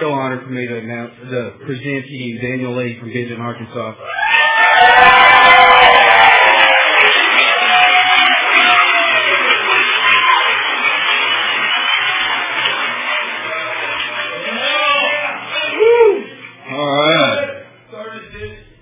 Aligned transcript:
so 0.00 0.12
honored 0.12 0.42
for 0.44 0.50
me 0.50 0.66
to 0.66 0.78
announce, 0.78 1.12
to 1.28 1.52
present 1.66 2.06
to 2.06 2.12
you 2.12 2.40
Daniel 2.40 2.74
Lee 2.74 2.98
from 2.98 3.12
Benton, 3.12 3.40
Arkansas. 3.40 3.94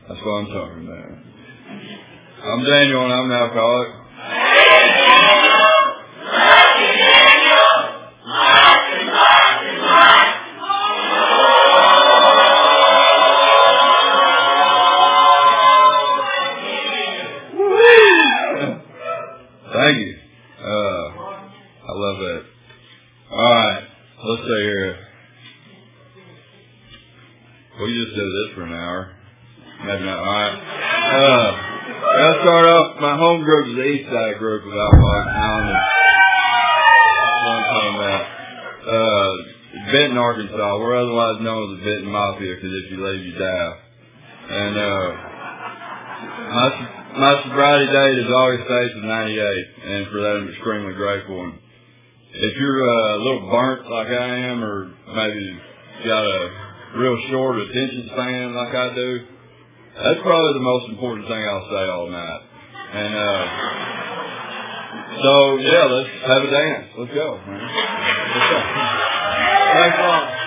That's 0.08 0.24
what 0.24 0.32
I'm 0.32 0.46
talking 0.46 0.86
about. 0.86 1.18
I'm 2.44 2.64
Daniel 2.64 3.04
and 3.04 3.12
I'm 3.12 3.30
an 3.30 3.32
alcoholic. 3.32 3.97
Because 42.46 42.72
if 42.84 42.90
you 42.90 42.98
leave, 43.02 43.24
you 43.26 43.34
die. 43.38 43.72
And 44.48 44.74
uh, 44.78 45.08
my 46.54 46.68
my 47.18 47.32
sobriety 47.42 47.86
date 47.92 48.18
is 48.22 48.30
August 48.30 48.68
8th 48.70 48.96
of 48.96 49.04
'98, 49.04 49.66
and 49.84 50.06
for 50.08 50.20
that 50.22 50.34
I'm 50.38 50.48
extremely 50.48 50.94
grateful. 50.94 51.44
And 51.44 51.58
if 52.32 52.56
you're 52.56 52.82
uh, 52.82 53.16
a 53.16 53.18
little 53.18 53.50
burnt 53.50 53.90
like 53.90 54.08
I 54.08 54.36
am, 54.48 54.62
or 54.62 54.94
maybe 55.14 55.60
got 56.06 56.24
a 56.24 56.50
real 56.96 57.18
short 57.30 57.58
attention 57.58 58.10
span 58.12 58.54
like 58.54 58.74
I 58.74 58.94
do, 58.94 59.26
that's 59.98 60.20
probably 60.22 60.54
the 60.54 60.64
most 60.64 60.88
important 60.90 61.26
thing 61.26 61.42
I'll 61.42 61.68
say 61.68 61.84
all 61.90 62.08
night. 62.08 62.42
And 62.94 63.14
uh, 63.14 63.44
so 65.22 65.56
yeah, 65.58 65.84
let's 65.90 66.10
have 66.24 66.42
a 66.42 66.50
dance. 66.50 66.86
Let's 66.96 67.14
go. 67.14 67.36
Man. 67.46 67.60
Let's 67.60 68.48
go. 68.48 68.58
Thanks 69.74 69.98
a 69.98 70.06
lot. 70.06 70.37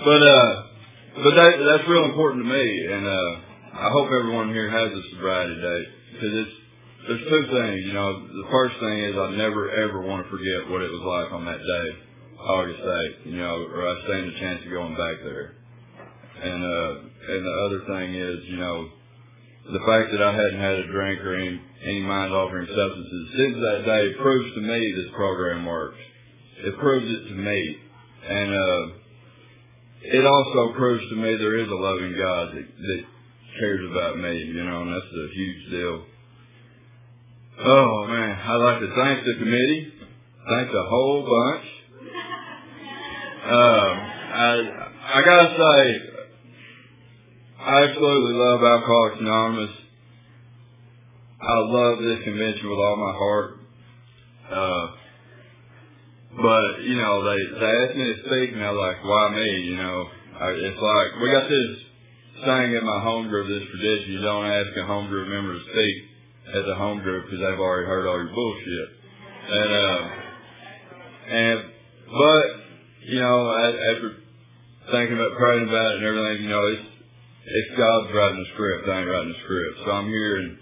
But 0.00 0.22
uh, 0.24 0.50
but 1.20 1.34
that 1.36 1.52
that's 1.60 1.88
real 1.88 2.08
important 2.08 2.44
to 2.44 2.48
me, 2.48 2.66
and 2.88 3.04
uh, 3.04 3.30
I 3.84 3.88
hope 3.92 4.08
everyone 4.08 4.48
here 4.48 4.70
has 4.72 4.88
a 4.88 5.02
sobriety 5.12 5.60
date 5.60 5.88
because 6.12 6.32
it's 6.40 6.56
there's 7.04 7.26
two 7.28 7.44
things. 7.52 7.84
You 7.84 7.92
know, 7.92 8.08
the 8.24 8.48
first 8.50 8.80
thing 8.80 8.96
is 9.04 9.12
I 9.12 9.36
never 9.36 9.68
ever 9.68 10.00
want 10.00 10.24
to 10.24 10.30
forget 10.32 10.72
what 10.72 10.80
it 10.80 10.88
was 10.88 11.04
like 11.04 11.32
on 11.36 11.44
that 11.44 11.60
day, 11.60 11.86
August 12.40 12.80
8th. 12.80 13.26
You 13.28 13.38
know, 13.44 13.60
or 13.60 13.88
I 13.88 13.94
stand 14.08 14.24
a 14.32 14.40
chance 14.40 14.64
of 14.64 14.70
going 14.72 14.96
back 14.96 15.20
there. 15.20 15.52
And 16.48 16.64
uh, 16.64 16.90
and 17.20 17.40
the 17.44 17.56
other 17.68 17.80
thing 17.84 18.14
is, 18.16 18.38
you 18.48 18.56
know, 18.56 18.88
the 19.68 19.84
fact 19.84 20.16
that 20.16 20.24
I 20.24 20.32
hadn't 20.32 20.64
had 20.64 20.80
a 20.80 20.86
drink 20.88 21.20
or 21.20 21.36
any 21.36 21.60
any 21.84 22.00
mind 22.00 22.32
altering 22.32 22.72
substances 22.72 23.24
since 23.36 23.56
that 23.60 23.84
day 23.84 24.16
proves 24.16 24.54
to 24.54 24.60
me 24.64 24.80
this 24.96 25.12
program 25.12 25.66
works. 25.66 26.00
It 26.64 26.78
proves 26.78 27.04
it 27.04 27.28
to 27.28 27.34
me, 27.36 27.76
and 28.28 28.48
uh, 28.54 29.00
it 30.02 30.26
also 30.26 30.72
proves 30.74 31.08
to 31.10 31.16
me 31.16 31.36
there 31.36 31.58
is 31.58 31.68
a 31.68 31.74
loving 31.74 32.16
God 32.16 32.54
that, 32.54 32.66
that 32.76 33.04
cares 33.58 33.90
about 33.90 34.18
me. 34.18 34.38
You 34.38 34.64
know, 34.64 34.82
and 34.82 34.92
that's 34.92 35.12
a 35.12 35.34
huge 35.34 35.70
deal. 35.70 36.04
Oh 37.62 38.06
man, 38.08 38.38
I'd 38.40 38.56
like 38.56 38.80
to 38.80 38.94
thank 38.94 39.24
the 39.24 39.34
committee, 39.38 39.92
thank 40.48 40.72
the 40.72 40.84
whole 40.88 41.22
bunch. 41.22 41.66
Um, 43.44 43.96
I 44.32 44.90
I 45.12 45.22
gotta 45.24 45.48
say, 45.58 46.10
I 47.60 47.82
absolutely 47.84 48.34
love 48.34 48.62
Alcoholics 48.62 49.20
Anonymous. 49.20 49.70
I 51.42 51.58
love 51.58 51.98
this 51.98 52.24
convention 52.24 52.68
with 52.68 52.78
all 52.78 52.96
my 52.96 53.12
heart. 53.12 53.56
Uh, 54.50 54.99
but 56.36 56.82
you 56.82 56.94
know, 56.94 57.24
they 57.26 57.40
they 57.58 57.72
asked 57.84 57.96
me 57.96 58.04
to 58.06 58.18
speak, 58.26 58.54
and 58.54 58.62
I 58.62 58.70
was 58.70 58.80
like, 58.80 59.04
why 59.04 59.34
me? 59.34 59.50
You 59.66 59.76
know, 59.76 59.98
I, 60.40 60.46
it's 60.54 60.78
like 60.80 61.08
we 61.22 61.30
got 61.32 61.48
this 61.48 61.70
saying 62.46 62.72
in 62.72 62.84
my 62.86 63.00
home 63.02 63.28
group, 63.28 63.48
this 63.48 63.66
tradition: 63.66 64.12
you 64.14 64.22
don't 64.22 64.46
ask 64.46 64.70
a 64.76 64.86
home 64.86 65.08
group 65.08 65.28
member 65.28 65.58
to 65.58 65.64
speak 65.66 65.96
at 66.54 66.64
the 66.66 66.74
home 66.74 67.02
group 67.02 67.26
because 67.26 67.40
they've 67.40 67.58
already 67.58 67.86
heard 67.86 68.06
all 68.06 68.18
your 68.18 68.34
bullshit. 68.34 68.88
And 69.50 69.70
uh, 69.74 70.00
and 71.30 71.58
but 72.06 72.46
you 73.10 73.20
know, 73.20 73.50
after 73.50 74.22
thinking 74.92 75.16
about 75.18 75.34
praying 75.38 75.68
about 75.68 75.90
it 75.92 75.96
and 75.98 76.06
everything, 76.06 76.42
you 76.44 76.50
know, 76.50 76.66
it's 76.66 76.86
it's 77.46 77.72
God's 77.76 78.14
writing 78.14 78.38
the 78.38 78.48
script. 78.54 78.88
I 78.88 79.00
ain't 79.00 79.10
writing 79.10 79.34
the 79.34 79.42
script. 79.42 79.74
So 79.84 79.90
I'm 79.90 80.08
here 80.08 80.36
and 80.38 80.58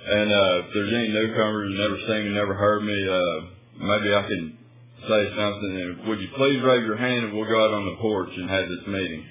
and 0.00 0.28
uh 0.32 0.54
if 0.60 0.66
there's 0.74 0.92
any 0.92 1.08
newcomers 1.08 1.72
who 1.72 1.76
never 1.80 1.98
seen 2.08 2.22
me, 2.28 2.36
never 2.36 2.54
heard 2.54 2.84
me, 2.84 2.98
uh 3.08 3.38
maybe 3.80 4.14
I 4.14 4.22
can 4.28 4.59
say 5.08 5.22
something 5.36 5.72
and 5.80 6.08
would 6.08 6.20
you 6.20 6.28
please 6.36 6.60
raise 6.62 6.84
your 6.84 6.96
hand 6.96 7.24
and 7.24 7.32
we'll 7.36 7.48
go 7.48 7.64
out 7.64 7.72
on 7.72 7.84
the 7.86 7.96
porch 8.00 8.30
and 8.36 8.50
have 8.50 8.68
this 8.68 8.86
meeting. 8.86 9.24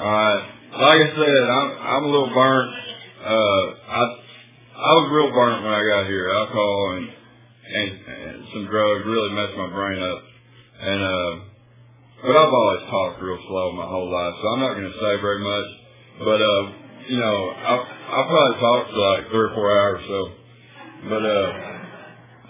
Alright. 0.00 0.44
Like 0.70 1.00
I 1.02 1.08
said, 1.12 1.44
I'm 1.50 1.68
I'm 1.82 2.04
a 2.04 2.08
little 2.08 2.32
burnt. 2.32 2.70
Uh 3.20 3.62
I 3.90 4.02
I 4.80 4.90
was 4.96 5.06
real 5.12 5.30
burnt 5.34 5.64
when 5.64 5.74
I 5.74 5.82
got 5.82 6.06
here. 6.06 6.30
Alcohol 6.30 6.96
and 6.96 7.08
and, 7.70 7.90
and 7.90 8.44
some 8.54 8.64
drugs 8.66 9.04
really 9.06 9.32
messed 9.34 9.56
my 9.56 9.70
brain 9.70 10.02
up. 10.02 10.22
And 10.80 11.02
uh 11.02 11.32
but 12.22 12.36
I've 12.36 12.52
always 12.52 12.82
talked 12.90 13.22
real 13.22 13.38
slow 13.48 13.72
my 13.72 13.86
whole 13.86 14.12
life, 14.12 14.34
so 14.40 14.48
I'm 14.48 14.60
not 14.60 14.74
gonna 14.74 14.92
say 14.92 15.20
very 15.20 15.42
much. 15.42 15.68
But 16.20 16.40
uh 16.40 16.62
you 17.08 17.18
know, 17.18 17.50
I 17.50 17.99
I'll 18.10 18.26
probably 18.28 18.60
talk 18.60 18.90
for 18.90 18.98
like 18.98 19.22
three 19.30 19.46
or 19.46 19.54
four 19.54 19.70
hours 19.70 20.02
so 20.08 20.18
but 21.08 21.22
uh 21.24 21.50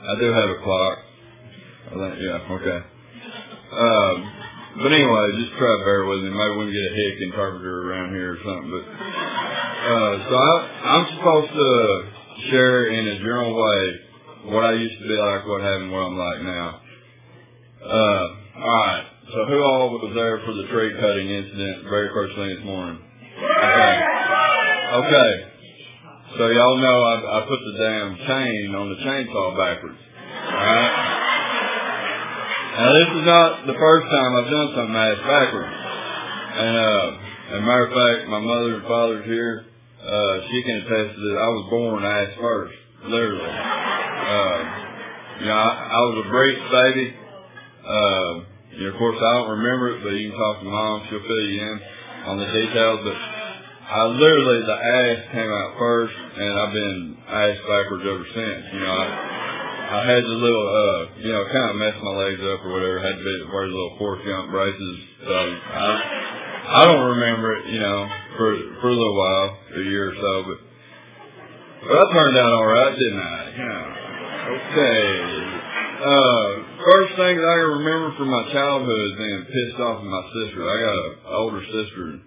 I 0.00 0.19
do 0.19 0.32
have 0.32 0.48
a 0.48 0.59
clock. 0.65 0.98
I 1.87 1.94
think 1.94 2.15
yeah, 2.21 2.56
okay. 2.56 2.81
Um 3.72 4.16
but 4.82 4.93
anyway, 4.93 5.25
just 5.37 5.53
try 5.59 5.66
to 5.69 5.84
bear 5.84 6.04
with 6.06 6.22
me. 6.25 6.31
Maybe 6.31 6.56
we 6.56 6.65
can 6.65 6.72
get 6.72 6.93
a 6.93 6.94
hick 6.97 7.15
interpreter 7.28 7.91
around 7.91 8.15
here 8.15 8.34
or 8.34 8.38
something. 8.43 8.71
But 8.71 8.84
uh 9.93 10.12
so 10.28 10.34
I 10.37 10.53
I'm 10.84 11.06
supposed 11.19 11.53
to 11.53 11.71
share 12.50 12.87
in 12.87 13.06
a 13.09 13.16
general 13.19 13.54
way 13.54 13.82
what 14.54 14.65
I 14.65 14.72
used 14.72 14.98
to 15.03 15.09
be 15.09 15.15
like, 15.15 15.47
what 15.47 15.60
happened, 15.60 15.92
what 15.92 16.00
I'm 16.00 16.16
like 16.16 16.42
now. 16.42 16.81
Uh, 17.84 18.25
alright. 18.56 19.04
So 19.32 19.44
who 19.47 19.62
all 19.62 19.91
was 20.00 20.12
there 20.15 20.41
for 20.44 20.54
the 20.54 20.66
tree 20.72 20.92
cutting 21.00 21.28
incident 21.28 21.84
very 21.88 22.09
first 22.15 22.34
thing 22.37 22.48
this 22.48 22.65
morning? 22.65 23.00
Okay. 23.37 24.00
Okay. 24.94 25.50
So 26.39 26.47
y'all 26.47 26.79
know 26.79 26.99
I, 27.03 27.15
I 27.39 27.41
put 27.43 27.59
the 27.59 27.75
damn 27.75 28.17
chain 28.23 28.75
on 28.79 28.87
the 28.95 28.99
chainsaw 29.03 29.51
backwards. 29.59 29.99
Alright? 30.47 30.95
Now 32.71 32.93
this 32.95 33.11
is 33.19 33.25
not 33.27 33.67
the 33.67 33.75
first 33.75 34.07
time 34.07 34.31
I've 34.39 34.51
done 34.51 34.69
something 34.79 34.95
ass 34.95 35.21
backwards. 35.27 35.75
And 36.55 36.77
uh, 36.79 37.07
as 37.51 37.59
a 37.59 37.67
matter 37.67 37.87
of 37.91 37.93
fact, 37.99 38.31
my 38.31 38.39
mother 38.39 38.79
and 38.79 38.87
father's 38.87 39.27
here. 39.27 39.67
Uh, 40.01 40.41
she 40.49 40.63
can 40.63 40.77
attest 40.87 41.19
to 41.19 41.21
this. 41.21 41.37
I 41.37 41.51
was 41.51 41.67
born 41.69 42.05
ass 42.05 42.31
first, 42.41 42.75
literally. 43.05 43.53
Uh, 43.53 44.59
you 45.41 45.47
know, 45.51 45.59
I, 45.60 45.71
I 45.93 46.01
was 46.09 46.16
a 46.25 46.31
breech 46.31 46.63
baby. 46.71 47.07
Uh, 47.84 48.33
you 48.78 48.89
of 48.89 48.97
course, 48.97 49.19
I 49.19 49.31
don't 49.34 49.51
remember 49.60 49.99
it, 49.99 50.03
but 50.03 50.15
you 50.15 50.31
can 50.31 50.39
talk 50.39 50.63
to 50.63 50.65
mom; 50.65 51.03
she'll 51.10 51.21
fill 51.21 51.47
you 51.51 51.60
in 51.60 51.81
on 52.27 52.39
the 52.39 52.47
details. 52.47 53.01
But 53.04 53.40
I 53.91 54.07
literally 54.07 54.63
the 54.71 54.78
ass 54.78 55.19
came 55.34 55.51
out 55.51 55.75
first, 55.75 56.15
and 56.15 56.53
I've 56.63 56.72
been 56.72 57.16
ass 57.27 57.59
backwards 57.66 58.07
ever 58.07 58.27
since. 58.39 58.63
You 58.71 58.81
know, 58.87 58.95
I, 58.95 59.07
I 59.91 60.01
had 60.07 60.22
the 60.22 60.39
little, 60.39 60.66
uh, 60.71 61.01
you 61.19 61.33
know, 61.34 61.42
kind 61.51 61.71
of 61.71 61.77
messed 61.77 61.98
my 61.98 62.15
legs 62.15 62.39
up 62.39 62.63
or 62.63 62.71
whatever. 62.71 63.03
Had 63.03 63.19
to 63.19 63.25
be, 63.27 63.34
wear 63.51 63.66
the 63.66 63.75
little 63.75 63.97
four 63.98 64.22
count 64.22 64.54
braces. 64.54 64.97
So 65.27 65.34
I, 65.34 65.91
I 66.71 66.81
don't 66.87 67.19
remember 67.19 67.59
it, 67.59 67.66
you 67.75 67.81
know, 67.83 68.07
for 68.39 68.54
for 68.78 68.89
a 68.91 68.95
little 68.95 69.19
while, 69.19 69.59
a 69.75 69.83
year 69.83 70.10
or 70.10 70.15
so, 70.15 70.33
but. 70.47 70.59
But 71.81 71.97
I 71.97 72.04
turned 72.13 72.37
out 72.37 72.53
all 72.53 72.66
right, 72.69 72.92
didn't 72.92 73.25
I? 73.25 73.39
Yeah. 73.57 74.01
Okay. 74.54 75.01
Uh, 76.01 76.48
first 76.84 77.10
thing 77.16 77.34
that 77.41 77.48
I 77.48 77.57
can 77.57 77.72
remember 77.83 78.15
from 78.16 78.28
my 78.31 78.45
childhood 78.53 79.01
is 79.01 79.16
being 79.16 79.45
pissed 79.48 79.81
off 79.81 79.98
at 79.98 80.04
my 80.04 80.25
sister. 80.28 80.60
I 80.60 80.77
got 80.78 80.95
an 80.95 81.13
older 81.27 81.65
sister, 81.65 82.21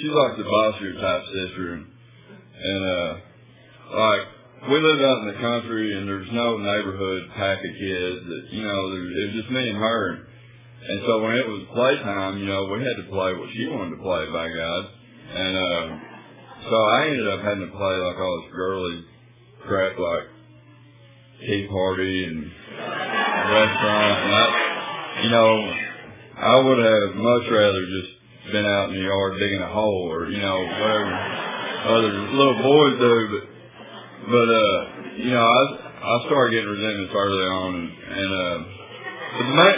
she's 0.00 0.14
like 0.14 0.36
the 0.38 0.44
bossier 0.44 0.94
type 0.94 1.22
sister, 1.26 1.74
and, 1.74 1.86
and 2.62 2.82
uh, 2.86 3.12
like 3.94 4.22
we 4.66 4.74
lived 4.80 5.02
out 5.02 5.22
in 5.22 5.26
the 5.30 5.40
country 5.40 5.94
and 5.96 6.08
there's 6.08 6.28
no 6.32 6.58
neighborhood 6.58 7.30
pack 7.36 7.58
of 7.58 7.72
kids 7.78 8.20
that, 8.26 8.42
you 8.50 8.62
know, 8.62 8.78
it 8.90 9.26
was 9.30 9.34
just 9.38 9.50
me 9.50 9.68
and 9.70 9.78
her. 9.78 10.26
And 10.82 11.00
so 11.06 11.22
when 11.22 11.34
it 11.34 11.46
was 11.46 11.62
playtime, 11.74 12.38
you 12.38 12.46
know, 12.46 12.66
we 12.66 12.82
had 12.82 12.98
to 12.98 13.06
play 13.10 13.34
what 13.34 13.50
she 13.54 13.66
wanted 13.70 13.96
to 13.96 14.02
play, 14.02 14.26
by 14.34 14.48
God. 14.50 14.82
And, 15.30 15.54
uh, 15.56 15.86
so 16.68 16.74
I 16.74 17.06
ended 17.06 17.28
up 17.28 17.40
having 17.40 17.70
to 17.70 17.72
play 17.76 17.96
like 18.02 18.18
all 18.18 18.42
this 18.42 18.52
girly 18.52 19.04
crap 19.62 19.98
like 19.98 20.26
Tea 21.46 21.68
Party 21.70 22.24
and 22.24 22.50
restaurant. 23.46 24.16
And 24.26 24.34
I, 24.34 25.20
you 25.22 25.30
know, 25.30 25.50
I 26.34 26.56
would 26.66 26.78
have 26.82 27.14
much 27.14 27.44
rather 27.50 27.82
just 27.86 28.17
been 28.52 28.66
out 28.66 28.90
in 28.90 28.96
the 28.96 29.02
yard 29.02 29.38
digging 29.38 29.62
a 29.62 29.72
hole 29.72 30.08
or, 30.10 30.28
you 30.30 30.40
know, 30.40 30.58
whatever 30.60 31.48
other 31.88 32.12
little 32.12 32.58
boys 32.62 32.98
do, 32.98 33.28
but 33.32 33.48
but 34.28 34.48
uh, 34.50 34.78
you 35.16 35.30
know, 35.30 35.40
I 35.40 35.60
I 36.02 36.26
started 36.26 36.52
getting 36.52 36.68
resentments 36.68 37.14
early 37.14 37.46
on, 37.48 37.74
and, 37.74 37.88
and 38.18 38.30
uh, 38.34 38.58
but 39.38 39.44
the 39.46 39.56
main 39.56 39.76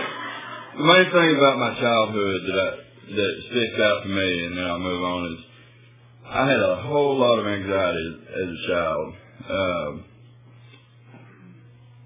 the 0.78 0.84
main 0.84 1.06
thing 1.12 1.36
about 1.36 1.58
my 1.58 1.78
childhood 1.78 2.40
that 2.46 2.58
I, 2.58 2.70
that 3.14 3.32
sticks 3.50 3.80
out 3.80 4.02
to 4.02 4.08
me, 4.08 4.46
and 4.46 4.58
then 4.58 4.64
I'll 4.66 4.78
move 4.78 5.04
on 5.04 5.32
is 5.32 5.44
I 6.26 6.50
had 6.50 6.60
a 6.60 6.82
whole 6.82 7.18
lot 7.18 7.38
of 7.38 7.46
anxiety 7.46 8.16
as 8.26 8.48
a 8.48 8.72
child. 8.72 9.14
Um, 9.50 10.04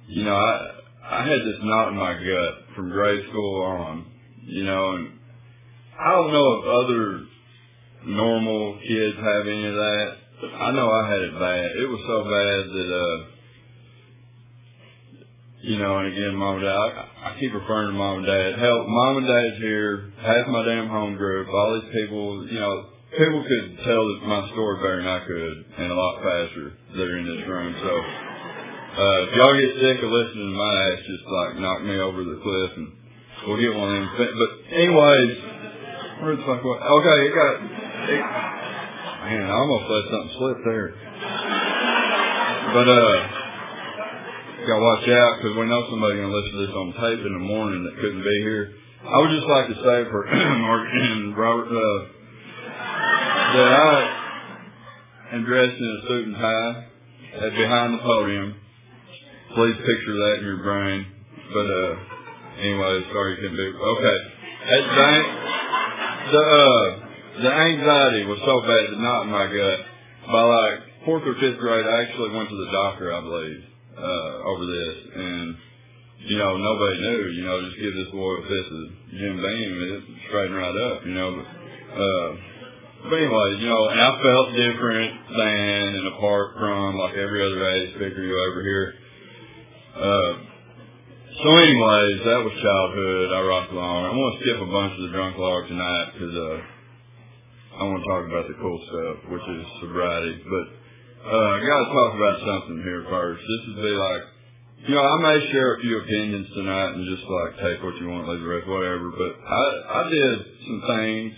you 0.09 0.25
know, 0.25 0.37
I 0.37 0.71
I 1.09 1.23
had 1.23 1.39
this 1.39 1.61
knot 1.63 1.89
in 1.89 1.97
my 1.97 2.15
gut 2.15 2.55
from 2.75 2.91
grade 2.91 3.25
school 3.31 3.63
on. 3.63 4.07
You 4.47 4.65
know, 4.65 4.97
and 4.97 5.13
I 5.99 6.11
don't 6.11 6.33
know 6.33 6.49
if 6.59 6.65
other 6.67 7.03
normal 8.07 8.79
kids 8.83 9.17
have 9.17 9.47
any 9.47 9.67
of 9.67 9.75
that. 9.75 10.17
I 10.59 10.73
know 10.73 10.91
I 10.91 11.09
had 11.09 11.21
it 11.23 11.35
bad. 11.39 11.71
It 11.79 11.89
was 11.89 12.03
so 12.05 12.25
bad 12.27 12.61
that, 12.75 12.91
uh, 12.91 13.19
you 15.63 15.79
know, 15.79 15.99
and 15.99 16.13
again, 16.13 16.35
mom 16.35 16.57
and 16.57 16.65
dad, 16.65 16.75
I, 16.75 17.31
I 17.31 17.41
keep 17.41 17.55
referring 17.55 17.89
to 17.89 17.97
mom 17.97 18.19
and 18.19 18.27
dad. 18.27 18.59
Hell, 18.59 18.85
mom 18.87 19.19
and 19.19 19.27
dad's 19.27 19.57
here, 19.63 20.13
half 20.21 20.47
my 20.49 20.65
damn 20.67 20.89
home 20.89 21.17
group, 21.17 21.49
all 21.49 21.81
these 21.81 21.91
people, 21.95 22.47
you 22.51 22.59
know, 22.59 22.91
people 23.17 23.45
could 23.47 23.79
tell 23.87 24.03
my 24.27 24.51
story 24.51 24.77
better 24.83 24.99
than 24.99 25.07
I 25.07 25.23
could 25.25 25.65
and 25.79 25.93
a 25.93 25.95
lot 25.95 26.19
faster 26.19 26.75
that 26.97 27.07
are 27.07 27.19
in 27.19 27.27
this 27.31 27.47
room. 27.47 27.73
So, 27.79 27.93
uh, 28.99 29.19
if 29.23 29.31
y'all 29.35 29.59
get 29.59 29.75
sick 29.81 30.03
of 30.03 30.11
listening 30.11 30.51
to 30.51 30.59
my 30.59 30.75
ass, 30.91 30.99
just 31.07 31.25
like 31.25 31.63
knock 31.63 31.83
me 31.83 31.97
over 32.03 32.23
the 32.23 32.39
cliff 32.43 32.71
and 32.77 32.93
we'll 33.47 33.63
get 33.63 33.75
one 33.75 33.95
of 33.95 34.03
them. 34.03 34.11
But 34.19 34.75
anyways, 34.75 35.64
where 36.21 36.37
the 36.37 36.43
fuck 36.43 36.63
was, 36.63 36.79
okay, 36.79 37.19
it 37.27 37.33
got, 37.35 37.53
it, 38.11 38.23
man, 39.25 39.47
I 39.49 39.55
almost 39.55 39.85
let 39.91 40.03
something 40.11 40.35
slip 40.39 40.59
there. 40.65 40.89
But, 42.75 42.89
uh, 42.89 43.17
gotta 44.65 44.81
watch 44.81 45.09
out 45.09 45.33
because 45.39 45.55
we 45.57 45.67
know 45.67 45.85
somebody's 45.91 46.21
gonna 46.25 46.33
listen 46.33 46.53
to 46.53 46.63
this 46.67 46.75
on 46.75 46.89
tape 46.97 47.21
in 47.27 47.33
the 47.35 47.45
morning 47.45 47.85
that 47.85 47.95
couldn't 48.01 48.25
be 48.25 48.39
here. 48.41 48.73
I 49.05 49.21
would 49.21 49.31
just 49.37 49.47
like 49.47 49.69
to 49.69 49.77
say 49.85 50.09
for 50.09 50.25
Mark 50.65 50.89
and 50.89 51.37
Robert, 51.37 51.69
uh, 51.69 52.01
that 53.55 53.69
I 53.69 55.35
am 55.35 55.45
dressed 55.45 55.77
in 55.77 56.01
a 56.03 56.09
suit 56.09 56.27
and 56.29 56.37
tie 56.37 56.87
at 57.45 57.53
behind 57.53 57.95
the 57.95 58.03
podium. 58.03 58.55
Please 59.55 59.77
picture 59.77 60.17
that 60.17 60.39
in 60.41 60.45
your 60.45 60.63
brain. 60.63 61.07
But, 61.53 61.67
uh, 61.69 61.95
anyway, 62.59 63.05
sorry 63.13 63.37
you 63.37 63.37
couldn't 63.43 63.57
be, 63.57 63.69
okay. 63.77 64.19
At 64.65 64.81
the 64.81 64.97
bank, 64.97 65.27
the, 66.31 66.43
uh, 66.43 67.43
the 67.43 67.53
anxiety 67.53 68.25
was 68.25 68.39
so 68.45 68.61
bad, 68.63 68.99
knot 68.99 69.27
in 69.27 69.31
my 69.31 69.47
gut. 69.47 69.79
By 70.31 70.41
like 70.41 70.79
fourth 71.05 71.25
or 71.27 71.35
fifth 71.41 71.59
grade, 71.59 71.85
I 71.85 72.03
actually 72.09 72.31
went 72.33 72.49
to 72.49 72.57
the 72.57 72.71
doctor, 72.73 73.13
I 73.13 73.21
believe, 73.21 73.61
uh, 73.99 74.33
over 74.49 74.65
this. 74.65 74.97
And, 75.17 75.57
you 76.25 76.39
know, 76.39 76.57
nobody 76.57 76.97
knew, 77.01 77.23
you 77.37 77.45
know, 77.45 77.61
just 77.61 77.77
give 77.77 77.95
this 77.95 78.11
boy 78.13 78.33
a 78.41 78.43
fist 78.43 78.71
of 78.73 78.85
Jim 79.13 79.37
Beam 79.37 79.71
and 79.83 79.91
it 79.93 80.03
straighten 80.29 80.57
right 80.57 80.77
up, 80.89 81.05
you 81.05 81.15
know. 81.15 81.29
But, 81.37 81.47
uh, 82.01 82.29
but 83.05 83.17
anyways, 83.21 83.61
you 83.61 83.69
know, 83.69 83.89
and 83.93 84.01
I 84.01 84.11
felt 84.23 84.49
different 84.57 85.13
than 85.29 85.89
and 85.93 86.07
apart 86.17 86.57
from 86.57 86.97
like 86.97 87.15
every 87.21 87.45
other 87.45 87.61
age 87.69 87.93
figure 88.01 88.25
you 88.25 88.37
over 88.49 88.63
here. 88.63 88.95
Uh, 89.95 90.54
so 91.43 91.49
anyways, 91.57 92.17
that 92.29 92.41
was 92.45 92.55
childhood. 92.63 93.27
I 93.35 93.41
rocked 93.43 93.73
along. 93.73 94.05
I'm 94.07 94.17
going 94.19 94.33
to 94.35 94.41
skip 94.45 94.59
a 94.63 94.71
bunch 94.71 94.93
of 94.95 95.03
the 95.09 95.13
drunk 95.15 95.35
log 95.39 95.67
tonight 95.67 96.07
because, 96.15 96.35
uh, 96.35 96.59
I 97.75 97.83
want 97.83 97.99
to 97.99 98.07
talk 98.07 98.23
about 98.31 98.47
the 98.47 98.55
cool 98.63 98.79
stuff, 98.87 99.17
which 99.35 99.43
is 99.43 99.67
sobriety. 99.83 100.39
But 100.47 100.67
uh, 101.27 101.49
I 101.55 101.59
got 101.59 101.79
to 101.83 101.91
talk 101.91 102.11
about 102.15 102.37
something 102.39 102.79
here 102.87 103.03
first. 103.11 103.43
This 103.43 103.61
would 103.67 103.83
be 103.83 103.97
like, 103.99 104.23
you 104.87 104.95
know, 104.95 105.03
I 105.03 105.17
may 105.27 105.51
share 105.51 105.75
a 105.75 105.81
few 105.81 105.99
opinions 105.99 106.47
tonight 106.55 106.95
and 106.95 107.03
just 107.11 107.27
like 107.27 107.59
take 107.67 107.83
what 107.83 107.97
you 107.99 108.07
want, 108.09 108.29
leave 108.29 108.41
the 108.41 108.47
rest, 108.47 108.69
whatever. 108.69 109.11
But 109.11 109.33
I 109.43 109.63
I 109.91 110.11
did 110.11 110.39
some 110.63 110.83
things 110.87 111.33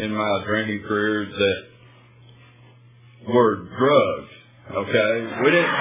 in 0.00 0.16
my 0.16 0.42
drinking 0.46 0.82
career 0.88 1.26
that 1.26 1.62
were 3.28 3.56
drugs. 3.70 4.30
Okay, 4.72 5.12
we 5.44 5.50
didn't 5.50 5.74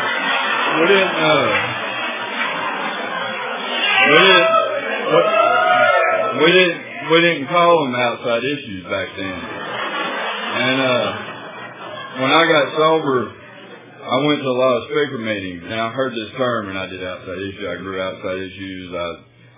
we 0.78 0.88
didn't 0.94 1.16
uh 1.16 1.79
we 4.10 4.18
didn't 4.18 4.50
we, 6.42 6.50
didn't 6.52 6.82
we 7.12 7.18
didn't 7.22 7.48
call 7.48 7.86
them 7.86 7.96
outside 7.96 8.42
issues 8.44 8.84
back 8.90 9.08
then. 9.18 9.40
And 10.50 10.82
uh 10.82 11.30
when 12.20 12.32
I 12.32 12.44
got 12.52 12.76
sober, 12.76 13.32
I 13.32 14.18
went 14.26 14.42
to 14.42 14.50
a 14.50 14.60
lot 14.60 14.78
of 14.82 14.84
speaker 14.90 15.20
meetings, 15.20 15.64
and 15.64 15.80
I 15.80 15.90
heard 15.92 16.12
this 16.12 16.36
term, 16.36 16.70
and 16.70 16.78
I 16.78 16.88
did 16.88 17.04
outside 17.04 17.38
issues. 17.38 17.64
I 17.70 17.76
grew 17.78 18.02
outside 18.02 18.38
issues. 18.38 18.94
I 18.94 19.08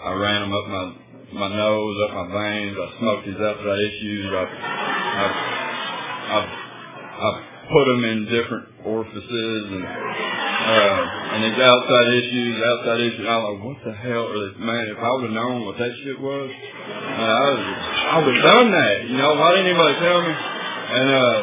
I 0.03 0.13
ran 0.13 0.41
them 0.41 0.53
up 0.53 0.67
my 0.67 0.85
my 1.47 1.49
nose, 1.55 1.95
up 2.09 2.13
my 2.13 2.27
veins. 2.27 2.75
I 2.75 2.99
smoked 2.99 3.25
these 3.25 3.39
outside 3.39 3.79
issues. 3.79 4.29
I 4.35 4.45
I 5.15 5.25
I, 6.27 6.39
I 7.17 7.29
put 7.71 7.85
them 7.87 8.03
in 8.03 8.25
different 8.25 8.65
orifices, 8.85 9.63
and 9.71 9.85
uh, 10.61 11.01
and 11.33 11.39
these 11.41 11.57
outside 11.57 12.07
issues, 12.21 12.53
outside 12.61 12.99
issues. 13.01 13.25
I 13.25 13.35
was 13.37 13.45
like, 13.49 13.61
what 13.65 13.77
the 13.81 13.93
hell? 13.97 14.25
Man, 14.61 14.85
if 14.93 14.99
I 15.01 15.09
would 15.09 15.25
have 15.25 15.37
known 15.37 15.65
what 15.65 15.77
that 15.81 15.93
shit 16.05 16.19
was, 16.21 16.49
uh, 16.53 17.53
I 18.13 18.15
would 18.21 18.35
have 18.35 18.45
done 18.45 18.69
that. 18.69 18.95
You 19.09 19.17
know, 19.17 19.33
why 19.41 19.57
didn't 19.57 19.73
anybody 19.73 19.95
tell 19.97 20.21
me? 20.21 20.33
And 20.37 21.07
uh, 21.09 21.37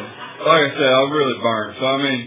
like 0.47 0.63
I 0.65 0.71
said, 0.71 0.87
I 0.87 0.99
was 1.03 1.11
really 1.11 1.37
burnt. 1.43 1.71
So 1.79 1.85
I 1.85 1.97
mean, 1.99 2.19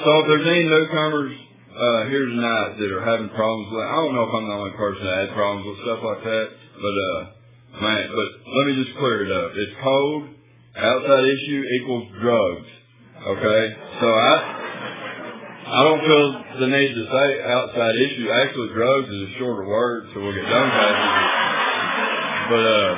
so 0.00 0.08
if 0.20 0.24
there's 0.32 0.48
any 0.48 0.64
newcomers 0.64 1.32
uh, 1.76 2.00
here 2.08 2.24
tonight 2.24 2.80
that 2.80 2.88
are 2.88 3.04
having 3.04 3.28
problems 3.36 3.68
with, 3.68 3.84
I 3.84 3.96
don't 4.00 4.14
know 4.16 4.24
if 4.24 4.32
I'm 4.32 4.46
the 4.48 4.56
only 4.56 4.76
person 4.80 5.02
that 5.04 5.16
had 5.28 5.30
problems 5.36 5.64
with 5.68 5.78
stuff 5.84 6.00
like 6.08 6.22
that, 6.24 6.46
but 6.78 6.94
uh, 6.94 7.20
man, 7.84 8.02
but 8.08 8.28
let 8.48 8.64
me 8.70 8.72
just 8.80 8.96
clear 8.96 9.28
it 9.28 9.32
up. 9.32 9.52
It's 9.52 9.76
cold. 9.82 10.22
Outside 10.74 11.24
issue 11.26 11.62
equals 11.78 12.06
drugs. 12.18 12.70
Okay, 13.24 13.62
so 14.00 14.06
I 14.10 14.63
I 15.74 15.80
don't 15.90 16.02
feel 16.06 16.26
the 16.62 16.68
need 16.70 16.94
to 16.94 17.04
say 17.10 17.26
outside 17.50 17.94
issue. 17.98 18.30
Actually, 18.30 18.70
drugs 18.78 19.10
is 19.10 19.22
a 19.26 19.32
shorter 19.42 19.66
word, 19.66 20.06
so 20.14 20.22
we'll 20.22 20.30
get 20.30 20.46
done 20.46 20.70
faster. 20.70 21.10
But 22.46 22.62
uh, 22.62 22.92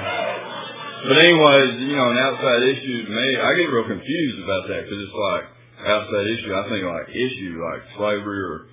but 1.08 1.16
anyways, 1.16 1.88
you 1.88 1.96
know, 1.96 2.12
an 2.12 2.20
outside 2.20 2.60
issue 2.68 3.08
me, 3.08 3.26
I 3.40 3.48
get 3.56 3.72
real 3.72 3.88
confused 3.88 4.44
about 4.44 4.68
that 4.68 4.84
because 4.84 5.00
it's 5.08 5.16
like 5.16 5.44
outside 5.88 6.26
issue. 6.36 6.52
I 6.52 6.62
think 6.68 6.84
like 6.84 7.08
issue 7.16 7.64
like 7.64 7.80
slavery 7.96 8.42
or 8.44 8.68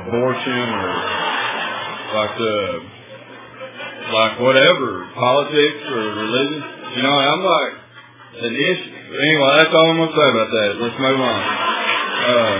abortion 0.00 0.66
or 0.72 0.92
like 2.16 2.32
the 2.40 2.56
like 4.16 4.34
whatever 4.40 5.12
politics 5.12 5.82
or 5.92 6.02
religion. 6.24 6.62
You 6.96 7.02
know, 7.04 7.16
I'm 7.20 7.42
like 7.44 7.72
an 8.48 8.54
issue. 8.56 8.92
Anyway, 9.12 9.50
that's 9.60 9.74
all 9.76 9.92
I'm 9.92 10.00
gonna 10.00 10.16
say 10.16 10.28
about 10.32 10.50
that. 10.56 10.70
Let's 10.80 10.98
move 11.04 11.20
on. 11.20 11.40
Uh, 12.16 12.56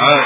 Uh, 0.00 0.24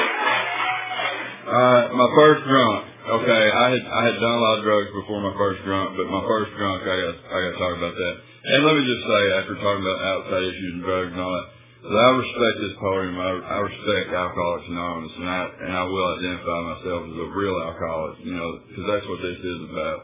my 1.99 2.09
first 2.15 2.47
drunk. 2.47 2.95
Okay, 3.05 3.45
I 3.51 3.67
had 3.75 3.83
I 3.83 4.03
had 4.07 4.17
done 4.23 4.37
a 4.39 4.43
lot 4.47 4.59
of 4.59 4.65
drugs 4.65 4.87
before 4.95 5.19
my 5.19 5.35
first 5.35 5.67
drunk, 5.67 5.99
but 5.99 6.07
my 6.15 6.23
first 6.31 6.55
drunk, 6.55 6.87
I 6.87 6.95
got 6.95 7.15
I 7.27 7.37
got 7.43 7.51
to 7.51 7.59
talk 7.59 7.75
about 7.83 7.95
that. 7.99 8.15
And 8.55 8.65
let 8.71 8.79
me 8.79 8.87
just 8.87 9.03
say, 9.03 9.23
after 9.35 9.59
talking 9.59 9.83
about 9.83 9.99
outside 9.99 10.47
issues 10.47 10.79
and 10.79 10.83
drugs 10.87 11.11
and 11.11 11.19
all 11.19 11.35
that, 11.35 11.47
that 11.91 12.01
I 12.07 12.11
respect 12.23 12.55
this 12.63 12.79
podium. 12.79 13.19
I, 13.19 13.31
I 13.51 13.59
respect 13.67 14.15
Alcoholics 14.15 14.71
Anonymous, 14.71 15.15
and 15.19 15.27
I 15.29 15.43
and 15.67 15.73
I 15.75 15.85
will 15.91 16.09
identify 16.23 16.59
myself 16.71 17.01
as 17.11 17.17
a 17.19 17.29
real 17.35 17.59
alcoholic. 17.59 18.23
You 18.23 18.35
know, 18.39 18.63
because 18.71 18.87
that's 18.87 19.07
what 19.11 19.21
this 19.27 19.43
is 19.43 19.61
about. 19.75 20.01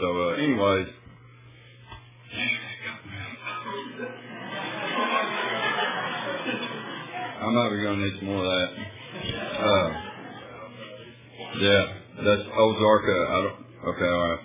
So, 0.00 0.06
uh, 0.08 0.40
anyways. 0.40 0.88
I'm 7.42 7.54
not 7.54 7.68
to 7.68 7.96
need 7.96 8.14
some 8.20 8.28
more 8.30 8.38
of 8.38 8.48
that. 8.48 9.01
Uh, 9.22 9.90
yeah, 11.58 11.84
that's 12.26 12.42
Ozarka. 12.58 13.18
I 13.30 13.38
don't. 13.42 13.58
Okay, 13.86 14.08
all 14.10 14.28
right. 14.30 14.44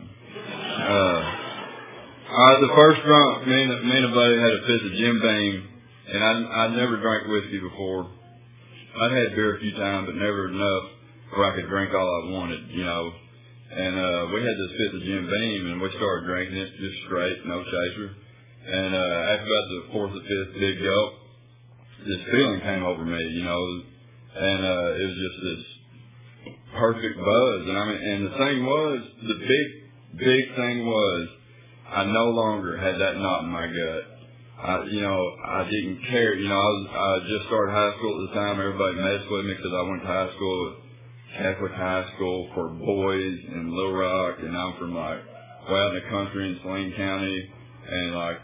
Uh, 0.77 1.19
all 2.29 2.45
right. 2.45 2.61
The 2.61 2.73
first 2.75 3.01
drunk, 3.05 3.47
me 3.47 3.63
and 3.63 3.89
me 3.89 3.95
and 3.97 4.05
a 4.05 4.13
buddy 4.13 4.37
had 4.37 4.53
a 4.53 4.61
fist 4.67 4.85
of 4.85 4.91
Jim 4.93 5.19
Beam, 5.21 5.67
and 6.13 6.23
I 6.23 6.29
I 6.29 6.67
never 6.75 7.01
drank 7.01 7.27
whiskey 7.27 7.59
before. 7.59 8.11
I'd 9.01 9.11
had 9.11 9.35
beer 9.35 9.57
a 9.57 9.59
few 9.59 9.73
times, 9.73 10.05
but 10.07 10.15
never 10.15 10.49
enough 10.49 10.83
where 11.33 11.51
I 11.51 11.55
could 11.55 11.69
drink 11.69 11.93
all 11.93 12.05
I 12.05 12.31
wanted, 12.31 12.69
you 12.69 12.83
know. 12.85 13.11
And 13.71 13.95
uh 13.97 14.27
we 14.33 14.41
had 14.41 14.57
this 14.61 14.77
fifth 14.77 15.01
of 15.01 15.03
Jim 15.03 15.25
Beam, 15.25 15.67
and 15.73 15.81
we 15.81 15.89
started 15.97 16.25
drinking 16.25 16.57
it 16.57 16.69
just 16.77 16.97
straight, 17.05 17.45
no 17.45 17.63
chaser. 17.63 18.09
And 18.67 18.93
uh 18.93 19.33
after 19.33 19.45
about 19.45 19.67
the 19.73 19.81
fourth 19.91 20.11
or 20.13 20.21
fifth 20.21 20.53
big 20.59 20.77
gulp, 20.83 21.13
this 22.05 22.21
feeling 22.31 22.61
came 22.61 22.83
over 22.83 23.03
me, 23.05 23.21
you 23.33 23.43
know, 23.43 23.81
and 24.37 24.65
uh 24.65 25.01
it 25.01 25.05
was 25.09 25.17
just 25.17 25.39
this 25.43 25.77
perfect 26.77 27.17
buzz. 27.17 27.61
And 27.67 27.77
I 27.77 27.85
mean, 27.85 28.01
and 28.01 28.25
the 28.27 28.35
thing 28.37 28.65
was, 28.65 28.99
the 29.27 29.37
big, 29.39 29.65
big 30.19 30.55
thing 30.55 30.85
was, 30.85 31.27
I 31.89 32.03
no 32.05 32.29
longer 32.29 32.77
had 32.77 32.99
that 32.99 33.17
knot 33.17 33.43
in 33.43 33.49
my 33.49 33.67
gut. 33.67 34.03
I, 34.57 34.83
you 34.89 35.01
know, 35.01 35.21
I 35.45 35.63
didn't 35.69 36.01
care. 36.09 36.33
You 36.35 36.49
know, 36.49 36.57
I 36.57 36.71
was, 36.77 36.87
I 36.89 37.27
just 37.29 37.45
started 37.47 37.71
high 37.71 37.93
school 37.97 38.13
at 38.17 38.21
the 38.29 38.39
time. 38.39 38.59
Everybody 38.59 38.95
messed 38.97 39.29
with 39.29 39.45
me 39.45 39.53
because 39.53 39.73
I 39.73 39.83
went 39.89 40.01
to 40.01 40.07
high 40.07 40.31
school, 40.33 40.75
Catholic 41.37 41.73
high 41.73 42.05
school 42.15 42.49
for 42.53 42.69
boys 42.69 43.37
in 43.53 43.71
Little 43.71 43.93
Rock, 43.93 44.35
and 44.41 44.57
I'm 44.57 44.73
from 44.79 44.95
like 44.95 45.21
way 45.69 45.77
out 45.77 45.95
in 45.95 46.01
the 46.01 46.09
country 46.09 46.49
in 46.49 46.59
Saline 46.63 46.93
County, 46.97 47.37
and 47.89 48.15
like 48.15 48.37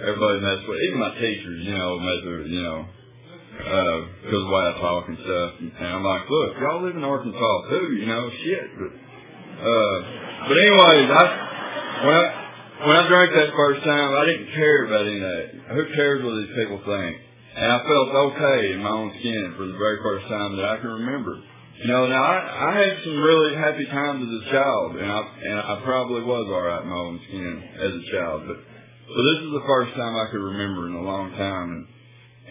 everybody 0.00 0.40
messed 0.40 0.68
with, 0.68 0.78
even 0.88 0.98
my 1.00 1.14
teachers, 1.18 1.66
you 1.66 1.74
know, 1.76 1.98
messed 1.98 2.26
with, 2.26 2.46
you 2.46 2.62
know, 2.62 2.86
uh, 3.58 3.98
because 4.22 4.42
of 4.42 4.46
the 4.46 4.54
way 4.54 4.64
I 4.70 4.74
talk 4.80 5.02
and 5.08 5.18
stuff. 5.18 5.50
And 5.60 5.88
I'm 5.98 6.04
like, 6.04 6.24
look, 6.30 6.50
y'all 6.60 6.82
live 6.82 6.96
in 6.96 7.04
Arkansas 7.04 7.56
too, 7.70 7.86
you 7.98 8.06
know, 8.06 8.30
shit. 8.42 8.68
But, 8.78 8.92
uh, 9.58 9.96
but 10.46 10.56
anyways, 10.56 11.08
I, 11.10 11.24
when 12.06 12.14
I, 12.14 12.26
when 12.78 12.94
I 12.94 13.02
drank 13.08 13.30
that 13.34 13.50
first 13.56 13.82
time, 13.82 14.14
I 14.14 14.24
didn't 14.26 14.54
care 14.54 14.86
about 14.86 15.06
any 15.06 15.18
of 15.18 15.26
that. 15.26 15.46
Who 15.74 15.82
cares 15.94 16.22
what 16.22 16.34
these 16.38 16.54
people 16.54 16.78
think? 16.86 17.14
And 17.58 17.66
I 17.72 17.78
felt 17.82 18.08
okay 18.30 18.72
in 18.72 18.82
my 18.82 18.94
own 18.94 19.10
skin 19.18 19.54
for 19.58 19.66
the 19.66 19.74
very 19.74 19.98
first 19.98 20.30
time 20.30 20.56
that 20.56 20.64
I 20.64 20.76
can 20.78 21.02
remember. 21.02 21.42
You 21.82 21.86
know, 21.90 22.06
now 22.06 22.22
I, 22.22 22.70
I 22.70 22.78
had 22.78 23.02
some 23.02 23.18
really 23.18 23.54
happy 23.54 23.86
times 23.86 24.22
as 24.22 24.48
a 24.48 24.50
child, 24.50 24.96
and 24.96 25.10
I 25.10 25.20
and 25.42 25.58
I 25.58 25.80
probably 25.84 26.22
was 26.22 26.46
all 26.50 26.62
right 26.62 26.82
in 26.82 26.88
my 26.88 26.96
own 26.96 27.20
skin 27.26 27.62
as 27.78 27.92
a 27.94 28.04
child, 28.10 28.42
but 28.46 28.58
so 29.08 29.18
this 29.24 29.38
is 29.46 29.50
the 29.54 29.64
first 29.66 29.94
time 29.94 30.14
I 30.14 30.26
could 30.30 30.42
remember 30.42 30.86
in 30.86 30.94
a 30.94 31.02
long 31.02 31.30
time. 31.32 31.70
And, 31.70 31.97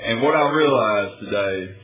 and 0.03 0.21
what 0.21 0.35
I 0.35 0.49
realized 0.51 1.19
today 1.21 1.75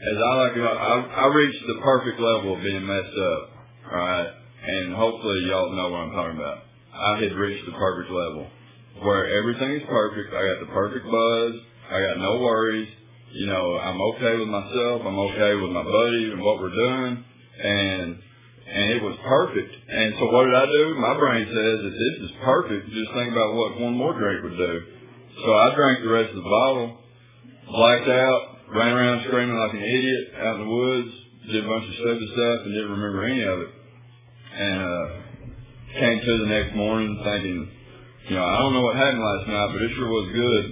is 0.00 0.16
I 0.16 0.34
like 0.34 0.52
I, 0.56 0.94
I 1.22 1.26
reached 1.34 1.66
the 1.66 1.80
perfect 1.82 2.20
level 2.20 2.56
of 2.56 2.62
being 2.62 2.86
messed 2.86 3.18
up, 3.18 3.50
right, 3.92 4.32
and 4.66 4.94
hopefully 4.94 5.46
y'all 5.46 5.72
know 5.72 5.90
what 5.90 6.00
I'm 6.00 6.12
talking 6.12 6.38
about. 6.38 6.58
I 6.94 7.20
had 7.20 7.32
reached 7.32 7.66
the 7.66 7.72
perfect 7.72 8.10
level 8.10 8.48
where 9.02 9.26
everything 9.26 9.72
is 9.76 9.82
perfect. 9.88 10.34
I 10.34 10.42
got 10.42 10.60
the 10.60 10.72
perfect 10.72 11.04
buzz. 11.04 11.52
I 11.90 12.00
got 12.02 12.18
no 12.18 12.40
worries. 12.40 12.88
You 13.32 13.46
know, 13.46 13.78
I'm 13.78 14.00
okay 14.14 14.36
with 14.38 14.48
myself. 14.48 15.02
I'm 15.06 15.18
okay 15.30 15.54
with 15.54 15.70
my 15.70 15.82
buddy 15.82 16.32
and 16.34 16.42
what 16.42 16.58
we're 16.60 16.74
doing. 16.74 17.24
And, 17.62 18.18
and 18.66 18.84
it 18.90 19.02
was 19.02 19.16
perfect. 19.22 19.70
And 19.88 20.14
so 20.18 20.26
what 20.34 20.44
did 20.46 20.54
I 20.54 20.66
do? 20.66 20.94
My 20.98 21.14
brain 21.18 21.46
says 21.46 21.76
that 21.86 21.94
this 21.94 22.14
is 22.26 22.32
perfect. 22.42 22.90
Just 22.90 23.12
think 23.14 23.32
about 23.32 23.54
what 23.54 23.80
one 23.80 23.94
more 23.94 24.18
drink 24.18 24.42
would 24.42 24.58
do. 24.58 24.74
So 25.44 25.48
I 25.54 25.74
drank 25.74 26.02
the 26.02 26.10
rest 26.10 26.30
of 26.30 26.42
the 26.42 26.50
bottle, 26.50 26.98
blacked 27.72 28.08
out, 28.08 28.42
ran 28.74 28.92
around 28.92 29.24
screaming 29.26 29.56
like 29.56 29.74
an 29.74 29.82
idiot 29.82 30.24
out 30.42 30.54
in 30.56 30.60
the 30.66 30.70
woods, 30.70 31.10
did 31.50 31.64
a 31.64 31.68
bunch 31.68 31.88
of 31.88 31.94
stupid 31.94 32.28
stuff 32.32 32.58
and 32.64 32.74
didn't 32.74 32.92
remember 32.92 33.24
any 33.24 33.42
of 33.42 33.58
it. 33.60 33.70
And, 34.50 34.78
uh, 34.82 35.06
came 35.98 36.20
to 36.20 36.38
the 36.38 36.46
next 36.46 36.74
morning 36.76 37.20
thinking, 37.24 37.68
you 38.28 38.36
know, 38.36 38.44
I 38.44 38.58
don't 38.58 38.74
know 38.74 38.82
what 38.82 38.96
happened 38.96 39.22
last 39.22 39.48
night, 39.48 39.70
but 39.72 39.82
it 39.82 39.90
sure 39.96 40.08
was 40.08 40.28
good. 40.30 40.64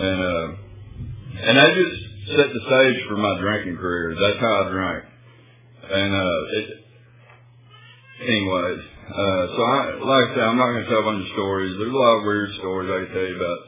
And, 0.00 0.18
uh, 0.24 0.46
and 1.44 1.58
that 1.58 1.74
just 1.76 1.96
set 2.36 2.48
the 2.52 2.62
stage 2.64 3.04
for 3.08 3.16
my 3.16 3.38
drinking 3.40 3.76
career. 3.76 4.16
That's 4.16 4.40
how 4.40 4.64
I 4.64 4.70
drank. 4.70 5.04
And, 5.90 6.14
uh, 6.14 6.56
it, 6.56 6.66
anyways, 8.22 8.80
uh, 9.10 9.44
so 9.56 9.60
I, 9.60 9.76
like 10.00 10.30
I 10.30 10.34
said, 10.34 10.44
I'm 10.44 10.56
not 10.56 10.72
going 10.72 10.84
to 10.84 10.90
tell 10.90 11.00
a 11.00 11.08
bunch 11.10 11.26
of 11.26 11.32
stories. 11.32 11.76
There's 11.76 11.92
a 11.92 11.96
lot 11.96 12.16
of 12.18 12.24
weird 12.24 12.50
stories 12.60 12.88
I 12.88 13.04
can 13.04 13.14
tell 13.14 13.28
you 13.28 13.36
about, 13.36 13.58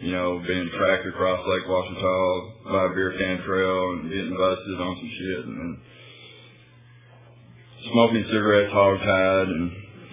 you 0.00 0.12
know, 0.12 0.42
being 0.46 0.70
tracked 0.70 1.06
across 1.06 1.40
Lake 1.46 1.66
Ouachita 1.66 2.70
by 2.70 2.84
a 2.86 2.94
beer 2.94 3.14
can 3.18 3.42
trail 3.42 3.92
and 3.92 4.10
getting 4.10 4.36
busted 4.36 4.80
on 4.80 4.96
some 4.96 5.12
shit 5.18 5.44
and 5.44 5.78
smoking 7.90 8.24
cigarettes 8.30 8.72
hog-tied 8.72 9.48
and 9.48 9.72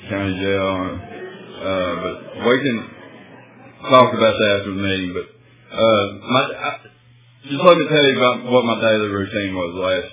county 0.09 0.35
jail. 0.41 0.69
Uh, 1.55 1.95
but 2.01 2.49
we 2.49 2.57
can 2.65 2.77
talk 3.89 4.13
about 4.13 4.33
that 4.33 4.57
after 4.59 4.73
the 4.73 4.81
meeting. 4.81 5.13
But 5.13 5.27
uh, 5.77 6.05
my, 6.33 6.41
I, 6.41 6.71
just 7.45 7.61
let 7.61 7.77
me 7.77 7.87
tell 7.87 8.05
you 8.09 8.17
about 8.17 8.51
what 8.51 8.65
my 8.65 8.81
daily 8.81 9.07
routine 9.07 9.53
was 9.53 9.69
the 9.75 9.85
last 9.85 10.11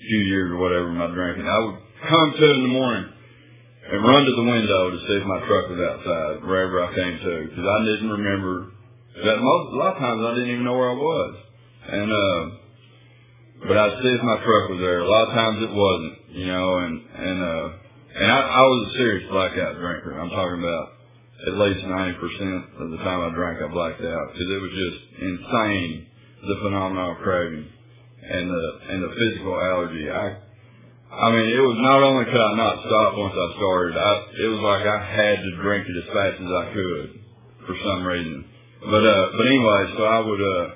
few 0.00 0.18
years 0.26 0.50
or 0.50 0.56
whatever 0.58 0.90
my 0.90 1.06
drinking. 1.06 1.46
I 1.46 1.58
would 1.58 1.78
come 2.08 2.34
to 2.34 2.50
in 2.50 2.62
the 2.62 2.68
morning 2.68 3.12
and 3.90 3.98
run 4.04 4.22
to 4.24 4.34
the 4.36 4.46
window 4.46 4.90
to 4.90 4.98
see 5.06 5.16
if 5.18 5.26
my 5.26 5.40
truck 5.46 5.66
was 5.70 5.80
outside 5.80 6.44
wherever 6.46 6.84
I 6.84 6.94
came 6.94 7.16
to 7.18 7.34
because 7.50 7.66
I 7.66 7.78
didn't 7.84 8.10
remember 8.10 8.72
that 9.24 9.38
most 9.40 9.74
a 9.74 9.76
lot 9.76 9.96
of 9.96 9.98
times 9.98 10.20
I 10.22 10.34
didn't 10.34 10.52
even 10.54 10.64
know 10.64 10.78
where 10.78 10.90
I 10.90 10.98
was 10.98 11.32
and 11.88 12.08
uh 12.12 12.42
but 13.68 13.76
I'd 13.78 13.98
see 14.02 14.12
if 14.14 14.22
my 14.22 14.38
truck 14.42 14.70
was 14.70 14.80
there 14.80 15.00
a 15.00 15.08
lot 15.08 15.28
of 15.28 15.34
times 15.34 15.62
it 15.62 15.72
wasn't 15.74 16.14
you 16.30 16.46
know 16.46 16.78
and 16.78 16.94
and 17.16 17.38
uh 17.42 17.68
and 18.14 18.28
I, 18.30 18.40
I 18.44 18.60
was 18.60 18.88
a 18.88 18.96
serious 18.98 19.24
blackout 19.30 19.80
drinker. 19.80 20.12
I'm 20.20 20.28
talking 20.28 20.60
about 20.60 21.00
at 21.48 21.54
least 21.56 21.80
90% 21.80 22.80
of 22.84 22.90
the 22.92 23.00
time 23.00 23.24
I 23.24 23.34
drank, 23.34 23.62
I 23.62 23.72
blacked 23.72 24.04
out 24.04 24.32
because 24.32 24.48
it 24.52 24.60
was 24.60 24.72
just 24.76 24.98
insane, 25.16 26.06
the 26.44 26.56
phenomenon 26.62 27.16
of 27.16 27.22
craving 27.24 27.66
and 28.22 28.50
the, 28.50 28.64
and 28.90 29.02
the 29.02 29.12
physical 29.16 29.56
allergy. 29.58 30.10
I, 30.10 30.36
I 31.12 31.28
mean, 31.28 31.48
it 31.52 31.60
was 31.60 31.78
not 31.84 32.00
only 32.00 32.24
could 32.24 32.40
I 32.40 32.54
not 32.56 32.80
stop 32.88 33.10
once 33.20 33.36
I 33.36 33.48
started, 33.60 33.94
I, 34.00 34.12
it 34.42 34.48
was 34.48 34.62
like 34.64 34.84
I 34.88 34.98
had 35.04 35.36
to 35.44 35.50
drink 35.60 35.84
it 35.84 35.96
as 36.00 36.08
fast 36.08 36.36
as 36.40 36.50
I 36.50 36.64
could 36.72 37.06
for 37.68 37.76
some 37.84 38.00
reason. 38.00 38.48
But, 38.80 39.04
uh, 39.04 39.24
but 39.36 39.46
anyway, 39.46 39.80
so 39.96 40.02
I 40.08 40.20
would, 40.24 40.42
uh, 40.42 40.66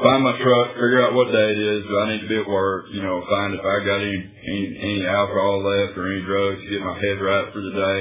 find 0.00 0.24
my 0.24 0.32
truck, 0.40 0.72
figure 0.72 1.04
out 1.04 1.12
what 1.12 1.28
day 1.28 1.48
it 1.52 1.60
is. 1.60 1.84
Do 1.84 1.98
I 2.00 2.08
need 2.14 2.22
to 2.22 2.28
be 2.28 2.40
at 2.40 2.48
work? 2.48 2.86
You 2.92 3.02
know, 3.02 3.20
find 3.28 3.52
if 3.52 3.60
I 3.60 3.76
got 3.84 4.00
any 4.00 4.16
any, 4.48 4.64
any 4.80 5.06
alcohol 5.06 5.60
left 5.60 5.98
or 5.98 6.08
any 6.08 6.24
drugs 6.24 6.62
to 6.62 6.70
get 6.70 6.80
my 6.80 6.96
head 6.96 7.20
right 7.20 7.52
for 7.52 7.60
the 7.60 7.74
day. 7.76 8.00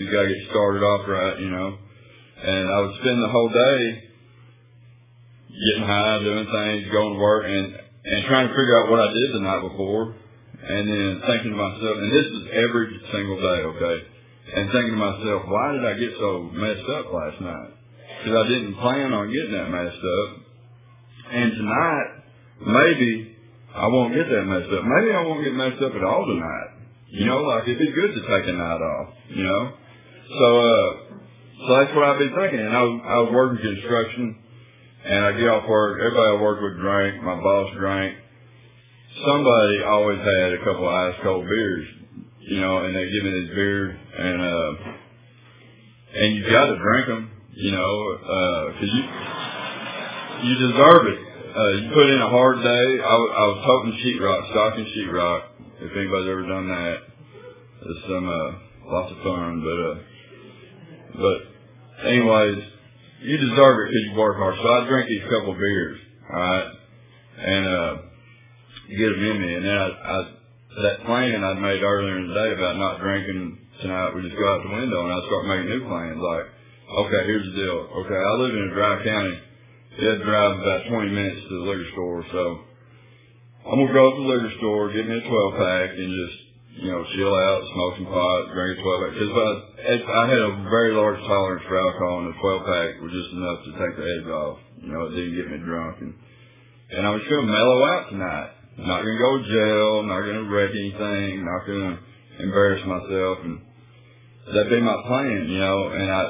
You 0.00 0.10
got 0.10 0.22
to 0.22 0.28
get 0.28 0.50
started 0.50 0.82
off 0.82 1.08
right, 1.08 1.38
you 1.38 1.50
know. 1.50 1.78
And 2.42 2.64
I 2.70 2.78
would 2.80 2.94
spend 3.02 3.22
the 3.22 3.28
whole 3.30 3.50
day 3.50 3.78
getting 5.50 5.86
high, 5.86 6.18
doing 6.22 6.46
things, 6.46 6.92
going 6.92 7.14
to 7.14 7.20
work, 7.20 7.44
and 7.46 7.66
and 8.04 8.24
trying 8.26 8.48
to 8.48 8.54
figure 8.54 8.78
out 8.82 8.90
what 8.90 9.00
I 9.00 9.12
did 9.12 9.34
the 9.34 9.40
night 9.40 9.62
before, 9.68 10.14
and 10.62 10.88
then 10.88 11.22
thinking 11.26 11.52
to 11.52 11.58
myself, 11.58 11.96
and 11.98 12.10
this 12.12 12.26
is 12.26 12.42
every 12.52 12.86
single 13.12 13.38
day, 13.38 13.60
okay, 13.62 13.96
and 14.54 14.70
thinking 14.70 14.94
to 14.96 15.02
myself, 15.02 15.42
why 15.46 15.72
did 15.72 15.84
I 15.84 15.94
get 15.98 16.12
so 16.18 16.50
messed 16.52 16.88
up 16.98 17.12
last 17.12 17.40
night? 17.40 17.70
Because 18.18 18.36
I 18.36 18.48
didn't 18.48 18.74
plan 18.74 19.12
on 19.12 19.30
getting 19.30 19.52
that 19.52 19.70
messed 19.70 20.02
up. 20.02 20.28
And 21.30 21.52
tonight, 21.52 22.08
maybe 22.66 23.36
I 23.74 23.86
won't 23.86 24.14
get 24.14 24.28
that 24.28 24.44
messed 24.44 24.72
up. 24.72 24.82
Maybe 24.82 25.12
I 25.12 25.22
won't 25.22 25.44
get 25.44 25.54
messed 25.54 25.82
up 25.82 25.94
at 25.94 26.02
all 26.02 26.24
tonight. 26.26 26.70
You 27.10 27.26
know, 27.26 27.42
like 27.42 27.64
it'd 27.64 27.78
be 27.78 27.92
good 27.92 28.14
to 28.14 28.20
take 28.20 28.48
a 28.48 28.52
night 28.52 28.82
off, 28.82 29.14
you 29.30 29.44
know? 29.44 29.72
So, 30.28 30.46
uh, 30.60 30.88
so 31.58 31.68
that's 31.78 31.94
what 31.94 32.04
I've 32.04 32.18
been 32.18 32.34
thinking. 32.34 32.60
And 32.60 32.74
I 32.76 32.82
I 32.82 33.16
was 33.24 33.30
working 33.32 33.64
construction 33.64 34.36
and 35.04 35.24
I 35.24 35.32
get 35.32 35.48
off 35.48 35.68
work. 35.68 36.00
Everybody 36.00 36.36
I 36.36 36.40
worked 36.40 36.62
with 36.62 36.76
drank. 36.80 37.22
My 37.22 37.36
boss 37.36 37.74
drank. 37.76 38.16
Somebody 39.26 39.82
always 39.86 40.18
had 40.18 40.52
a 40.52 40.58
couple 40.58 40.88
of 40.88 40.94
ice 40.94 41.14
cold 41.22 41.46
beers, 41.48 41.88
you 42.40 42.60
know, 42.60 42.84
and 42.84 42.94
they 42.94 43.10
give 43.10 43.24
me 43.24 43.30
this 43.30 43.50
beer 43.54 43.90
and, 43.90 44.40
uh, 44.40 44.92
and 46.14 46.36
you 46.36 46.42
gotta 46.50 46.76
drink 46.78 47.06
them, 47.06 47.30
you 47.54 47.72
know, 47.72 48.12
uh, 48.22 48.72
cause 48.78 48.90
you, 48.92 49.02
you 50.48 50.54
deserve 50.68 51.06
it. 51.06 51.28
Uh, 51.48 51.68
you 51.80 51.90
put 51.90 52.06
in 52.06 52.20
a 52.22 52.28
hard 52.28 52.62
day. 52.62 52.86
I, 53.02 53.44
was 53.50 53.58
toting 53.66 53.98
sheetrock, 53.98 54.50
stocking 54.50 54.86
sheetrock. 54.94 55.42
If 55.80 55.90
anybody's 55.96 56.30
ever 56.30 56.46
done 56.46 56.68
that, 56.68 56.96
it's 57.82 58.02
some 58.06 58.28
uh, 58.28 58.92
lots 58.92 59.10
of 59.10 59.18
fun. 59.24 59.64
But 59.64 59.78
uh, 59.82 59.96
but 61.18 62.06
anyways, 62.06 62.62
you 63.22 63.36
deserve 63.38 63.76
it 63.80 63.90
because 63.90 64.04
you 64.06 64.14
work 64.18 64.36
hard. 64.36 64.54
So 64.62 64.68
I 64.68 64.88
drink 64.88 65.08
these 65.08 65.24
couple 65.24 65.52
of 65.52 65.58
beers, 65.58 65.98
all 66.30 66.38
right, 66.38 66.72
and 67.38 67.66
uh, 67.66 67.96
them 68.88 69.24
in 69.24 69.36
me. 69.42 69.50
And 69.54 69.64
then 69.64 69.78
I, 69.78 69.88
I 69.88 70.16
that 70.82 71.04
plan 71.04 71.44
I'd 71.44 71.60
made 71.60 71.82
earlier 71.82 72.18
in 72.18 72.28
the 72.28 72.34
day 72.34 72.50
about 72.54 72.76
not 72.78 73.00
drinking 73.00 73.58
tonight. 73.82 74.14
We 74.14 74.22
just 74.22 74.38
go 74.38 74.46
out 74.48 74.62
the 74.62 74.76
window 74.78 75.04
and 75.04 75.12
I 75.12 75.20
start 75.26 75.50
making 75.50 75.70
new 75.74 75.82
plans. 75.88 76.20
Like, 76.22 76.46
okay, 77.04 77.22
here's 77.26 77.46
the 77.50 77.56
deal. 77.58 77.78
Okay, 78.04 78.20
I 78.20 78.32
live 78.38 78.54
in 78.54 78.70
a 78.70 78.74
dry 78.74 78.94
county 79.04 79.48
it 79.98 80.06
had 80.06 80.18
to 80.22 80.24
drive 80.24 80.54
about 80.54 80.86
20 80.86 81.10
minutes 81.10 81.42
to 81.42 81.54
the 81.58 81.66
liquor 81.66 81.90
store. 81.90 82.22
So 82.30 82.42
I'm 83.66 83.82
to 83.82 83.90
go 83.90 84.14
to 84.14 84.20
the 84.22 84.28
liquor 84.30 84.54
store, 84.62 84.94
get 84.94 85.10
me 85.10 85.18
a 85.18 85.26
12 85.26 85.58
pack 85.58 85.90
and 85.90 86.10
just, 86.14 86.38
you 86.86 86.90
know, 86.94 87.02
chill 87.18 87.34
out, 87.34 87.66
smoke 87.74 87.94
some 87.98 88.06
pot, 88.06 88.54
drink 88.54 88.78
a 88.78 88.82
12 88.82 89.02
pack. 89.02 89.12
Cause 89.18 89.34
I, 89.34 89.50
I 89.98 90.22
had 90.30 90.38
a 90.38 90.52
very 90.70 90.94
large 90.94 91.18
tolerance 91.26 91.66
for 91.66 91.82
alcohol 91.82 92.22
and 92.22 92.30
the 92.30 92.38
12 92.38 92.62
pack 92.70 92.88
was 93.02 93.10
just 93.10 93.30
enough 93.34 93.58
to 93.66 93.70
take 93.74 93.94
the 93.98 94.06
edge 94.06 94.28
off, 94.30 94.58
You 94.86 94.90
know, 94.94 95.10
it 95.10 95.18
didn't 95.18 95.34
get 95.34 95.50
me 95.50 95.58
drunk. 95.66 95.98
And, 95.98 96.14
and 96.94 97.02
I 97.02 97.10
was 97.10 97.22
to 97.42 97.42
mellow 97.42 97.78
out 97.90 98.10
tonight. 98.14 98.50
Not 98.78 99.02
going 99.02 99.16
to 99.16 99.22
go 99.22 99.32
to 99.38 99.44
jail, 99.50 100.02
not 100.06 100.22
going 100.22 100.38
to 100.38 100.50
wreck 100.54 100.70
anything, 100.70 101.44
not 101.44 101.66
going 101.66 101.82
to 101.82 102.42
embarrass 102.42 102.86
myself. 102.86 103.38
And 103.42 103.58
that'd 104.54 104.70
be 104.70 104.80
my 104.80 105.02
plan, 105.02 105.50
you 105.50 105.58
know, 105.58 105.90
and 105.90 106.06
I, 106.06 106.22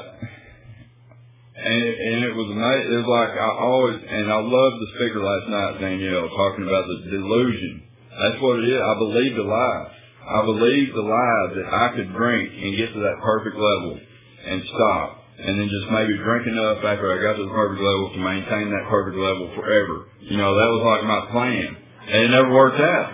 and, 1.59 1.83
and 1.85 2.19
it 2.25 2.33
was 2.33 2.49
amazing. 2.49 2.89
It 2.89 2.99
was 3.05 3.11
like 3.13 3.33
I 3.37 3.49
always, 3.53 3.97
and 4.01 4.31
I 4.33 4.39
loved 4.41 4.77
the 4.81 4.89
speaker 4.97 5.21
last 5.21 5.45
night, 5.51 5.77
Danielle, 5.77 6.29
talking 6.33 6.65
about 6.65 6.89
the 6.89 6.97
delusion. 7.11 7.83
That's 8.17 8.41
what 8.41 8.59
it 8.59 8.67
is. 8.67 8.81
I 8.81 8.93
believed 8.97 9.37
a 9.37 9.45
lie. 9.45 9.85
I 10.25 10.39
believed 10.45 10.93
the 10.95 11.05
lie 11.05 11.45
that 11.53 11.67
I 11.69 11.85
could 11.95 12.09
drink 12.17 12.49
and 12.49 12.77
get 12.77 12.93
to 12.93 12.99
that 12.99 13.21
perfect 13.21 13.55
level 13.55 13.99
and 14.45 14.63
stop. 14.73 15.21
And 15.39 15.55
then 15.55 15.69
just 15.69 15.87
maybe 15.93 16.17
drink 16.17 16.47
enough 16.47 16.83
after 16.83 17.13
I 17.13 17.21
got 17.23 17.39
to 17.39 17.43
the 17.45 17.55
perfect 17.55 17.79
level 17.79 18.11
to 18.11 18.19
maintain 18.19 18.67
that 18.73 18.89
perfect 18.89 19.15
level 19.15 19.53
forever. 19.55 20.11
You 20.19 20.35
know, 20.35 20.51
that 20.51 20.69
was 20.73 20.83
like 20.83 21.03
my 21.07 21.21
plan. 21.31 21.88
And 22.09 22.17
it 22.25 22.29
never 22.33 22.51
worked 22.51 22.81
out. 22.81 23.13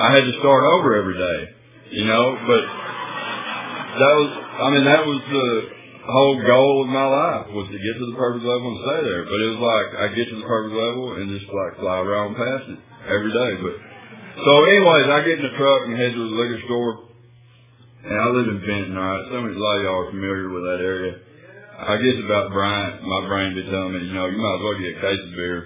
I 0.00 0.16
had 0.16 0.24
to 0.24 0.34
start 0.40 0.64
over 0.64 0.96
every 0.96 1.16
day. 1.16 1.40
You 1.90 2.04
know, 2.06 2.38
but 2.46 2.62
that 3.98 4.14
was, 4.16 4.30
I 4.32 4.66
mean, 4.70 4.84
that 4.86 5.02
was 5.04 5.20
the 5.26 5.48
whole 6.06 6.38
goal 6.40 6.74
of 6.86 6.88
my 6.88 7.04
life 7.04 7.46
was 7.50 7.68
to 7.68 7.78
get 7.78 7.94
to 7.98 8.06
the 8.08 8.16
perfect 8.16 8.46
level 8.46 8.72
and 8.72 8.80
stay 8.86 9.00
there. 9.04 9.24
But 9.26 9.38
it 9.42 9.48
was 9.58 9.62
like 9.62 9.88
I 9.98 10.06
get 10.14 10.26
to 10.30 10.36
the 10.38 10.46
perfect 10.46 10.74
level 10.78 11.18
and 11.18 11.28
just 11.34 11.50
like 11.52 11.82
fly 11.82 11.98
around 12.00 12.38
past 12.38 12.64
it 12.70 12.80
every 13.10 13.32
day. 13.34 13.52
But 13.60 13.76
so, 14.40 14.52
anyways, 14.64 15.06
I 15.10 15.18
get 15.26 15.36
in 15.42 15.46
the 15.50 15.56
truck 15.58 15.80
and 15.90 15.98
head 15.98 16.14
to 16.14 16.22
the 16.22 16.36
liquor 16.38 16.60
store. 16.64 17.10
And 18.00 18.16
I 18.16 18.26
live 18.32 18.48
in 18.48 18.60
Benton, 18.64 18.96
right. 18.96 19.22
Some 19.28 19.44
of 19.44 19.52
a 19.52 19.60
lot 19.60 19.76
of 19.76 19.82
y'all 19.84 20.00
are 20.08 20.10
familiar 20.14 20.48
with 20.48 20.64
that 20.64 20.80
area. 20.80 21.20
I 21.76 22.00
guess 22.00 22.16
about 22.24 22.52
Bryant, 22.52 23.04
my 23.04 23.28
brain 23.28 23.52
be 23.52 23.64
telling 23.68 23.92
me, 23.92 24.08
you 24.08 24.14
know, 24.14 24.24
you 24.24 24.40
might 24.40 24.56
as 24.56 24.62
well 24.64 24.78
get 24.80 24.96
a 24.96 25.00
case 25.04 25.20
of 25.20 25.32
beer 25.36 25.60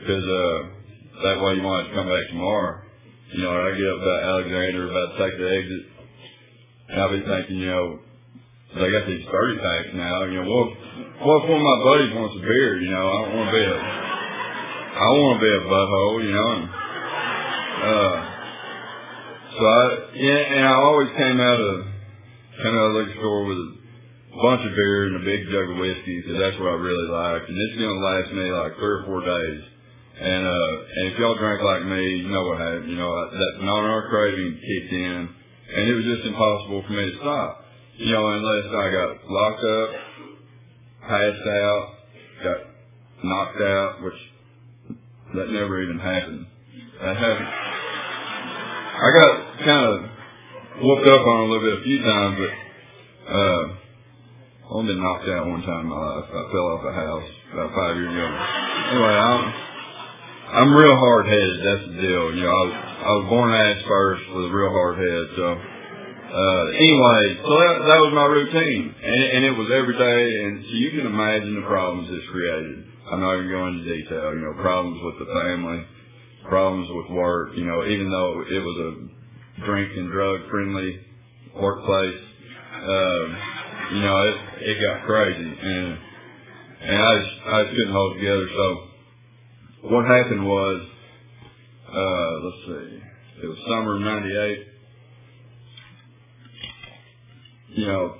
because 0.00 0.24
uh, 0.24 0.79
that 1.22 1.40
way 1.42 1.54
you 1.54 1.62
might 1.62 1.84
have 1.84 1.88
to 1.88 1.94
come 1.94 2.08
back 2.08 2.26
tomorrow. 2.28 2.82
You 3.32 3.42
know, 3.44 3.52
I 3.52 3.76
get 3.76 3.86
up 3.86 4.00
about 4.02 4.22
Alexander, 4.24 4.90
about 4.90 5.08
to 5.12 5.18
take 5.22 5.38
the 5.38 5.48
exit, 5.54 5.82
and 6.88 7.00
I'll 7.00 7.14
be 7.14 7.22
thinking, 7.22 7.58
you 7.62 7.70
know, 7.70 8.00
they 8.74 8.90
got 8.90 9.06
these 9.06 9.26
30 9.26 9.58
packs 9.62 9.90
now. 9.94 10.24
You 10.30 10.42
know, 10.42 10.48
what, 10.50 10.68
what 11.26 11.42
if 11.42 11.50
one 11.50 11.58
of 11.58 11.66
my 11.66 11.78
buddies 11.84 12.14
wants 12.14 12.36
a 12.38 12.42
beer? 12.42 12.80
You 12.80 12.90
know, 12.90 13.06
I 13.06 13.16
don't 13.22 13.34
want 13.36 13.48
to 13.50 13.56
be 13.58 13.66
a, 13.66 13.78
I 13.78 15.06
want 15.10 15.34
to 15.34 15.42
be 15.42 15.52
a 15.54 15.62
butthole, 15.66 16.18
you 16.22 16.32
know. 16.34 16.48
And, 16.54 16.64
uh, 17.80 18.16
so 19.50 19.62
I, 19.66 19.82
yeah, 20.14 20.42
and 20.54 20.64
I 20.66 20.74
always 20.74 21.10
came 21.18 21.38
out 21.40 21.60
of, 21.60 21.74
came 22.62 22.74
out 22.74 22.86
of 22.86 22.92
the 22.94 22.98
liquor 22.98 23.18
store 23.18 23.44
with 23.46 23.58
a 23.58 24.38
bunch 24.38 24.62
of 24.66 24.72
beer 24.74 25.06
and 25.10 25.16
a 25.18 25.24
big 25.26 25.50
jug 25.50 25.70
of 25.70 25.78
whiskey 25.78 26.22
because 26.22 26.38
that's 26.38 26.58
what 26.58 26.70
I 26.70 26.78
really 26.78 27.08
liked. 27.10 27.50
And 27.50 27.58
it's 27.58 27.78
going 27.78 27.94
to 27.94 28.06
last 28.06 28.30
me 28.30 28.46
like 28.54 28.74
three 28.78 28.96
or 28.98 29.04
four 29.06 29.20
days. 29.22 29.69
And, 30.20 30.46
uh, 30.46 30.72
and 30.96 31.12
if 31.12 31.18
y'all 31.18 31.34
drink 31.34 31.62
like 31.62 31.84
me, 31.84 32.16
you 32.20 32.28
know 32.28 32.44
what 32.48 32.58
happened. 32.58 32.90
You 32.90 32.96
know, 32.96 33.30
that 33.30 33.52
non-art 33.64 34.10
craving 34.10 34.60
kicked 34.60 34.92
in 34.92 35.28
and 35.74 35.88
it 35.88 35.94
was 35.94 36.04
just 36.04 36.26
impossible 36.26 36.82
for 36.86 36.92
me 36.92 37.12
to 37.12 37.16
stop. 37.18 37.64
You 37.96 38.12
know, 38.12 38.28
unless 38.28 38.66
I 38.66 38.90
got 38.90 39.30
locked 39.30 39.64
up, 39.64 39.90
passed 41.02 41.46
out, 41.46 41.88
got 42.42 42.56
knocked 43.22 43.60
out, 43.60 44.02
which 44.02 44.18
that 45.34 45.50
never 45.50 45.82
even 45.82 45.98
happened. 45.98 46.46
That 47.00 47.16
happened. 47.24 47.48
I 49.00 49.08
got 49.14 49.58
kind 49.64 49.86
of 49.86 50.00
whooped 50.82 51.06
up 51.06 51.26
on 51.26 51.40
a 51.40 51.52
little 51.52 51.70
bit 51.70 51.80
a 51.80 51.84
few 51.84 52.02
times, 52.02 52.38
but 52.38 53.32
uh, 53.32 53.62
only 54.70 54.94
been 54.94 55.02
knocked 55.02 55.28
out 55.28 55.46
one 55.46 55.62
time 55.62 55.80
in 55.80 55.86
my 55.86 55.96
life. 55.96 56.24
I 56.30 56.50
fell 56.50 56.66
off 56.66 56.84
a 56.84 56.92
house 56.92 57.30
about 57.52 57.74
five 57.74 57.96
years 57.96 58.10
ago. 58.10 58.26
Anyway, 58.90 59.14
I'm 59.14 59.54
I'm 60.50 60.74
real 60.74 60.96
hard 60.98 61.26
headed. 61.30 61.58
That's 61.62 61.84
the 61.94 61.96
deal. 62.02 62.34
You 62.34 62.42
know, 62.42 62.50
I 62.50 62.62
was 62.66 62.74
I 62.74 63.10
was 63.22 63.26
born 63.30 63.50
ass 63.54 63.78
first 63.86 64.22
with 64.34 64.50
a 64.50 64.52
real 64.52 64.74
hard 64.74 64.98
head. 64.98 65.24
So 65.38 65.46
uh, 65.46 66.64
anyway, 66.74 67.22
so 67.38 67.52
that 67.54 67.76
that 67.86 68.00
was 68.02 68.12
my 68.18 68.26
routine, 68.26 68.90
and 68.90 69.22
and 69.30 69.42
it 69.46 69.54
was 69.54 69.70
every 69.70 69.94
day. 69.94 70.22
And 70.42 70.66
so 70.66 70.72
you 70.74 70.90
can 70.90 71.06
imagine 71.06 71.54
the 71.54 71.66
problems 71.70 72.10
it's 72.10 72.26
created. 72.34 72.82
I'm 73.14 73.22
not 73.22 73.38
going 73.38 73.46
to 73.46 73.54
go 73.54 73.66
into 73.70 73.84
detail. 73.94 74.34
You 74.34 74.42
know, 74.42 74.54
problems 74.58 74.98
with 75.06 75.22
the 75.22 75.30
family, 75.38 75.86
problems 76.50 76.90
with 76.98 77.14
work. 77.14 77.54
You 77.54 77.70
know, 77.70 77.86
even 77.86 78.10
though 78.10 78.42
it 78.42 78.58
was 78.58 78.76
a 78.90 78.92
drink 79.70 79.94
and 80.02 80.10
drug 80.10 80.50
friendly 80.50 80.98
workplace, 81.62 82.22
uh, 82.74 83.24
you 83.94 84.02
know, 84.02 84.18
it 84.26 84.36
it 84.66 84.76
got 84.82 85.06
crazy, 85.06 85.46
and 85.46 85.98
and 86.82 86.98
I 86.98 87.12
just 87.22 87.34
I 87.46 87.62
just 87.62 87.74
couldn't 87.78 87.94
hold 87.94 88.18
together. 88.18 88.50
So 88.50 88.89
what 89.82 90.06
happened 90.06 90.46
was, 90.46 90.86
uh, 91.88 92.30
let's 92.44 92.56
see, 92.66 93.02
it 93.42 93.46
was 93.46 93.58
summer 93.66 93.96
of 93.96 94.02
'98. 94.02 94.66
You 97.70 97.86
know, 97.86 98.14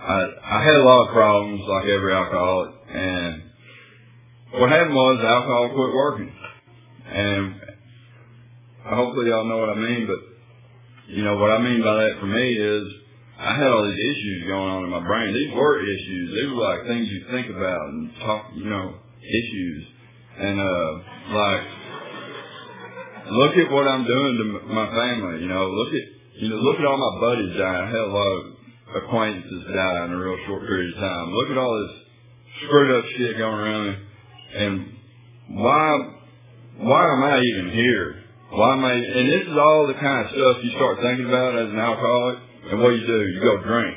I 0.00 0.24
I 0.42 0.64
had 0.64 0.74
a 0.74 0.82
lot 0.82 1.06
of 1.06 1.12
problems 1.12 1.62
like 1.68 1.84
every 1.86 2.12
alcoholic, 2.12 2.74
and 2.90 3.42
what 4.52 4.70
happened 4.70 4.94
was 4.94 5.24
alcohol 5.24 5.68
quit 5.74 5.94
working, 5.94 6.32
and 7.06 7.54
hopefully 8.84 9.28
y'all 9.28 9.44
know 9.44 9.58
what 9.58 9.70
I 9.70 9.76
mean. 9.76 10.06
But 10.06 11.14
you 11.14 11.24
know 11.24 11.36
what 11.36 11.50
I 11.50 11.62
mean 11.62 11.82
by 11.82 11.94
that 11.94 12.16
for 12.20 12.26
me 12.26 12.52
is 12.54 12.84
I 13.38 13.56
had 13.56 13.68
all 13.68 13.84
these 13.88 14.16
issues 14.16 14.48
going 14.48 14.70
on 14.70 14.84
in 14.84 14.90
my 14.90 15.00
brain. 15.00 15.32
These 15.32 15.54
were 15.54 15.80
issues. 15.80 16.28
These 16.34 16.50
were 16.52 16.62
like 16.62 16.86
things 16.86 17.08
you 17.08 17.24
think 17.30 17.48
about 17.48 17.88
and 17.88 18.10
talk, 18.20 18.46
you 18.54 18.64
know, 18.64 18.94
issues. 19.22 19.86
And 20.38 20.60
uh 20.60 20.90
like 21.34 21.62
look 23.30 23.56
at 23.56 23.70
what 23.70 23.86
I'm 23.86 24.04
doing 24.04 24.34
to 24.38 24.74
my 24.74 24.86
family, 24.86 25.42
you 25.42 25.48
know, 25.48 25.66
look 25.68 25.94
at 25.94 26.06
you 26.40 26.48
know, 26.48 26.56
look 26.56 26.78
at 26.78 26.86
all 26.86 26.96
my 26.96 27.20
buddies 27.20 27.58
dying. 27.58 27.82
I 27.82 27.86
had 27.86 28.06
a 28.08 28.12
lot 28.12 28.30
of 28.30 28.44
acquaintances 29.04 29.64
die 29.74 30.04
in 30.04 30.12
a 30.12 30.18
real 30.18 30.38
short 30.46 30.62
period 30.66 30.94
of 30.94 31.00
time. 31.00 31.30
Look 31.30 31.50
at 31.50 31.58
all 31.58 31.72
this 31.80 31.96
screwed 32.64 32.98
up 32.98 33.04
shit 33.16 33.38
going 33.38 33.60
around 33.60 33.96
and 34.54 34.86
why 35.48 35.98
why 36.78 37.04
am 37.04 37.22
I 37.22 37.40
even 37.40 37.70
here? 37.72 38.24
Why 38.50 38.72
am 38.74 38.84
I 38.84 38.92
and 38.92 39.28
this 39.28 39.46
is 39.46 39.56
all 39.56 39.86
the 39.86 39.94
kind 39.94 40.26
of 40.26 40.32
stuff 40.32 40.64
you 40.64 40.70
start 40.76 40.98
thinking 41.02 41.26
about 41.26 41.58
as 41.58 41.70
an 41.70 41.78
alcoholic 41.78 42.38
and 42.70 42.80
what 42.80 42.90
you 42.90 43.06
do, 43.06 43.20
you 43.26 43.40
go 43.40 43.62
drink. 43.62 43.96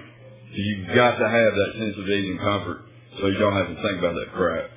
So 0.52 0.58
you've 0.58 0.96
got 0.96 1.18
to 1.18 1.28
have 1.28 1.52
that 1.54 1.72
sense 1.80 1.96
of 1.98 2.08
ease 2.08 2.30
and 2.30 2.40
comfort 2.40 2.86
so 3.20 3.28
you 3.28 3.38
don't 3.38 3.54
have 3.54 3.68
to 3.68 3.76
think 3.76 4.00
about 4.00 4.14
that 4.14 4.30
crap. 4.34 4.70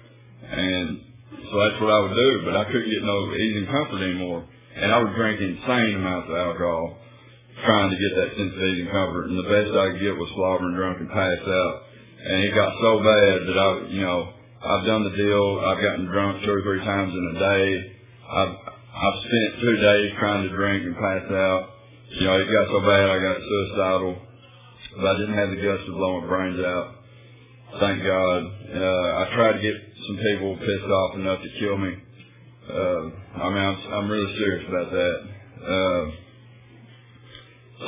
And 0.50 1.00
so 1.44 1.54
that's 1.62 1.80
what 1.80 1.92
I 1.92 2.00
would 2.00 2.16
do, 2.16 2.32
but 2.44 2.56
I 2.56 2.64
couldn't 2.64 2.90
get 2.90 3.02
no 3.02 3.34
ease 3.34 3.68
comfort 3.68 4.02
anymore. 4.02 4.44
And 4.76 4.92
I 4.92 4.98
would 5.02 5.14
drink 5.14 5.40
insane 5.40 5.96
amounts 5.96 6.28
of 6.28 6.36
alcohol 6.36 6.98
trying 7.64 7.88
to 7.88 7.96
get 7.96 8.12
that 8.20 8.36
sense 8.36 8.52
of 8.52 8.62
ease 8.62 8.88
comfort. 8.92 9.30
And 9.30 9.38
the 9.38 9.48
best 9.48 9.72
I 9.72 9.92
could 9.92 10.02
get 10.02 10.16
was 10.16 10.30
slobbering 10.34 10.76
drunk 10.76 11.00
and 11.00 11.08
pass 11.08 11.40
out. 11.40 11.74
And 12.26 12.44
it 12.44 12.54
got 12.54 12.72
so 12.82 12.98
bad 13.00 13.34
that 13.46 13.56
I, 13.56 13.68
you 13.88 14.02
know, 14.02 14.32
I've 14.60 14.84
done 14.84 15.04
the 15.04 15.16
deal. 15.16 15.46
I've 15.64 15.80
gotten 15.80 16.06
drunk 16.06 16.44
two 16.44 16.52
or 16.52 16.62
three 16.62 16.84
times 16.84 17.14
in 17.14 17.24
a 17.36 17.38
day. 17.38 17.64
I've, 18.26 18.54
I've 18.92 19.18
spent 19.22 19.60
two 19.62 19.76
days 19.76 20.12
trying 20.18 20.42
to 20.42 20.50
drink 20.50 20.84
and 20.84 20.96
pass 20.96 21.24
out. 21.30 21.62
You 22.10 22.26
know, 22.26 22.36
it 22.40 22.50
got 22.50 22.66
so 22.68 22.80
bad 22.80 23.06
I 23.08 23.18
got 23.22 23.36
suicidal. 23.38 24.16
But 24.96 25.06
I 25.06 25.18
didn't 25.18 25.38
have 25.38 25.50
the 25.50 25.62
guts 25.62 25.84
to 25.86 25.92
blow 25.92 26.20
my 26.20 26.26
brains 26.26 26.60
out. 26.64 26.95
Thank 27.74 28.02
God. 28.02 28.42
Uh, 28.74 28.78
I 29.18 29.30
tried 29.34 29.52
to 29.54 29.62
get 29.62 29.74
some 30.06 30.16
people 30.16 30.56
pissed 30.56 30.90
off 30.90 31.14
enough 31.16 31.42
to 31.42 31.48
kill 31.58 31.76
me. 31.76 31.94
Uh, 32.70 33.42
I 33.42 33.48
mean, 33.50 33.58
I'm, 33.58 33.92
I'm 33.92 34.10
really 34.10 34.34
serious 34.38 34.64
about 34.68 34.90
that. 34.92 35.18
Uh, 35.66 36.10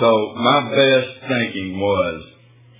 so 0.01 0.35
my 0.37 0.71
best 0.71 1.09
thinking 1.29 1.79
was, 1.81 2.23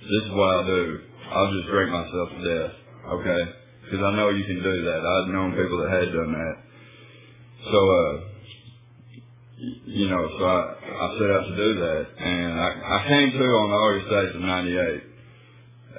this 0.01 0.23
is 0.25 0.31
what 0.31 0.49
I'll 0.55 0.65
do. 0.65 0.99
I'll 1.31 1.51
just 1.53 1.67
drink 1.67 1.91
myself 1.91 2.29
to 2.29 2.41
death. 2.45 2.75
Okay? 3.13 3.51
Because 3.85 4.05
I 4.05 4.15
know 4.15 4.29
you 4.29 4.45
can 4.45 4.61
do 4.61 4.83
that. 4.85 4.99
I've 5.01 5.33
known 5.33 5.51
people 5.57 5.79
that 5.83 5.91
had 5.91 6.13
done 6.13 6.33
that. 6.33 6.55
So, 7.71 7.79
uh, 7.89 8.21
you 9.85 10.09
know, 10.09 10.29
so 10.37 10.45
I, 10.45 10.61
I 11.01 11.17
set 11.17 11.31
out 11.31 11.47
to 11.47 11.55
do 11.55 11.79
that. 11.79 12.07
And 12.19 12.59
I, 12.59 12.69
I 12.69 13.07
came 13.07 13.31
to 13.31 13.45
on 13.45 13.71
August 13.71 14.11
8th 14.11 14.35
of 14.35 14.41
98 14.41 15.08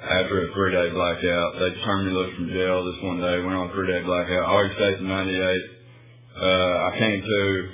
after 0.01 0.49
a 0.49 0.53
three 0.53 0.71
day 0.73 0.89
blackout. 0.89 1.59
They 1.59 1.71
turned 1.85 2.07
me 2.07 2.13
loose 2.13 2.35
from 2.35 2.49
jail 2.49 2.83
this 2.85 3.03
one 3.03 3.21
day, 3.21 3.41
went 3.45 3.57
on 3.57 3.69
a 3.69 3.73
three 3.73 3.87
day 3.87 4.01
blackout. 4.01 4.45
August 4.49 4.79
8th 4.79 4.97
of 4.97 5.05
98, 5.05 5.61
uh, 6.41 6.41
I 6.41 6.91
came 6.97 7.21
to, 7.21 7.69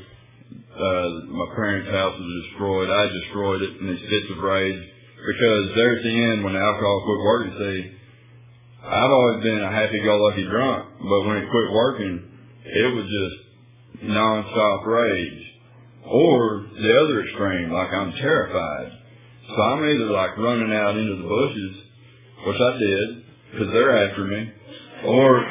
uh, 0.76 1.10
my 1.32 1.48
parents' 1.56 1.90
house 1.90 2.16
was 2.20 2.30
destroyed. 2.44 2.90
I 2.90 3.08
destroyed 3.08 3.62
it 3.62 3.80
in 3.80 3.88
these 3.88 4.04
fits 4.10 4.32
of 4.36 4.44
rage 4.44 4.84
because 5.16 5.76
there 5.76 5.98
at 5.98 6.04
the 6.04 6.16
end 6.24 6.44
when 6.44 6.54
the 6.54 6.60
alcohol 6.60 7.04
quit 7.06 7.22
working, 7.24 7.54
see, 7.58 7.98
I've 8.84 9.12
always 9.12 9.44
been 9.44 9.60
a 9.60 9.72
happy-go-lucky 9.72 10.46
drunk, 10.48 10.86
but 11.00 11.22
when 11.28 11.38
it 11.38 11.50
quit 11.50 11.72
working, 11.72 12.24
it 12.64 12.96
was 12.96 13.06
just 13.08 14.04
non-stop 14.04 14.86
rage. 14.86 15.44
Or 16.06 16.68
the 16.72 16.92
other 17.04 17.24
extreme, 17.24 17.72
like 17.72 17.92
I'm 17.92 18.14
terrified. 18.14 18.92
So 19.48 19.62
I'm 19.62 19.84
either 19.84 20.12
like 20.12 20.38
running 20.38 20.74
out 20.74 20.96
into 20.96 21.16
the 21.16 21.28
bushes, 21.28 21.87
which 22.46 22.60
I 22.60 22.78
did, 22.78 23.24
because 23.52 23.74
they're 23.74 24.10
after 24.10 24.24
me, 24.26 24.52
or 25.06 25.46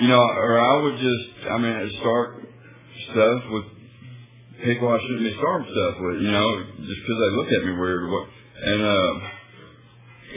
you 0.00 0.08
know, 0.08 0.20
or 0.20 0.58
I 0.58 0.82
would 0.82 0.96
just, 0.98 1.50
I 1.50 1.58
mean, 1.58 1.92
start 2.00 2.46
stuff 3.10 3.42
with 3.50 3.64
people 4.64 4.88
I 4.88 4.98
shouldn't 5.00 5.24
be 5.24 5.36
starting 5.38 5.68
stuff 5.72 5.94
with, 6.00 6.22
you 6.22 6.30
know, 6.30 6.64
just 6.78 7.00
because 7.02 7.18
they 7.18 7.36
look 7.36 7.50
at 7.50 7.64
me 7.66 7.72
weird. 7.74 8.06
And 8.62 8.82
uh, 8.82 9.12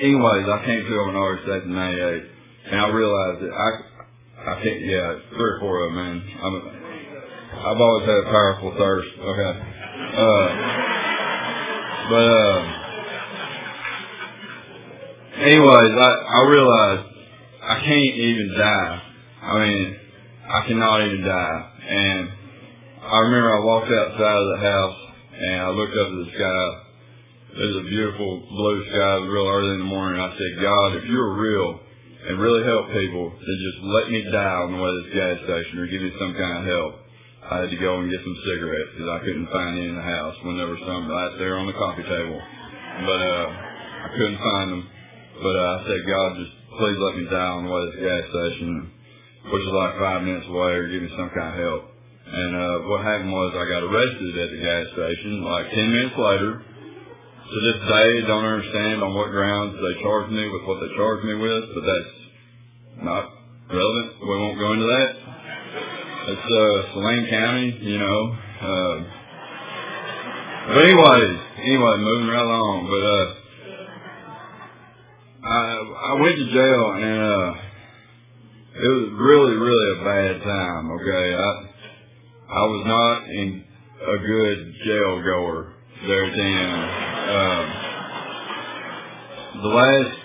anyways, 0.02 0.48
I 0.50 0.66
came 0.66 0.84
to 0.86 1.02
an 1.10 1.16
RX 1.16 1.66
in 1.66 1.76
'98, 1.76 2.24
and 2.72 2.80
I 2.82 2.88
realized 2.90 3.42
that 3.44 3.52
I, 3.52 3.70
I 4.52 4.64
can't, 4.64 4.82
yeah, 4.82 5.20
three 5.30 5.52
or 5.52 5.60
four 5.60 5.84
of 5.84 5.94
them, 5.94 5.96
man. 5.96 6.24
I'm, 6.42 6.56
I've 7.54 7.82
always 7.82 8.06
had 8.08 8.18
a 8.18 8.24
powerful 8.24 8.74
thirst. 8.78 9.10
Okay, 9.20 9.60
uh, 10.18 10.48
but 12.10 12.28
uh, 12.32 12.73
anyways, 15.44 15.94
I 16.00 16.10
I 16.10 16.40
realized 16.50 17.06
I 17.64 17.76
can't 17.80 18.16
even 18.16 18.56
die. 18.58 19.02
I 19.44 19.60
mean, 19.60 20.00
I 20.48 20.68
cannot 20.68 21.02
even 21.04 21.22
die, 21.22 21.72
and 21.90 22.30
I 23.04 23.18
remember 23.28 23.52
I 23.52 23.60
walked 23.66 23.92
outside 23.92 24.40
of 24.40 24.50
the 24.56 24.62
house 24.64 24.98
and 25.34 25.62
I 25.62 25.70
looked 25.70 25.98
up 25.98 26.08
at 26.08 26.20
the 26.24 26.32
sky. 26.36 26.66
There's 27.58 27.76
a 27.76 27.90
beautiful 27.90 28.48
blue 28.50 28.80
sky. 28.90 29.14
Real 29.28 29.50
early 29.50 29.74
in 29.76 29.80
the 29.80 29.92
morning. 29.92 30.22
I 30.22 30.32
said, 30.32 30.62
God, 30.62 30.96
if 30.98 31.06
you're 31.06 31.34
real 31.36 31.80
and 32.30 32.40
really 32.40 32.64
help 32.64 32.88
people, 32.96 33.30
then 33.30 33.58
just 33.60 33.80
let 33.84 34.10
me 34.10 34.24
die 34.32 34.58
on 34.64 34.72
the 34.74 34.80
way 34.80 34.90
to 34.90 34.98
this 35.04 35.14
gas 35.14 35.36
station 35.44 35.80
or 35.80 35.88
give 35.88 36.02
me 36.02 36.12
some 36.18 36.34
kind 36.34 36.58
of 36.62 36.66
help. 36.66 36.94
I 37.44 37.54
had 37.68 37.70
to 37.70 37.78
go 37.78 38.00
and 38.00 38.10
get 38.10 38.24
some 38.24 38.38
cigarettes 38.48 38.96
because 38.96 39.10
I 39.12 39.20
couldn't 39.20 39.52
find 39.52 39.78
any 39.78 39.90
in 39.92 40.00
the 40.00 40.08
house 40.08 40.36
when 40.48 40.58
there 40.58 40.72
were 40.72 40.80
some 40.88 41.12
right 41.12 41.36
there 41.38 41.60
on 41.60 41.68
the 41.68 41.76
coffee 41.76 42.08
table. 42.08 42.40
But 43.04 43.20
uh, 43.20 43.48
I 43.52 44.10
couldn't 44.16 44.40
find 44.40 44.68
them. 44.72 44.84
But 45.44 45.56
uh, 45.60 45.76
I 45.76 45.78
said, 45.84 46.00
God, 46.08 46.30
just 46.40 46.54
please 46.80 46.98
let 47.04 47.14
me 47.20 47.28
die 47.28 47.52
on 47.52 47.68
the 47.68 47.72
way 47.72 47.82
to 47.84 47.88
this 47.92 48.00
gas 48.00 48.24
station, 48.32 48.88
which 49.52 49.64
is 49.68 49.74
like 49.76 50.00
five 50.00 50.24
minutes 50.24 50.48
away, 50.48 50.72
or 50.80 50.88
give 50.88 51.04
me 51.04 51.12
some 51.20 51.30
kind 51.36 51.52
of 51.52 51.58
help. 51.60 51.84
And 52.24 52.52
uh, 52.56 52.78
what 52.88 53.04
happened 53.04 53.36
was 53.36 53.52
I 53.54 53.68
got 53.68 53.84
arrested 53.84 54.32
at 54.40 54.50
the 54.56 54.62
gas 54.64 54.84
station. 54.96 55.44
Like 55.44 55.68
ten 55.76 55.88
minutes 55.92 56.16
later, 56.16 56.52
to 56.64 57.58
this 57.60 57.80
day, 57.84 58.10
don't 58.26 58.48
understand 58.48 59.04
on 59.04 59.12
what 59.14 59.30
grounds 59.36 59.76
they 59.76 60.02
charged 60.02 60.32
me 60.32 60.48
with 60.48 60.64
what 60.64 60.80
they 60.80 60.90
charged 60.96 61.28
me 61.28 61.36
with, 61.36 61.64
but 61.76 61.84
that's 61.84 62.16
not 63.04 63.24
relevant. 63.68 64.10
We 64.24 64.36
won't 64.40 64.58
go 64.58 64.74
into 64.74 64.88
that. 64.88 65.10
It's 66.24 66.48
uh, 66.48 66.94
Saline 66.96 67.28
County, 67.30 67.68
you 67.84 68.00
know. 68.00 68.20
Uh, 68.64 68.96
but 70.72 70.82
anyways, 70.88 71.36
anyway, 71.68 71.96
moving 72.00 72.32
right 72.32 72.48
along. 72.48 72.88
But 72.88 73.04
uh, 73.04 73.43
I 75.46 75.76
I 75.76 76.22
went 76.22 76.36
to 76.38 76.46
jail 76.54 76.92
and 76.96 77.22
uh, 77.22 77.54
it 78.76 78.90
was 78.96 79.10
really 79.20 79.56
really 79.60 80.00
a 80.00 80.04
bad 80.04 80.44
time. 80.44 80.92
Okay, 80.92 81.36
I 81.36 81.50
I 82.48 82.64
was 82.64 82.84
not 82.88 83.30
in 83.30 83.64
a 84.02 84.18
good 84.26 84.74
jail 84.86 85.22
goer 85.22 85.74
there 86.08 86.30
then. 86.32 86.70
Um, 87.28 87.66
the 89.64 89.68
last 89.68 90.18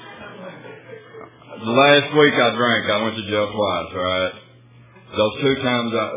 the 1.66 1.72
last 1.72 2.14
week 2.14 2.34
I 2.34 2.54
drank, 2.54 2.86
I 2.86 3.02
went 3.02 3.16
to 3.16 3.26
jail 3.28 3.52
twice. 3.52 3.94
Right, 3.96 4.32
those 5.16 5.40
two 5.42 5.62
times 5.62 5.94
I 5.94 6.10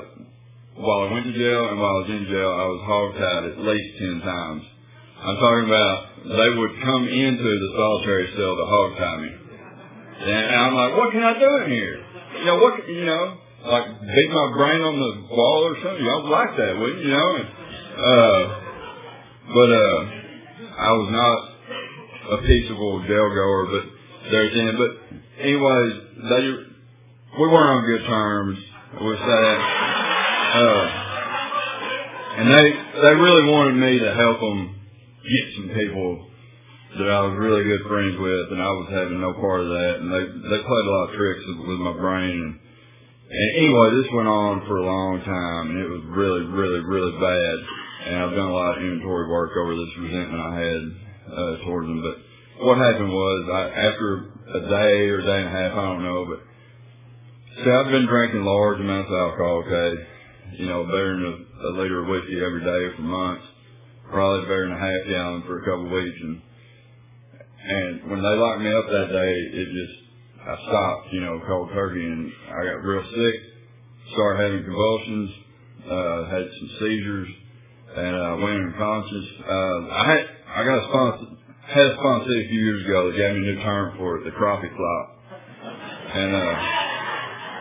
while 0.78 1.10
I 1.10 1.12
went 1.12 1.26
to 1.26 1.34
jail 1.34 1.70
and 1.70 1.80
while 1.80 1.90
I 1.90 2.00
was 2.06 2.10
in 2.10 2.26
jail, 2.30 2.52
I 2.54 2.66
was 2.70 2.82
hogtied 2.86 3.52
at 3.52 3.58
least 3.66 3.98
ten 3.98 4.22
times. 4.22 4.64
I'm 5.22 5.38
talking 5.38 5.66
about 5.70 5.96
they 6.26 6.50
would 6.58 6.74
come 6.82 7.08
into 7.08 7.44
the 7.46 7.70
solitary 7.78 8.28
cell 8.34 8.58
to 8.58 8.66
hog 8.66 8.98
tie 8.98 9.18
me, 9.22 9.32
and 10.26 10.56
I'm 10.56 10.74
like, 10.74 10.98
what 10.98 11.12
can 11.12 11.24
I 11.24 11.38
do 11.38 11.50
in 11.64 11.72
here? 11.72 12.06
You 12.40 12.46
know 12.46 12.58
what? 12.58 12.90
You 12.90 13.06
know, 13.06 13.38
like 13.66 13.86
beat 14.02 14.32
my 14.34 14.48
brain 14.58 14.82
on 14.82 14.98
the 14.98 15.36
wall 15.36 15.70
or 15.70 15.76
something. 15.84 16.04
Y'all 16.04 16.30
like 16.30 16.58
that, 16.58 16.74
wouldn't 16.80 17.06
you? 17.06 17.10
You 17.10 17.18
know? 17.18 17.36
And, 17.36 17.48
uh, 18.02 18.42
but 19.54 19.70
uh, 19.70 20.00
I 20.74 20.92
was 20.98 21.10
not 21.14 21.38
a 22.34 22.42
peaceable 22.42 23.02
jail 23.06 23.30
goer, 23.30 23.68
but 23.70 23.84
there's 24.32 24.58
in. 24.58 24.74
But 24.78 24.92
anyways, 25.38 25.94
they 26.30 26.44
we 27.38 27.48
weren't 27.48 27.78
on 27.78 27.86
good 27.86 28.06
terms 28.08 28.58
with 29.06 29.20
that. 29.20 29.58
Uh, 30.58 30.86
and 32.42 32.50
they 32.50 32.72
they 33.02 33.14
really 33.14 33.52
wanted 33.52 33.76
me 33.76 34.00
to 34.00 34.14
help 34.16 34.40
them 34.40 34.81
get 35.24 35.46
some 35.56 35.70
people 35.76 36.32
that 36.98 37.08
I 37.08 37.24
was 37.24 37.40
really 37.40 37.64
good 37.64 37.88
friends 37.88 38.20
with, 38.20 38.52
and 38.52 38.60
I 38.60 38.72
was 38.76 38.88
having 38.92 39.22
no 39.22 39.32
part 39.40 39.64
of 39.64 39.70
that. 39.72 39.94
And 40.04 40.12
they 40.12 40.24
they 40.28 40.60
played 40.60 40.88
a 40.88 40.92
lot 40.92 41.08
of 41.10 41.16
tricks 41.16 41.44
with 41.68 41.80
my 41.80 41.96
brain. 41.96 42.36
And, 42.36 42.54
and 43.32 43.50
anyway, 43.64 43.88
this 43.96 44.12
went 44.12 44.28
on 44.28 44.68
for 44.68 44.84
a 44.84 44.86
long 44.86 45.24
time, 45.24 45.72
and 45.72 45.78
it 45.80 45.88
was 45.88 46.04
really, 46.12 46.44
really, 46.52 46.84
really 46.84 47.16
bad. 47.16 47.56
And 48.12 48.16
I've 48.20 48.36
done 48.36 48.52
a 48.52 48.58
lot 48.58 48.76
of 48.76 48.84
inventory 48.84 49.30
work 49.30 49.56
over 49.56 49.72
this 49.72 49.94
resentment 50.04 50.42
I 50.42 50.54
had 50.60 50.82
uh, 51.32 51.54
towards 51.64 51.88
them. 51.88 52.02
But 52.04 52.18
what 52.66 52.78
happened 52.78 53.14
was, 53.14 53.40
I, 53.48 53.62
after 53.72 54.08
a 54.52 54.62
day 54.68 55.08
or 55.16 55.20
a 55.20 55.26
day 55.26 55.40
and 55.46 55.48
a 55.48 55.56
half, 55.56 55.72
I 55.72 55.84
don't 55.96 56.04
know, 56.04 56.28
but 56.28 56.40
see, 57.64 57.72
I've 57.72 57.92
been 57.92 58.10
drinking 58.10 58.44
large 58.44 58.82
amounts 58.82 59.08
of 59.08 59.16
alcohol. 59.16 59.64
Okay, 59.64 59.90
you 60.60 60.68
know, 60.68 60.84
better 60.84 61.16
than 61.16 61.24
a, 61.24 61.68
a 61.68 61.72
liter 61.80 62.04
of 62.04 62.10
whiskey 62.12 62.36
every 62.44 62.68
day 62.68 62.96
for 62.98 63.04
months. 63.04 63.48
Probably 64.12 64.42
better 64.46 64.68
than 64.68 64.78
a 64.78 64.80
half 64.80 65.08
gallon 65.10 65.44
for 65.48 65.60
a 65.60 65.66
couple 65.66 65.86
of 65.88 65.92
weeks, 65.92 66.18
and 66.22 66.42
and 67.64 68.10
when 68.10 68.22
they 68.22 68.36
locked 68.36 68.62
me 68.62 68.74
up 68.74 68.86
that 68.90 69.10
day, 69.14 69.34
it 69.54 69.66
just, 69.70 69.98
I 70.42 70.56
stopped, 70.66 71.14
you 71.14 71.22
know, 71.22 71.42
cold 71.46 71.70
turkey 71.74 72.04
and 72.04 72.32
I 72.50 72.66
got 72.66 72.82
real 72.82 73.04
sick, 73.06 73.36
started 74.14 74.42
having 74.42 74.64
convulsions, 74.64 75.30
uh, 75.86 76.26
had 76.26 76.46
some 76.58 76.70
seizures 76.80 77.30
and, 77.98 78.16
uh, 78.16 78.36
went 78.42 78.66
unconscious. 78.66 79.28
Uh, 79.46 79.80
I 79.94 80.04
had, 80.10 80.22
I 80.58 80.64
got 80.66 80.78
a 80.82 80.88
sponsor, 80.90 81.26
had 81.70 81.86
a 81.86 81.94
sponsor 81.94 82.32
a 82.34 82.48
few 82.50 82.60
years 82.66 82.86
ago 82.86 83.12
that 83.12 83.18
gave 83.18 83.34
me 83.36 83.38
a 83.38 83.54
new 83.54 83.62
term 83.62 83.98
for 83.98 84.18
it, 84.18 84.24
the 84.26 84.32
crappie 84.32 84.76
flop. 84.76 85.06
And, 86.16 86.36
uh, 86.36 86.56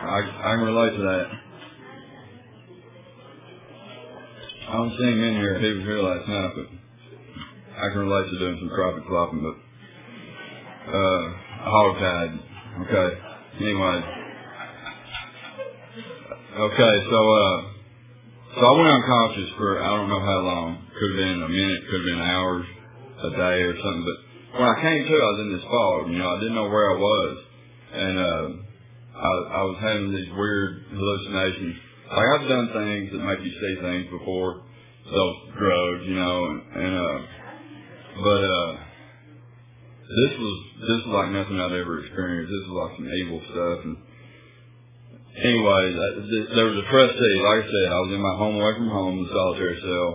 I, 0.01 0.17
I 0.17 0.55
can 0.57 0.65
relate 0.65 0.97
to 0.97 1.03
that. 1.03 1.27
I 4.71 4.73
don't 4.79 4.95
see 4.95 5.03
him 5.03 5.19
in 5.19 5.35
here. 5.35 5.59
He 5.59 5.67
was 5.67 5.83
here 5.83 5.99
last 5.99 6.29
night, 6.31 6.51
but 6.55 6.67
I 7.75 7.91
can 7.91 8.07
relate 8.07 8.31
to 8.31 8.39
doing 8.39 8.55
some 8.55 8.71
crappie 8.71 9.03
flopping, 9.03 9.43
but 9.43 9.59
uh, 10.95 11.23
hogtied. 11.67 12.39
Okay. 12.87 13.09
Anyway. 13.59 13.99
Okay, 16.55 16.95
so, 17.11 17.19
uh, 17.19 17.57
so 18.55 18.61
I 18.63 18.71
went 18.79 18.95
unconscious 18.95 19.49
for 19.57 19.83
I 19.83 19.91
don't 19.91 20.07
know 20.07 20.23
how 20.23 20.39
long. 20.39 20.87
Could 20.95 21.09
have 21.11 21.19
been 21.19 21.43
a 21.43 21.49
minute, 21.51 21.81
could 21.91 21.99
have 21.99 22.09
been 22.15 22.23
hours, 22.31 22.65
a 23.27 23.29
day 23.29 23.57
or 23.67 23.75
something. 23.75 24.05
But 24.07 24.59
when 24.61 24.69
I 24.71 24.75
came 24.79 25.03
to, 25.03 25.15
I 25.19 25.29
was 25.35 25.39
in 25.43 25.51
this 25.51 25.65
fog. 25.67 26.07
You 26.07 26.19
know, 26.23 26.29
I 26.31 26.39
didn't 26.39 26.55
know 26.55 26.69
where 26.71 26.91
I 26.91 26.95
was, 26.95 27.37
and 27.91 28.15
uh, 28.19 28.47
I, 29.19 29.31
I 29.51 29.61
was 29.67 29.77
having 29.83 30.15
these 30.15 30.31
weird 30.31 30.85
hallucinations. 30.95 31.90
Like 32.11 32.27
I've 32.35 32.47
done 32.47 32.67
things 32.75 33.11
that 33.11 33.23
make 33.23 33.39
you 33.39 33.53
see 33.55 33.73
things 33.79 34.05
before, 34.11 34.67
those 35.07 35.35
drugs, 35.55 36.03
you 36.05 36.15
know, 36.15 36.37
and, 36.43 36.59
and 36.75 36.93
uh, 36.99 37.19
but 38.19 38.41
uh, 38.43 38.71
this 40.11 40.33
was 40.35 40.55
this 40.91 40.99
was 41.07 41.13
like 41.15 41.31
nothing 41.31 41.55
I'd 41.55 41.71
ever 41.71 42.03
experienced. 42.03 42.51
This 42.51 42.67
was 42.67 42.77
like 42.83 42.93
some 42.99 43.07
evil 43.07 43.39
stuff. 43.47 43.79
And 43.87 43.95
anyway, 45.39 45.83
there 46.51 46.67
was 46.67 46.83
a 46.83 46.87
trustee. 46.91 47.35
Like 47.39 47.63
I 47.63 47.67
said, 47.71 47.87
I 47.95 47.99
was 48.03 48.11
in 48.11 48.19
my 48.19 48.35
home 48.35 48.55
away 48.59 48.73
from 48.75 48.91
home, 48.91 49.23
the 49.23 49.31
solitary 49.31 49.79
cell. 49.79 50.11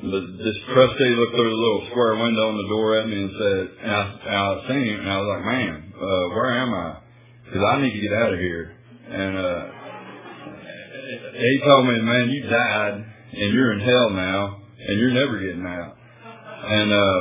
But 0.00 0.24
this 0.38 0.58
trustee 0.70 1.12
looked 1.18 1.34
through 1.34 1.50
the 1.50 1.62
little 1.66 1.84
square 1.90 2.14
window 2.22 2.54
on 2.54 2.56
the 2.56 2.70
door 2.70 3.02
at 3.02 3.10
me 3.10 3.18
and 3.18 3.34
said, 3.34 3.62
and 3.82 3.90
I, 3.90 4.02
and 4.30 4.36
I 4.38 4.68
seen 4.70 4.86
him, 4.94 5.00
and 5.02 5.10
I 5.10 5.18
was 5.18 5.28
like, 5.28 5.44
man, 5.44 5.92
uh, 5.92 6.24
where 6.38 6.50
am 6.54 6.70
I? 6.72 6.88
Because 7.44 7.66
I 7.66 7.82
need 7.82 7.92
to 7.98 8.00
get 8.00 8.14
out 8.14 8.32
of 8.32 8.38
here. 8.38 8.78
And 9.10 9.36
uh, 9.36 9.79
he 11.40 11.60
told 11.64 11.86
me, 11.86 12.00
man, 12.02 12.28
you 12.28 12.42
died, 12.48 12.94
and 13.32 13.54
you're 13.54 13.72
in 13.72 13.80
hell 13.80 14.10
now, 14.10 14.60
and 14.78 14.98
you're 14.98 15.10
never 15.10 15.38
getting 15.38 15.66
out. 15.66 15.96
And 16.60 16.92
uh, 16.92 17.20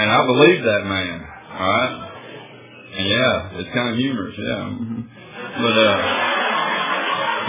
and 0.00 0.10
I 0.10 0.26
believe 0.26 0.62
that 0.64 0.84
man. 0.86 1.26
All 1.52 1.68
right. 1.68 2.06
And 2.96 3.06
yeah, 3.08 3.58
it's 3.60 3.74
kind 3.74 3.88
of 3.90 3.96
humorous. 3.96 4.34
Yeah. 4.38 4.70
But 5.60 5.76
uh, 5.76 5.98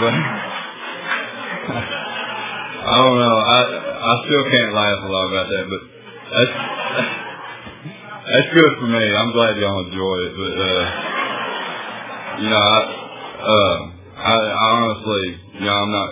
but 0.00 0.12
I 2.82 2.94
don't 2.98 3.18
know. 3.18 3.36
I 3.38 3.58
I 4.02 4.12
still 4.26 4.44
can't 4.50 4.74
laugh 4.74 5.00
a 5.02 5.08
lot 5.08 5.26
about 5.30 5.48
that, 5.48 5.64
but 5.70 5.82
that's 6.32 6.54
that's 8.26 8.48
good 8.54 8.72
for 8.80 8.86
me. 8.86 9.02
I'm 9.02 9.32
glad 9.32 9.56
y'all 9.56 9.86
enjoy 9.86 10.16
it. 10.26 10.34
But 10.36 10.54
uh, 10.60 10.82
you 12.42 12.48
know, 12.50 12.58
I 12.58 12.78
uh, 13.42 13.76
I, 14.18 14.34
I 14.34 14.66
honestly, 14.82 15.41
you 15.54 15.64
know, 15.66 15.74
I'm 15.74 15.92
not 15.92 16.10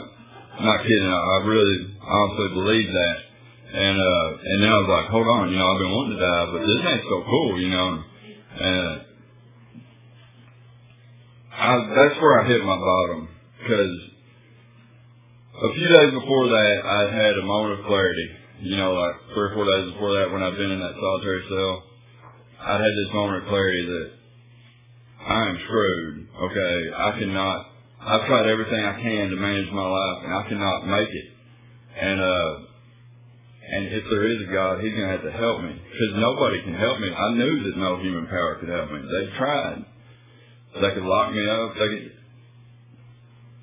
not 0.60 0.82
kidding. 0.82 1.08
I, 1.08 1.20
I 1.20 1.38
really 1.46 1.78
honestly 2.02 2.48
believe 2.54 2.88
that. 2.92 3.16
And 3.72 3.96
uh 4.00 4.28
and 4.44 4.62
then 4.62 4.70
I 4.70 4.78
was 4.82 4.90
like, 4.90 5.06
hold 5.10 5.28
on, 5.28 5.50
you 5.50 5.58
know, 5.58 5.66
I've 5.72 5.78
been 5.78 5.92
wanting 5.92 6.18
to 6.18 6.22
die, 6.22 6.46
but 6.52 6.60
this 6.66 6.82
ain't 6.92 7.06
so 7.08 7.18
cool, 7.24 7.60
you 7.60 7.70
know. 7.70 8.02
And 8.60 9.00
I, 11.52 11.72
that's 11.94 12.20
where 12.20 12.40
I 12.40 12.48
hit 12.48 12.64
my 12.64 12.76
bottom 12.78 13.28
because 13.62 13.96
a 15.62 15.74
few 15.74 15.88
days 15.88 16.12
before 16.14 16.48
that, 16.48 16.76
I 16.84 17.00
had 17.12 17.38
a 17.38 17.44
moment 17.46 17.80
of 17.80 17.86
clarity. 17.86 18.28
You 18.62 18.76
know, 18.76 18.92
like 18.92 19.16
three 19.34 19.50
or 19.50 19.54
four 19.54 19.64
days 19.64 19.92
before 19.92 20.12
that, 20.14 20.32
when 20.32 20.42
I'd 20.42 20.56
been 20.56 20.70
in 20.70 20.80
that 20.80 20.94
solitary 21.00 21.44
cell, 21.48 21.82
I 22.60 22.72
had 22.74 22.92
this 22.92 23.14
moment 23.14 23.42
of 23.42 23.48
clarity 23.48 23.86
that 23.86 24.10
I 25.26 25.48
am 25.48 25.58
screwed. 25.64 26.28
Okay, 26.42 26.90
I 26.96 27.18
cannot. 27.18 27.66
I've 28.00 28.26
tried 28.26 28.48
everything 28.48 28.80
I 28.80 29.00
can 29.00 29.30
to 29.30 29.36
manage 29.36 29.70
my 29.72 29.84
life, 29.84 30.18
and 30.24 30.32
I 30.34 30.48
cannot 30.48 30.86
make 30.88 31.08
it. 31.08 31.28
And 32.00 32.20
uh, 32.20 32.50
and 33.72 33.86
if 33.86 34.04
there 34.08 34.24
is 34.24 34.48
a 34.48 34.52
God, 34.52 34.80
He's 34.80 34.94
gonna 34.94 35.12
have 35.12 35.22
to 35.22 35.32
help 35.32 35.62
me 35.62 35.72
because 35.76 36.12
nobody 36.16 36.62
can 36.62 36.74
help 36.74 36.98
me. 36.98 37.12
I 37.12 37.28
knew 37.34 37.54
that 37.64 37.76
no 37.76 38.00
human 38.00 38.26
power 38.26 38.56
could 38.58 38.68
help 38.68 38.90
me. 38.90 39.00
They 39.04 39.36
tried. 39.36 39.84
They 40.80 40.90
could 40.94 41.04
lock 41.04 41.32
me 41.32 41.44
up. 41.50 41.74
They 41.74 41.88
could. 41.88 42.12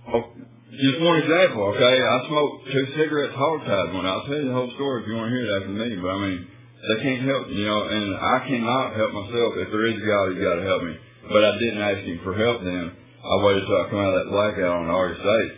Oh, 0.07 0.23
just 0.71 1.01
one 1.01 1.17
example, 1.17 1.73
okay? 1.73 1.95
I 1.99 2.27
smoked 2.27 2.71
two 2.71 2.85
cigarettes 2.95 3.33
hog-tied 3.35 3.93
one. 3.95 4.05
I'll 4.05 4.23
tell 4.23 4.37
you 4.37 4.47
the 4.47 4.53
whole 4.53 4.71
story 4.75 5.01
if 5.01 5.07
you 5.07 5.15
want 5.15 5.31
to 5.31 5.35
hear 5.35 5.45
it 5.47 5.53
after 5.57 5.73
me. 5.73 5.95
But 5.97 6.11
I 6.13 6.19
mean, 6.21 6.47
they 6.47 6.97
can't 7.01 7.23
help, 7.25 7.49
you 7.49 7.65
know, 7.65 7.81
and 7.89 8.15
I 8.15 8.37
cannot 8.47 8.95
help 8.95 9.11
myself. 9.11 9.49
If 9.57 9.71
there 9.73 9.87
is 9.89 9.97
a 9.97 10.05
God, 10.05 10.23
He's 10.31 10.43
got 10.43 10.55
to 10.61 10.65
help 10.69 10.83
me. 10.83 10.95
But 11.27 11.43
I 11.43 11.51
didn't 11.57 11.81
ask 11.81 12.01
Him 12.05 12.19
for 12.23 12.37
help 12.37 12.61
then. 12.63 13.06
I 13.27 13.43
waited 13.43 13.67
till 13.67 13.75
I 13.75 13.89
come 13.91 13.99
out 13.99 14.15
of 14.15 14.23
that 14.23 14.31
blackout 14.31 14.75
on 14.79 14.87
August 14.87 15.19
8th. 15.19 15.55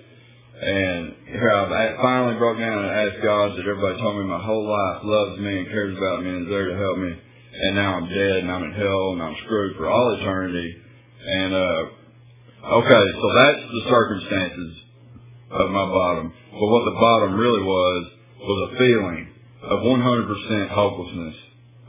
And 0.60 1.02
here 1.30 1.54
I 1.54 1.96
finally 2.02 2.36
broke 2.36 2.58
down 2.58 2.84
and 2.84 2.92
asked 2.92 3.22
God 3.24 3.54
that 3.54 3.64
everybody 3.64 4.02
told 4.02 4.18
me 4.18 4.26
my 4.26 4.42
whole 4.42 4.66
life 4.66 5.06
loves 5.06 5.40
me 5.40 5.54
and 5.60 5.68
cares 5.70 5.96
about 5.96 6.24
me 6.26 6.30
and 6.34 6.44
is 6.44 6.50
there 6.50 6.68
to 6.68 6.76
help 6.76 6.98
me. 6.98 7.14
And 7.14 7.76
now 7.76 7.96
I'm 7.96 8.10
dead 8.10 8.44
and 8.44 8.52
I'm 8.52 8.64
in 8.64 8.74
hell 8.74 9.14
and 9.14 9.22
I'm 9.22 9.38
screwed 9.46 9.78
for 9.78 9.88
all 9.88 10.18
eternity. 10.20 10.82
And, 11.30 11.54
uh, 11.54 11.82
okay, 12.82 13.06
so 13.22 13.28
that's 13.38 13.64
the 13.70 13.84
circumstances 13.88 14.74
of 15.52 15.70
my 15.70 15.86
bottom. 15.86 16.34
But 16.52 16.68
what 16.68 16.86
the 16.86 16.98
bottom 17.00 17.38
really 17.38 17.64
was, 17.64 18.12
was 18.42 18.60
a 18.74 18.78
feeling 18.78 19.30
of 19.64 19.80
100% 19.80 20.70
hopelessness. 20.70 21.36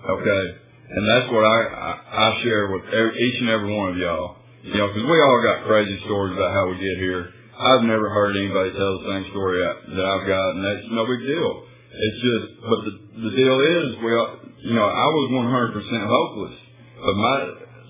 Okay? 0.04 0.44
And 0.90 1.08
that's 1.08 1.32
what 1.32 1.44
I, 1.44 1.58
I, 1.64 1.90
I 2.12 2.42
share 2.42 2.70
with 2.70 2.84
every, 2.92 3.16
each 3.16 3.40
and 3.40 3.48
every 3.48 3.74
one 3.74 3.90
of 3.92 3.96
y'all. 3.96 4.36
You 4.62 4.76
know, 4.76 4.88
because 4.88 5.08
we 5.08 5.18
all 5.20 5.40
got 5.40 5.64
crazy 5.64 5.96
stories 6.04 6.36
about 6.36 6.52
how 6.52 6.68
we 6.68 6.76
get 6.76 6.98
here. 7.00 7.32
I've 7.56 7.84
never 7.84 8.08
heard 8.08 8.36
anybody 8.36 8.72
tell 8.76 8.92
the 9.00 9.08
same 9.08 9.24
story 9.32 9.60
that 9.60 10.04
I've 10.04 10.26
got, 10.28 10.46
and 10.56 10.64
that's 10.64 10.86
no 10.92 11.04
big 11.08 11.20
deal. 11.24 11.64
It's 11.92 12.20
just, 12.20 12.46
but 12.64 12.80
the, 12.84 12.92
the 13.24 13.32
deal 13.36 13.56
is, 13.60 13.86
we, 14.04 14.10
all, 14.16 14.36
you 14.60 14.74
know, 14.74 14.84
I 14.84 15.06
was 15.08 15.26
100% 15.32 15.80
hopeless 16.06 16.56
of 17.00 17.14
my 17.16 17.36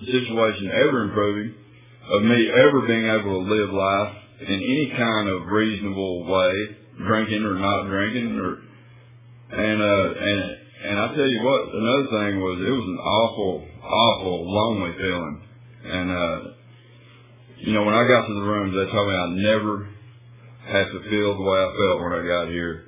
situation 0.07 0.71
ever 0.71 1.03
improving, 1.11 1.55
of 2.07 2.23
me 2.23 2.39
ever 2.49 2.87
being 2.87 3.05
able 3.05 3.43
to 3.43 3.51
live 3.51 3.69
life 3.71 4.15
in 4.47 4.55
any 4.55 4.93
kind 4.97 5.27
of 5.29 5.47
reasonable 5.47 6.25
way, 6.25 6.53
drinking 7.05 7.43
or 7.43 7.55
not 7.55 7.87
drinking, 7.87 8.39
or 8.39 8.57
and 9.51 9.81
uh, 9.81 10.07
and 10.15 10.39
and 10.83 10.99
I 10.99 11.07
tell 11.13 11.27
you 11.27 11.43
what, 11.43 11.61
another 11.75 12.07
thing 12.09 12.39
was 12.39 12.57
it 12.65 12.71
was 12.71 12.87
an 12.87 12.99
awful, 12.99 13.67
awful 13.83 14.35
lonely 14.49 14.97
feeling, 14.97 15.41
and 15.85 16.11
uh, 16.11 16.50
you 17.61 17.73
know 17.73 17.83
when 17.83 17.95
I 17.95 18.07
got 18.07 18.27
to 18.27 18.33
the 18.33 18.41
rooms, 18.41 18.73
they 18.75 18.91
told 18.91 19.07
me 19.07 19.15
I 19.15 19.29
never 19.29 19.87
have 20.67 20.87
to 20.91 21.09
feel 21.09 21.37
the 21.37 21.43
way 21.43 21.57
I 21.57 21.69
felt 21.73 22.01
when 22.01 22.13
I 22.13 22.27
got 22.27 22.47
here. 22.49 22.85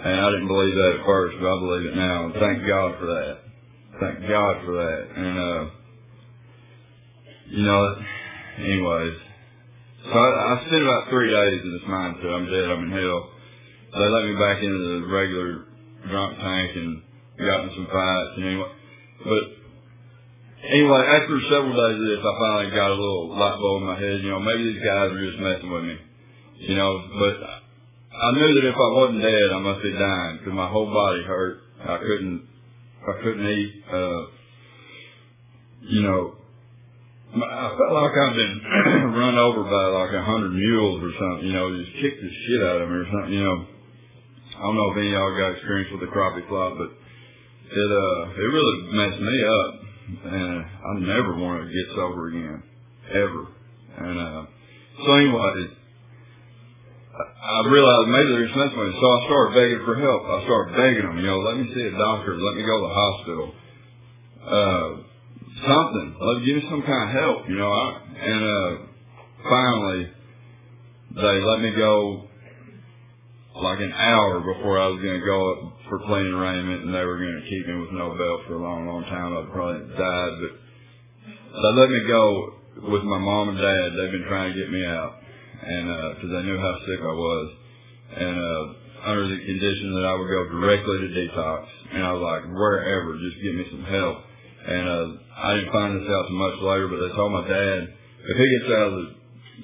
And 0.00 0.20
I 0.20 0.30
didn't 0.30 0.48
believe 0.48 0.74
that 0.74 0.96
at 1.00 1.06
first, 1.06 1.36
but 1.40 1.48
I 1.48 1.58
believe 1.60 1.86
it 1.92 1.96
now. 1.96 2.24
And 2.24 2.34
thank 2.34 2.66
God 2.66 2.98
for 2.98 3.06
that. 3.06 3.38
Thank 4.00 4.28
God 4.28 4.64
for 4.64 4.72
that. 4.72 5.00
And, 5.16 5.38
uh, 5.38 5.70
you 7.48 7.66
know, 7.66 7.96
anyways, 8.58 9.16
so 10.04 10.12
I, 10.16 10.56
I 10.56 10.64
spent 10.66 10.82
about 10.82 11.10
three 11.10 11.28
days 11.28 11.60
in 11.62 11.72
this 11.72 11.88
mindset. 11.88 12.32
I'm 12.32 12.46
dead. 12.46 12.64
I'm 12.64 12.84
in 12.84 12.92
hell. 12.92 13.30
They 13.92 14.08
let 14.08 14.24
me 14.24 14.34
back 14.40 14.62
into 14.62 14.78
the 14.78 15.06
regular 15.12 15.64
drunk 16.08 16.38
tank 16.38 16.76
and 16.76 17.02
got 17.38 17.64
in 17.64 17.70
some 17.76 17.88
fights. 17.92 18.32
And 18.36 18.44
anyway, 18.46 18.72
but 19.24 19.59
anyway, 20.64 21.02
after 21.08 21.40
several 21.48 21.72
days 21.72 22.00
of 22.00 22.06
this, 22.06 22.20
I 22.20 22.32
finally 22.38 22.70
got 22.74 22.90
a 22.90 22.98
little 22.98 23.36
light 23.36 23.58
bulb 23.58 23.82
in 23.82 23.88
my 23.88 23.98
head. 23.98 24.20
You 24.20 24.30
know, 24.30 24.40
maybe 24.40 24.72
these 24.72 24.84
guys 24.84 25.12
are 25.12 25.24
just 25.24 25.40
messing 25.40 25.70
with 25.70 25.84
me. 25.84 25.96
You 26.60 26.76
know, 26.76 26.92
but 27.16 27.34
I 28.12 28.28
knew 28.36 28.50
that 28.60 28.68
if 28.68 28.76
I 28.76 28.90
wasn't 28.92 29.22
dead, 29.22 29.48
I 29.50 29.60
must 29.60 29.82
be 29.82 29.92
dying 29.92 30.38
because 30.38 30.52
my 30.52 30.68
whole 30.68 30.92
body 30.92 31.22
hurt. 31.24 31.58
I 31.80 31.96
couldn't, 31.96 32.46
I 33.08 33.12
couldn't 33.22 33.46
eat. 33.48 33.72
Uh, 33.88 34.20
you 35.88 36.02
know, 36.02 36.36
I 37.30 37.68
felt 37.78 37.94
like 37.94 38.10
I've 38.10 38.34
been 38.34 38.60
run 39.14 39.38
over 39.38 39.62
by 39.64 39.84
like 39.94 40.12
a 40.12 40.24
hundred 40.24 40.50
mules 40.50 41.00
or 41.00 41.12
something, 41.14 41.46
you 41.46 41.52
know, 41.54 41.70
just 41.78 41.94
kicked 42.02 42.20
the 42.20 42.28
shit 42.28 42.60
out 42.66 42.82
of 42.82 42.88
me 42.90 42.96
or 42.96 43.06
something, 43.06 43.32
you 43.32 43.44
know. 43.44 43.66
I 44.58 44.62
don't 44.66 44.76
know 44.76 44.90
if 44.90 44.98
any 44.98 45.06
of 45.08 45.12
y'all 45.14 45.38
got 45.38 45.56
experience 45.56 45.88
with 45.94 46.02
the 46.02 46.12
crappie 46.12 46.46
flop, 46.48 46.76
but 46.76 46.90
it, 46.90 47.90
uh, 47.94 48.20
it 48.34 48.48
really 48.50 48.76
messed 48.92 49.22
me 49.22 49.36
up. 49.46 49.89
And 50.24 50.64
I 50.64 50.92
never 51.00 51.36
want 51.36 51.62
to 51.62 51.72
get 51.72 51.94
sober 51.94 52.28
again. 52.28 52.62
Ever. 53.10 53.46
And, 53.98 54.18
uh, 54.18 54.44
so 55.04 55.12
anyway, 55.14 55.76
I 57.20 57.68
realized 57.68 58.08
maybe 58.08 58.30
there's 58.38 58.54
something. 58.54 58.92
So 59.00 59.06
I 59.06 59.18
started 59.26 59.50
begging 59.54 59.82
for 59.84 59.96
help. 60.00 60.22
I 60.24 60.44
started 60.44 60.76
begging 60.76 61.06
them, 61.06 61.18
you 61.18 61.26
know, 61.26 61.38
let 61.38 61.56
me 61.58 61.72
see 61.74 61.82
a 61.82 61.94
doctor, 61.98 62.36
let 62.36 62.54
me 62.56 62.62
go 62.62 62.74
to 62.80 62.86
the 62.86 62.94
hospital. 62.94 63.54
Uh, 64.40 64.88
something. 65.66 66.16
Let 66.20 66.40
me 66.40 66.46
give 66.46 66.56
me 66.62 66.64
some 66.70 66.82
kind 66.82 67.02
of 67.08 67.10
help, 67.10 67.48
you 67.48 67.56
know. 67.56 67.70
I, 67.70 67.86
and 68.20 68.42
uh, 68.44 68.86
finally, 69.48 70.12
they 71.16 71.40
let 71.40 71.60
me 71.60 71.70
go 71.76 72.29
like 73.62 73.80
an 73.80 73.92
hour 73.92 74.40
before 74.40 74.78
I 74.78 74.86
was 74.88 75.00
going 75.02 75.20
to 75.20 75.26
go 75.26 75.38
up 75.52 75.58
for 75.88 75.98
clean 76.06 76.32
arraignment, 76.32 76.84
and 76.84 76.94
they 76.94 77.04
were 77.04 77.18
going 77.18 77.40
to 77.42 77.48
keep 77.48 77.66
me 77.66 77.80
with 77.80 77.92
no 77.92 78.14
bail 78.16 78.40
for 78.46 78.54
a 78.54 78.62
long, 78.62 78.86
long 78.86 79.04
time. 79.04 79.36
I'd 79.36 79.52
probably 79.52 79.84
died, 79.96 80.34
but 80.40 80.52
they 81.50 81.72
let 81.76 81.90
me 81.90 82.00
go 82.06 82.54
with 82.94 83.04
my 83.04 83.18
mom 83.18 83.50
and 83.50 83.58
dad. 83.58 83.86
They've 83.96 84.14
been 84.14 84.28
trying 84.28 84.52
to 84.52 84.58
get 84.58 84.70
me 84.70 84.86
out, 84.86 85.12
and 85.66 86.14
because 86.16 86.30
uh, 86.30 86.34
they 86.40 86.44
knew 86.46 86.58
how 86.58 86.74
sick 86.86 87.00
I 87.00 87.14
was, 87.14 87.46
and 88.16 88.36
uh, 88.38 88.62
under 89.10 89.26
the 89.28 89.40
condition 89.40 89.94
that 89.96 90.06
I 90.06 90.14
would 90.14 90.30
go 90.30 90.42
directly 90.60 90.96
to 91.00 91.08
detox, 91.10 91.62
and 91.92 92.02
I 92.04 92.12
was 92.12 92.22
like, 92.22 92.44
wherever, 92.52 93.16
just 93.18 93.42
give 93.42 93.54
me 93.54 93.66
some 93.70 93.84
help. 93.84 94.18
And 94.60 94.84
uh, 94.88 95.06
I 95.40 95.56
didn't 95.56 95.72
find 95.72 95.96
this 95.96 96.08
out 96.08 96.28
until 96.28 96.36
much 96.36 96.58
later, 96.60 96.88
but 96.88 97.00
they 97.00 97.12
told 97.16 97.32
my 97.32 97.48
dad, 97.48 97.78
if 98.28 98.36
he 98.36 98.46
gets 98.60 98.68
out 98.76 98.86
of 98.88 98.92
the, 98.92 99.06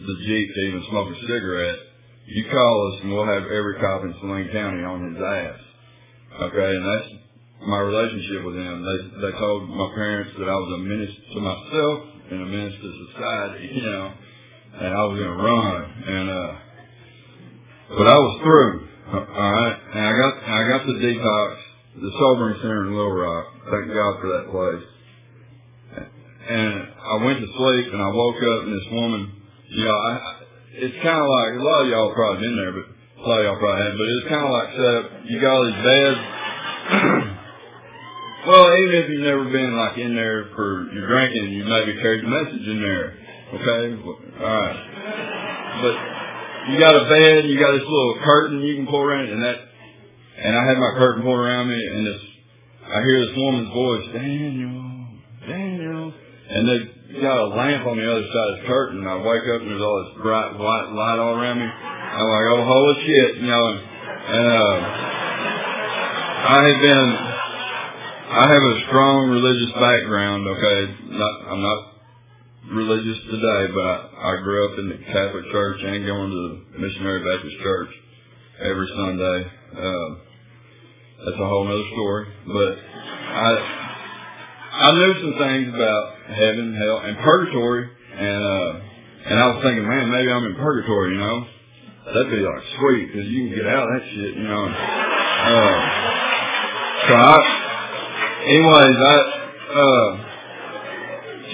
the 0.09 0.17
Jeep 0.25 0.49
to 0.55 0.61
even 0.73 0.83
smoke 0.89 1.13
a 1.13 1.21
cigarette, 1.21 1.86
you 2.27 2.45
call 2.51 2.93
us 2.93 3.03
and 3.03 3.13
we'll 3.13 3.27
have 3.27 3.45
every 3.45 3.79
cop 3.81 4.03
in 4.03 4.15
Saline 4.21 4.51
County 4.53 4.83
on 4.83 5.15
his 5.15 5.23
ass. 5.23 5.61
Okay, 6.43 6.71
and 6.75 6.85
that's 6.85 7.09
my 7.67 7.79
relationship 7.79 8.45
with 8.45 8.57
him. 8.57 8.83
They 8.83 8.99
they 9.23 9.39
told 9.39 9.71
my 9.71 9.91
parents 9.95 10.33
that 10.39 10.49
I 10.49 10.55
was 10.55 10.71
a 10.75 10.83
menace 10.83 11.17
to 11.35 11.41
myself 11.41 11.99
and 12.31 12.43
a 12.43 12.47
menace 12.47 12.75
to 12.75 12.89
society, 13.15 13.71
you 13.75 13.83
know, 13.83 14.13
and 14.75 14.91
I 14.95 15.03
was 15.07 15.19
gonna 15.19 15.43
run. 15.43 15.83
And 16.07 16.31
uh 16.31 16.53
but 17.89 18.07
I 18.07 18.19
was 18.19 18.41
through. 18.43 18.89
All 19.07 19.53
right. 19.53 19.79
And 19.95 20.05
I 20.05 20.13
got 20.19 20.33
I 20.43 20.69
got 20.69 20.87
the 20.87 20.99
detox, 20.99 21.57
the 22.03 22.11
sobering 22.19 22.59
center 22.61 22.87
in 22.87 22.97
Little 22.97 23.15
Rock. 23.15 23.47
Thank 23.71 23.95
God 23.95 24.21
for 24.21 24.29
that 24.35 24.51
place. 24.51 24.85
And 26.49 26.75
I 26.75 27.25
went 27.25 27.39
to 27.39 27.47
sleep 27.47 27.87
and 27.93 28.03
I 28.03 28.11
woke 28.15 28.37
up 28.37 28.63
and 28.67 28.73
this 28.75 28.89
woman, 28.93 29.33
you 29.71 29.85
know, 29.85 29.95
I, 29.95 30.46
it's 30.77 30.97
kind 31.01 31.17
of 31.17 31.29
like 31.29 31.53
a 31.57 31.63
lot 31.65 31.83
of 31.83 31.89
y'all 31.89 32.13
probably 32.13 32.45
been 32.45 32.57
there, 32.57 32.73
but 32.77 32.87
a 33.17 33.25
lot 33.25 33.41
of 33.41 33.45
y'all 33.49 33.61
probably 33.61 33.81
haven't. 33.81 33.97
But 33.97 34.09
it's 34.13 34.29
kind 34.29 34.45
of 34.45 34.53
like 34.53 34.69
set 34.77 34.95
up. 35.01 35.05
You 35.25 35.37
got 35.41 35.53
all 35.57 35.65
these 35.65 35.83
beds. 35.83 36.21
well, 38.47 38.65
even 38.77 38.95
if 39.01 39.07
you've 39.09 39.25
never 39.25 39.45
been 39.49 39.73
like 39.73 39.97
in 39.97 40.13
there 40.13 40.53
for 40.53 40.93
your 40.93 41.09
drinking, 41.09 41.49
you 41.49 41.65
maybe 41.65 41.97
carried 41.97 42.25
the 42.25 42.29
message 42.29 42.67
in 42.69 42.79
there. 42.85 43.07
Okay, 43.57 43.85
all 44.45 44.53
right. 44.53 44.79
But 45.81 45.97
you 46.73 46.79
got 46.79 46.93
a 46.93 47.09
bed, 47.09 47.49
you 47.49 47.57
got 47.59 47.73
this 47.73 47.89
little 47.89 48.21
curtain 48.25 48.61
you 48.61 48.77
can 48.77 48.87
pull 48.87 49.01
around, 49.01 49.33
and 49.33 49.43
that. 49.43 49.57
And 50.37 50.53
I 50.53 50.69
had 50.69 50.77
my 50.77 50.93
curtain 51.01 51.23
pulled 51.23 51.41
around 51.41 51.69
me, 51.69 51.81
and 51.81 52.07
this. 52.07 52.21
I 52.85 53.01
hear 53.03 53.27
this 53.27 53.35
woman's 53.37 53.73
voice, 53.73 54.07
Daniel, 54.13 55.09
Daniel, 55.49 56.13
and 56.51 56.69
they 56.69 56.96
got 57.21 57.39
a 57.39 57.49
lamp 57.55 57.87
on 57.87 57.97
the 57.97 58.07
other 58.11 58.27
side 58.27 58.49
of 58.53 58.57
the 58.61 58.67
curtain. 58.67 59.07
I 59.07 59.17
wake 59.17 59.47
up 59.55 59.61
and 59.63 59.71
there's 59.71 59.83
all 59.83 59.99
this 60.05 60.23
bright 60.23 60.53
white 60.59 60.89
light 60.93 61.19
all 61.19 61.35
around 61.37 61.59
me. 61.59 61.67
I'm 61.67 62.29
like, 62.29 62.47
oh, 62.53 62.65
holy 62.65 62.97
shit, 63.05 63.37
you 63.43 63.49
know. 63.49 63.65
And, 63.69 63.81
and 64.27 64.47
uh, 64.47 64.77
I 66.47 66.59
have 66.67 66.81
been, 66.81 67.09
I 68.27 68.45
have 68.53 68.65
a 68.65 68.77
strong 68.89 69.31
religious 69.31 69.73
background. 69.75 70.49
Okay, 70.49 70.81
not, 71.17 71.35
I'm 71.53 71.63
not 71.63 71.81
religious 72.73 73.19
today, 73.31 73.73
but 73.73 73.85
I, 73.85 73.97
I 74.33 74.43
grew 74.43 74.73
up 74.73 74.79
in 74.79 74.89
the 74.89 74.99
Catholic 75.13 75.45
Church 75.53 75.81
and 75.83 76.07
going 76.07 76.31
to 76.31 76.41
the 76.49 76.79
Missionary 76.79 77.21
Baptist 77.23 77.57
Church 77.63 77.91
every 78.61 78.89
Sunday. 78.97 79.39
Uh, 79.77 80.09
that's 81.25 81.41
a 81.41 81.49
whole 81.49 81.67
other 81.67 81.89
story. 81.93 82.27
But 82.47 82.73
I, 82.77 83.76
I 84.77 84.93
knew 84.93 85.15
some 85.25 85.35
things 85.41 85.69
about 85.73 86.05
heaven, 86.37 86.77
hell, 86.77 86.99
and 87.01 87.17
purgatory. 87.19 87.89
And, 88.13 88.45
uh, 88.45 88.81
and 89.25 89.39
I 89.41 89.47
was 89.49 89.65
thinking, 89.65 89.89
man, 89.89 90.11
maybe 90.11 90.31
I'm 90.31 90.45
in 90.45 90.55
purgatory, 90.57 91.15
you 91.15 91.21
know? 91.21 91.47
That'd 92.13 92.31
be 92.31 92.45
like 92.45 92.63
sweet, 92.79 93.09
cause 93.13 93.25
you 93.25 93.49
can 93.49 93.57
get 93.57 93.67
out 93.67 93.89
of 93.89 93.97
that 93.97 94.05
shit, 94.05 94.37
you 94.37 94.45
know? 94.45 94.65
Uh, 94.69 95.77
so 97.09 97.13
I, 97.17 97.37
anyways, 98.47 98.97
I, 99.01 99.17
uh, 99.81 100.09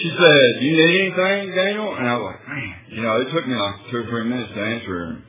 she 0.03 0.09
said, 0.19 0.43
do 0.59 0.67
you 0.67 0.77
need 0.83 1.15
anything, 1.15 1.55
Daniel? 1.55 1.95
And 1.95 2.09
I 2.09 2.19
was 2.19 2.27
like, 2.27 2.49
man, 2.49 2.75
you 2.91 3.03
know, 3.03 3.21
it 3.23 3.31
took 3.31 3.47
me 3.47 3.55
like 3.55 3.75
two 3.91 3.99
or 3.99 4.07
three 4.11 4.25
minutes 4.25 4.53
to 4.53 4.61
answer 4.61 4.99
her. 4.99 5.23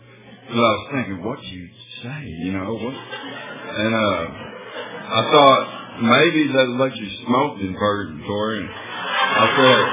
Cause 0.49 0.57
I 0.57 0.73
was 0.81 0.89
thinking, 0.91 1.23
what 1.23 1.39
do 1.39 1.45
you 1.45 1.69
say, 2.01 2.25
you 2.41 2.51
know? 2.57 2.73
What? 2.73 2.93
And, 2.93 3.93
uh, 3.93 4.25
I 5.13 5.21
thought 5.29 5.72
maybe 6.01 6.49
let 6.49 6.95
you 6.95 7.09
smoke 7.25 7.59
in 7.61 7.75
purgatory. 7.75 8.65
I 8.65 9.45
said, 9.57 9.83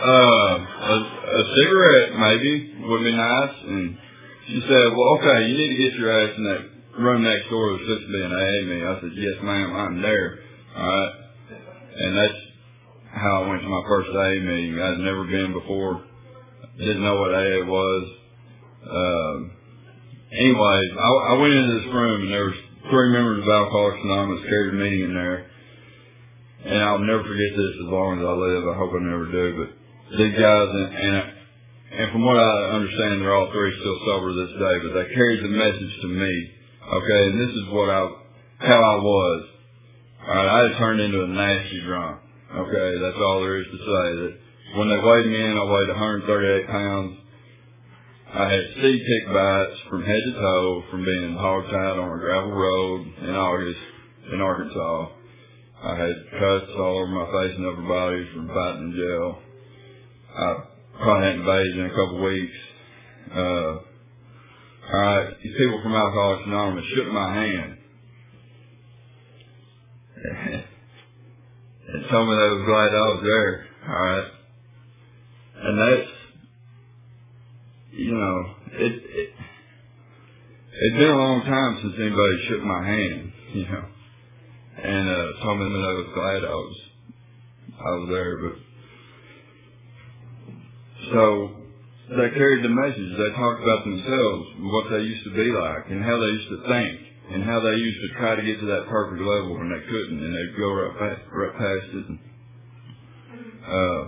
uh, 0.00 0.54
a, 0.58 0.96
a 0.96 1.42
cigarette 1.56 2.10
maybe 2.18 2.74
would 2.86 3.04
be 3.04 3.12
nice. 3.12 3.54
And 3.68 3.98
she 4.48 4.60
said, 4.66 4.86
well, 4.96 5.18
okay, 5.18 5.46
you 5.46 5.54
need 5.56 5.76
to 5.76 5.82
get 5.82 5.98
your 5.98 6.10
ass 6.10 6.34
in 6.36 6.44
that 6.44 6.62
room 6.98 7.22
next 7.22 7.48
door. 7.50 7.76
There's 7.76 7.86
supposed 7.86 8.06
to 8.06 8.12
be 8.12 8.22
an 8.22 8.32
AA 8.32 8.58
meeting. 8.66 8.86
I 8.86 9.00
said, 9.00 9.12
yes, 9.14 9.36
ma'am, 9.42 9.76
I'm 9.76 10.02
there. 10.02 10.38
All 10.76 10.86
right. 10.86 11.14
And 11.96 12.16
that's 12.16 12.40
how 13.12 13.42
I 13.42 13.48
went 13.48 13.62
to 13.62 13.68
my 13.68 13.82
first 13.86 14.10
AA 14.10 14.40
meeting. 14.40 14.80
I'd 14.80 14.98
never 14.98 15.24
been 15.24 15.52
before. 15.52 16.04
Didn't 16.78 17.02
know 17.02 17.20
what 17.20 17.34
AA 17.34 17.64
was. 17.66 18.04
Um, 18.88 19.52
anyways, 20.32 20.90
I, 20.96 21.08
I 21.28 21.32
went 21.38 21.54
into 21.54 21.74
this 21.74 21.92
room 21.92 22.22
and 22.22 22.32
there 22.32 22.44
was 22.46 22.54
three 22.90 23.10
members 23.14 23.42
of 23.42 23.48
Alcoholics 23.48 24.02
Anonymous 24.02 24.42
carried 24.50 24.74
a 24.74 24.76
meeting 24.76 25.04
in 25.10 25.14
there. 25.14 25.46
And 26.66 26.82
I'll 26.84 27.00
never 27.00 27.22
forget 27.24 27.52
this 27.56 27.74
as 27.80 27.88
long 27.88 28.20
as 28.20 28.24
I 28.26 28.34
live. 28.36 28.62
I 28.68 28.76
hope 28.76 28.92
I 28.92 29.00
never 29.00 29.26
do. 29.30 29.46
But 29.56 29.70
these 30.18 30.36
guys, 30.36 30.68
and, 30.68 30.90
and, 30.92 31.16
and 31.96 32.06
from 32.12 32.26
what 32.26 32.36
I 32.36 32.76
understand, 32.76 33.22
they're 33.22 33.34
all 33.34 33.48
three 33.48 33.72
still 33.80 33.98
sober 34.04 34.34
this 34.36 34.52
day, 34.60 34.74
but 34.84 34.92
they 34.92 35.14
carried 35.14 35.40
the 35.40 35.54
message 35.54 35.94
to 36.02 36.08
me. 36.10 36.32
Okay, 36.84 37.22
and 37.32 37.40
this 37.40 37.54
is 37.54 37.64
what 37.72 37.88
I, 37.88 38.02
how 38.58 38.76
I 38.76 38.96
was. 39.00 39.40
Alright, 40.20 40.50
I 40.52 40.58
had 40.68 40.78
turned 40.78 41.00
into 41.00 41.24
a 41.24 41.28
nasty 41.28 41.80
drunk. 41.86 42.20
Okay, 42.52 42.90
that's 43.00 43.16
all 43.24 43.40
there 43.40 43.56
is 43.56 43.70
to 43.72 43.78
say. 43.78 44.06
That 44.20 44.32
when 44.76 44.88
they 44.90 44.98
weighed 45.00 45.26
me 45.26 45.40
in, 45.40 45.56
I 45.56 45.64
weighed 45.64 45.88
138 45.88 46.68
pounds. 46.68 47.19
I 48.32 48.44
had 48.48 48.62
sea 48.76 48.98
tick 48.98 49.32
bites 49.34 49.80
from 49.88 50.04
head 50.04 50.20
to 50.24 50.32
toe 50.34 50.84
from 50.88 51.04
being 51.04 51.34
hogtied 51.34 51.98
on 52.00 52.16
a 52.16 52.20
gravel 52.20 52.52
road 52.52 53.06
in 53.22 53.34
August 53.34 53.80
in 54.32 54.40
Arkansas. 54.40 55.08
I 55.82 55.96
had 55.96 56.14
cuts 56.38 56.70
all 56.78 56.98
over 56.98 57.08
my 57.08 57.26
face 57.26 57.56
and 57.56 57.66
upper 57.66 57.82
body 57.82 58.28
from 58.32 58.46
fighting 58.48 58.82
in 58.82 58.92
jail. 58.94 59.38
I 60.38 60.54
probably 61.02 61.26
hadn't 61.26 61.44
bathed 61.44 61.78
in 61.78 61.86
a 61.86 61.90
couple 61.90 62.22
weeks. 62.22 62.56
Uh, 63.34 63.78
these 65.42 65.56
people 65.58 65.80
from 65.82 65.94
Alcoholics 65.94 66.46
Anonymous 66.46 66.84
shook 66.94 67.12
my 67.12 67.34
hand 67.34 67.78
and 71.88 72.04
told 72.08 72.28
me 72.28 72.34
they 72.36 72.50
was 72.54 72.64
glad 72.66 72.94
I 72.94 73.08
was 73.10 73.22
there. 73.24 73.66
All 73.88 73.94
right, 73.94 74.30
and 75.64 75.78
that's 75.78 76.19
you 77.92 78.14
know 78.14 78.54
it. 78.72 78.92
it 79.04 79.30
it's 80.72 80.96
been 80.96 81.10
a 81.10 81.18
long 81.18 81.42
time 81.44 81.78
since 81.82 81.94
anybody 81.98 82.46
shook 82.48 82.62
my 82.62 82.86
hand, 82.86 83.32
you 83.54 83.64
know, 83.68 83.84
and 84.82 85.08
uh, 85.10 85.42
told 85.42 85.58
me 85.58 85.66
that 85.68 85.84
I 85.84 85.94
was 85.98 86.08
glad 86.14 86.44
I 86.44 86.54
was 86.54 86.76
I 87.74 87.90
was 88.00 88.08
there, 88.08 88.36
but 88.38 88.56
so 91.12 91.50
they 92.16 92.30
carried 92.32 92.64
the 92.64 92.70
message. 92.70 93.12
They 93.18 93.30
talked 93.36 93.62
about 93.62 93.84
themselves, 93.84 94.44
what 94.72 94.90
they 94.90 95.02
used 95.04 95.24
to 95.24 95.34
be 95.34 95.52
like, 95.52 95.90
and 95.90 96.04
how 96.04 96.16
they 96.16 96.32
used 96.38 96.48
to 96.48 96.60
think, 96.68 97.00
and 97.34 97.44
how 97.44 97.60
they 97.60 97.76
used 97.76 98.00
to 98.00 98.18
try 98.18 98.34
to 98.36 98.42
get 98.42 98.60
to 98.60 98.66
that 98.66 98.86
perfect 98.88 99.20
level 99.20 99.58
when 99.58 99.68
they 99.68 99.84
couldn't, 99.84 100.22
and 100.22 100.32
they'd 100.32 100.56
go 100.56 100.72
right 100.72 100.98
past, 100.98 101.20
right 101.34 101.56
past 101.58 101.88
it. 101.92 102.06
And, 102.08 102.18
uh, 103.68 104.02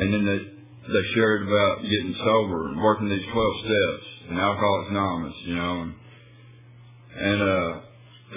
and 0.00 0.14
then 0.14 0.24
they 0.26 0.59
they 0.88 1.04
shared 1.14 1.46
about 1.46 1.82
getting 1.82 2.14
sober 2.24 2.68
and 2.68 2.80
working 2.80 3.08
these 3.08 3.26
twelve 3.32 3.56
steps 3.60 4.04
and 4.30 4.38
Alcoholics 4.38 4.90
Anonymous, 4.90 5.36
you 5.44 5.54
know, 5.56 5.74
and, 5.82 5.94
and 7.20 7.42
uh, 7.42 7.80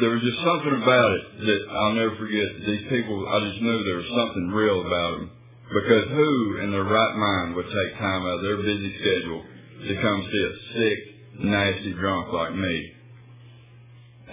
there 0.02 0.10
was 0.10 0.22
just 0.22 0.42
something 0.44 0.82
about 0.82 1.12
it 1.12 1.24
that 1.46 1.62
I'll 1.72 1.94
never 1.94 2.16
forget. 2.18 2.50
These 2.66 2.86
people, 2.90 3.28
I 3.30 3.40
just 3.48 3.62
knew 3.62 3.84
there 3.84 4.02
was 4.02 4.12
something 4.12 4.50
real 4.50 4.82
about 4.82 5.12
them 5.18 5.32
because 5.70 6.10
who 6.10 6.58
in 6.64 6.72
their 6.72 6.84
right 6.84 7.16
mind 7.16 7.56
would 7.56 7.66
take 7.66 7.98
time 7.98 8.26
out 8.26 8.38
of 8.38 8.42
their 8.42 8.58
busy 8.58 8.92
schedule 9.00 9.44
to 9.88 10.02
come 10.02 10.28
see 10.32 10.44
a 10.44 10.54
sick, 10.74 11.00
nasty 11.46 11.94
drunk 11.94 12.34
like 12.34 12.56
me 12.56 12.94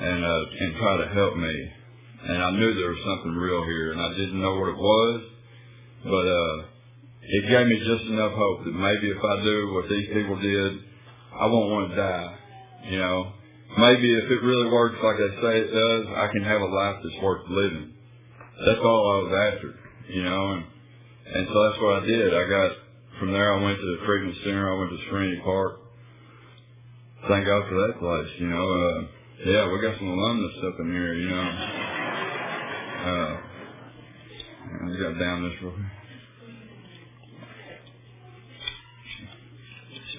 and 0.01 0.25
uh, 0.25 0.45
and 0.61 0.77
try 0.77 0.97
to 0.97 1.09
help 1.15 1.37
me? 1.37 1.73
And 2.23 2.43
I 2.43 2.51
knew 2.53 2.75
there 2.75 2.91
was 2.91 3.05
something 3.05 3.33
real 3.33 3.65
here, 3.65 3.93
and 3.93 4.01
I 4.01 4.11
didn't 4.11 4.41
know 4.41 4.55
what 4.57 4.69
it 4.69 4.77
was, 4.77 5.23
but 6.05 6.27
uh, 6.29 6.80
it 7.23 7.49
gave 7.49 7.67
me 7.67 7.79
just 7.79 8.11
enough 8.11 8.33
hope 8.33 8.65
that 8.65 8.75
maybe 8.75 9.11
if 9.11 9.23
I 9.23 9.43
do 9.45 9.75
what 9.75 9.89
these 9.89 10.09
people 10.13 10.41
did, 10.41 10.73
I 11.35 11.47
won't 11.47 11.71
want 11.71 11.91
to 11.91 11.97
die. 11.97 12.37
You 12.91 12.99
know, 12.99 13.33
maybe 13.79 14.09
if 14.09 14.31
it 14.31 14.43
really 14.43 14.71
works 14.71 14.97
like 15.03 15.17
they 15.19 15.43
say 15.43 15.55
it 15.61 15.71
does, 15.71 16.07
I 16.17 16.29
can 16.33 16.45
have 16.45 16.61
a 16.61 16.67
life 16.67 16.97
that's 17.03 17.23
worth 17.23 17.49
living. 17.49 17.93
That's 18.67 18.81
all 18.81 19.03
I 19.11 19.17
was 19.25 19.55
after, 19.55 19.75
you 20.09 20.23
know, 20.23 20.53
and 20.53 20.65
and 21.33 21.47
so 21.47 21.55
that's 21.69 21.81
what 21.81 22.03
I 22.03 22.07
did. 22.07 22.35
I 22.35 22.49
got, 22.49 22.71
from 23.21 23.33
there 23.33 23.53
I 23.53 23.63
went 23.63 23.79
to 23.79 23.97
the 23.97 24.05
treatment 24.05 24.37
center. 24.43 24.75
I 24.75 24.79
went 24.79 24.91
to 24.91 24.99
Serenity 25.09 25.41
Park. 25.45 25.79
Thank 27.29 27.47
God 27.47 27.69
for 27.69 27.87
that 27.87 28.01
place, 28.01 28.41
you 28.41 28.49
know. 28.49 28.67
Uh, 28.67 29.03
yeah, 29.45 29.71
we 29.71 29.81
got 29.81 29.97
some 29.99 30.09
alumnus 30.09 30.57
up 30.67 30.81
in 30.81 30.93
here, 30.93 31.15
you 31.15 31.29
know. 31.29 31.49
Uh, 33.01 33.37
I 34.83 35.03
got 35.03 35.19
down 35.21 35.45
this 35.45 35.63
real 35.63 35.73
quick. 35.73 36.00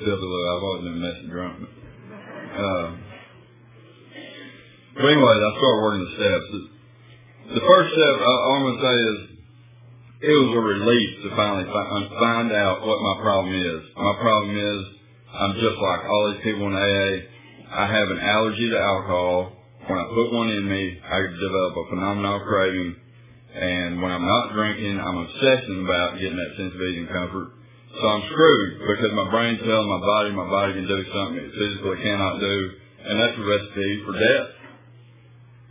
Spilled 0.01 0.17
a 0.17 0.25
little. 0.25 0.49
I've 0.49 0.63
always 0.65 0.83
been 0.89 0.97
messing 0.97 1.29
drunk. 1.29 1.61
Uh, 1.61 2.89
but 4.97 5.05
anyways, 5.05 5.41
I 5.45 5.49
started 5.53 5.81
working 5.85 6.05
the 6.09 6.13
steps. 6.17 6.49
The 7.53 7.61
first 7.61 7.87
step 7.93 8.15
I, 8.17 8.33
I'm 8.49 8.61
going 8.65 8.77
to 8.77 8.81
say 8.81 8.97
is 8.97 9.17
it 10.25 10.35
was 10.41 10.51
a 10.57 10.63
relief 10.73 11.09
to 11.21 11.29
finally 11.37 11.69
find, 11.69 12.09
find 12.17 12.49
out 12.49 12.81
what 12.81 12.97
my 12.97 13.15
problem 13.21 13.53
is. 13.53 13.81
My 13.93 14.15
problem 14.25 14.57
is 14.57 14.79
I'm 15.37 15.53
just 15.61 15.77
like 15.77 16.01
all 16.09 16.33
these 16.33 16.43
people 16.49 16.65
in 16.65 16.73
AA. 16.73 17.29
I 17.69 17.85
have 17.85 18.09
an 18.09 18.25
allergy 18.25 18.73
to 18.73 18.79
alcohol. 18.81 19.53
When 19.85 19.99
I 20.01 20.05
put 20.09 20.33
one 20.33 20.49
in 20.49 20.65
me, 20.65 20.97
I 20.97 21.17
develop 21.29 21.77
a 21.77 21.85
phenomenal 21.93 22.41
craving. 22.49 22.95
And 23.53 24.01
when 24.01 24.09
I'm 24.09 24.25
not 24.25 24.49
drinking, 24.53 24.97
I'm 24.97 25.29
obsessing 25.29 25.85
about 25.85 26.17
getting 26.17 26.41
that 26.41 26.57
sense 26.57 26.73
of 26.73 26.81
and 26.81 27.07
comfort. 27.07 27.60
So 27.99 28.07
I'm 28.07 28.23
screwed 28.31 28.87
because 28.87 29.11
my 29.13 29.29
brain's 29.29 29.59
telling 29.59 29.89
my 29.89 29.99
body 29.99 30.31
my 30.31 30.47
body 30.47 30.73
can 30.73 30.87
do 30.87 31.03
something 31.11 31.43
it 31.43 31.51
physically 31.51 31.99
cannot 32.03 32.39
do. 32.39 32.55
And 33.03 33.19
that's 33.19 33.37
a 33.37 33.43
recipe 33.43 34.03
for 34.05 34.13
death 34.13 34.49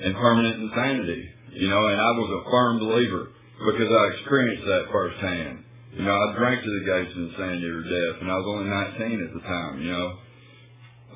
and 0.01 0.15
permanent 0.15 0.69
insanity. 0.69 1.31
You 1.53 1.69
know, 1.69 1.87
and 1.89 2.01
I 2.01 2.11
was 2.13 2.31
a 2.31 2.51
firm 2.51 2.79
believer 2.79 3.33
because 3.67 3.91
I 3.91 4.03
experienced 4.15 4.67
that 4.67 4.93
firsthand. 4.93 5.65
You 5.97 6.03
know, 6.05 6.15
I 6.15 6.37
drank 6.37 6.63
to 6.63 6.71
the 6.71 6.85
gates 6.87 7.13
of 7.17 7.23
insanity 7.35 7.67
or 7.67 7.83
death, 7.83 8.23
and 8.23 8.31
I 8.31 8.37
was 8.37 8.47
only 8.47 8.71
19 8.71 9.27
at 9.27 9.35
the 9.35 9.43
time, 9.43 9.83
you 9.83 9.91
know. 9.91 10.09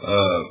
Uh, 0.03 0.43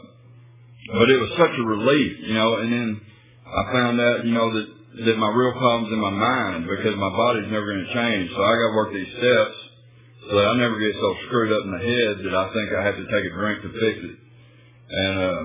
but 0.96 1.10
it 1.12 1.20
was 1.20 1.32
such 1.36 1.52
a 1.60 1.64
relief, 1.68 2.12
you 2.24 2.34
know, 2.34 2.56
and 2.64 2.72
then 2.72 3.02
I 3.44 3.72
found 3.74 4.00
out, 4.00 4.26
you 4.26 4.32
know, 4.32 4.48
that, 4.54 4.68
that 5.06 5.18
my 5.18 5.28
real 5.28 5.52
problem's 5.60 5.92
in 5.92 6.00
my 6.00 6.16
mind 6.16 6.68
because 6.70 6.96
my 6.96 7.12
body's 7.12 7.52
never 7.52 7.68
going 7.68 7.86
to 7.86 7.94
change. 7.94 8.32
So 8.32 8.40
I 8.40 8.52
got 8.56 8.68
to 8.72 8.76
work 8.76 8.94
these 8.94 9.12
steps 9.20 9.63
so 10.30 10.34
I 10.40 10.54
never 10.56 10.80
get 10.80 10.96
so 10.96 11.10
screwed 11.28 11.52
up 11.52 11.64
in 11.68 11.72
the 11.76 11.84
head 11.84 12.14
that 12.24 12.36
I 12.36 12.46
think 12.54 12.68
I 12.72 12.82
have 12.86 12.98
to 12.98 13.08
take 13.08 13.26
a 13.28 13.34
drink 13.36 13.58
to 13.64 13.72
fix 13.76 13.96
it. 14.08 14.16
And, 14.94 15.16
uh, 15.20 15.44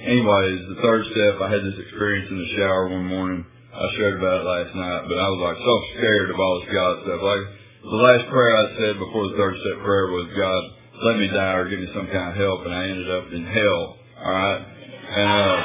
anyways, 0.00 0.58
the 0.68 0.80
third 0.80 1.02
step, 1.12 1.40
I 1.40 1.48
had 1.52 1.62
this 1.64 1.78
experience 1.78 2.30
in 2.30 2.38
the 2.38 2.50
shower 2.56 2.88
one 2.88 3.06
morning. 3.06 3.44
I 3.74 3.84
shared 3.98 4.22
about 4.22 4.40
it 4.40 4.46
last 4.46 4.72
night, 4.78 5.02
but 5.10 5.18
I 5.18 5.28
was 5.34 5.40
like 5.42 5.58
so 5.58 5.74
scared 5.98 6.30
of 6.30 6.38
all 6.38 6.54
this 6.62 6.70
God 6.70 6.94
stuff. 7.02 7.20
Like 7.20 7.44
the 7.82 8.00
last 8.00 8.24
prayer 8.30 8.54
I 8.54 8.66
said 8.78 8.94
before 9.02 9.28
the 9.28 9.36
third 9.36 9.54
step 9.60 9.82
prayer 9.82 10.06
was, 10.14 10.30
God, 10.38 10.62
let 11.02 11.18
me 11.18 11.26
die 11.26 11.54
or 11.58 11.68
give 11.68 11.82
me 11.82 11.90
some 11.90 12.06
kind 12.06 12.30
of 12.30 12.36
help, 12.38 12.64
and 12.64 12.72
I 12.72 12.86
ended 12.86 13.10
up 13.10 13.26
in 13.34 13.42
hell. 13.44 13.82
All 14.24 14.30
right, 14.30 14.62
and 14.62 15.30
um, 15.42 15.60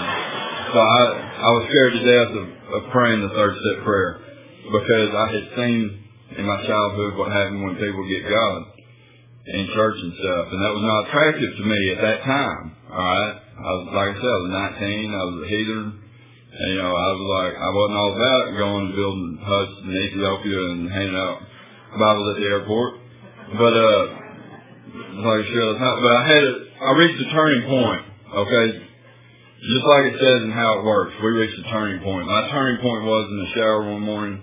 so 0.74 0.78
I 0.82 1.02
I 1.38 1.50
was 1.54 1.64
scared 1.70 1.94
to 1.94 2.02
death 2.02 2.32
of, 2.34 2.48
of 2.76 2.82
praying 2.92 3.22
the 3.22 3.30
third 3.30 3.54
step 3.56 3.86
prayer 3.86 4.12
because 4.74 5.10
I 5.14 5.28
had 5.32 5.46
seen 5.56 6.09
in 6.38 6.46
my 6.46 6.60
childhood 6.68 7.18
what 7.18 7.32
happened 7.32 7.64
when 7.64 7.76
people 7.76 8.06
get 8.06 8.30
God 8.30 8.60
in 9.50 9.66
church 9.74 9.98
and 9.98 10.14
stuff, 10.20 10.46
and 10.52 10.60
that 10.62 10.74
was 10.78 10.86
not 10.86 11.00
attractive 11.10 11.52
to 11.58 11.64
me 11.66 11.82
at 11.96 12.02
that 12.02 12.20
time. 12.22 12.76
All 12.92 13.02
right, 13.02 13.36
I 13.40 13.70
was 13.82 13.86
like 13.94 14.12
I 14.14 14.18
said, 14.20 14.30
I 14.30 14.42
was 14.46 14.54
19, 14.78 15.14
I 15.14 15.24
was 15.26 15.38
a 15.42 15.50
heathen. 15.50 16.00
And, 16.50 16.74
you 16.74 16.82
know, 16.82 16.92
I 16.92 17.10
was 17.14 17.26
like, 17.30 17.54
I 17.62 17.70
wasn't 17.70 17.98
all 18.02 18.14
about 18.18 18.58
going 18.58 18.86
and 18.90 18.96
building 18.98 19.38
huts 19.38 19.76
in 19.86 19.90
Ethiopia 19.96 20.60
and 20.74 20.92
handing 20.92 21.16
out 21.16 21.46
Bibles 21.94 22.36
at 22.36 22.38
the 22.42 22.48
airport. 22.50 22.92
But, 23.54 23.74
uh, 23.78 24.02
like 25.24 25.40
I 25.40 25.48
said, 25.48 25.78
but 25.78 26.14
I 26.20 26.24
had 26.26 26.44
a, 26.44 26.54
I 26.84 26.90
reached 26.98 27.22
a 27.22 27.30
turning 27.32 27.64
point, 27.70 28.04
okay? 28.34 28.68
Just 29.62 29.86
like 29.86 30.04
it 30.10 30.18
says 30.20 30.40
in 30.44 30.52
how 30.52 30.80
it 30.80 30.86
works, 30.86 31.14
we 31.22 31.30
reached 31.38 31.60
a 31.60 31.70
turning 31.70 32.02
point. 32.02 32.26
My 32.26 32.50
turning 32.50 32.82
point 32.82 33.04
was 33.06 33.24
in 33.30 33.38
the 33.40 33.50
shower 33.54 33.92
one 33.92 34.02
morning. 34.02 34.42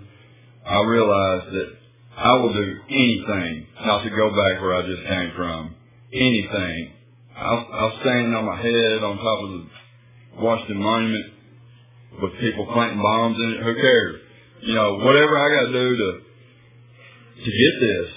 I 0.64 0.82
realized 0.84 1.52
that 1.52 1.68
I 2.16 2.32
will 2.32 2.52
do 2.52 2.80
anything 2.88 3.66
not 3.84 4.02
to 4.02 4.10
go 4.10 4.30
back 4.30 4.62
where 4.62 4.74
I 4.74 4.82
just 4.82 5.04
came 5.06 5.32
from. 5.36 5.74
Anything. 6.12 6.92
I'll, 7.36 7.68
I'll 7.72 8.00
stand 8.00 8.34
on 8.34 8.46
my 8.46 8.56
head 8.56 9.04
on 9.04 9.18
top 9.18 9.38
of 9.44 9.50
the 9.50 10.42
Washington 10.42 10.82
Monument 10.82 11.26
with 12.22 12.32
people 12.40 12.66
planting 12.72 13.02
bombs 13.02 13.36
in 13.36 13.50
it. 13.52 13.62
Who 13.62 13.74
cares? 13.74 14.20
You 14.62 14.74
know, 14.74 14.94
whatever 15.04 15.36
I 15.36 15.48
got 15.60 15.66
to 15.66 15.72
do 15.72 15.96
to 15.96 16.10
to 17.36 17.50
get 17.52 17.74
this, 17.80 18.08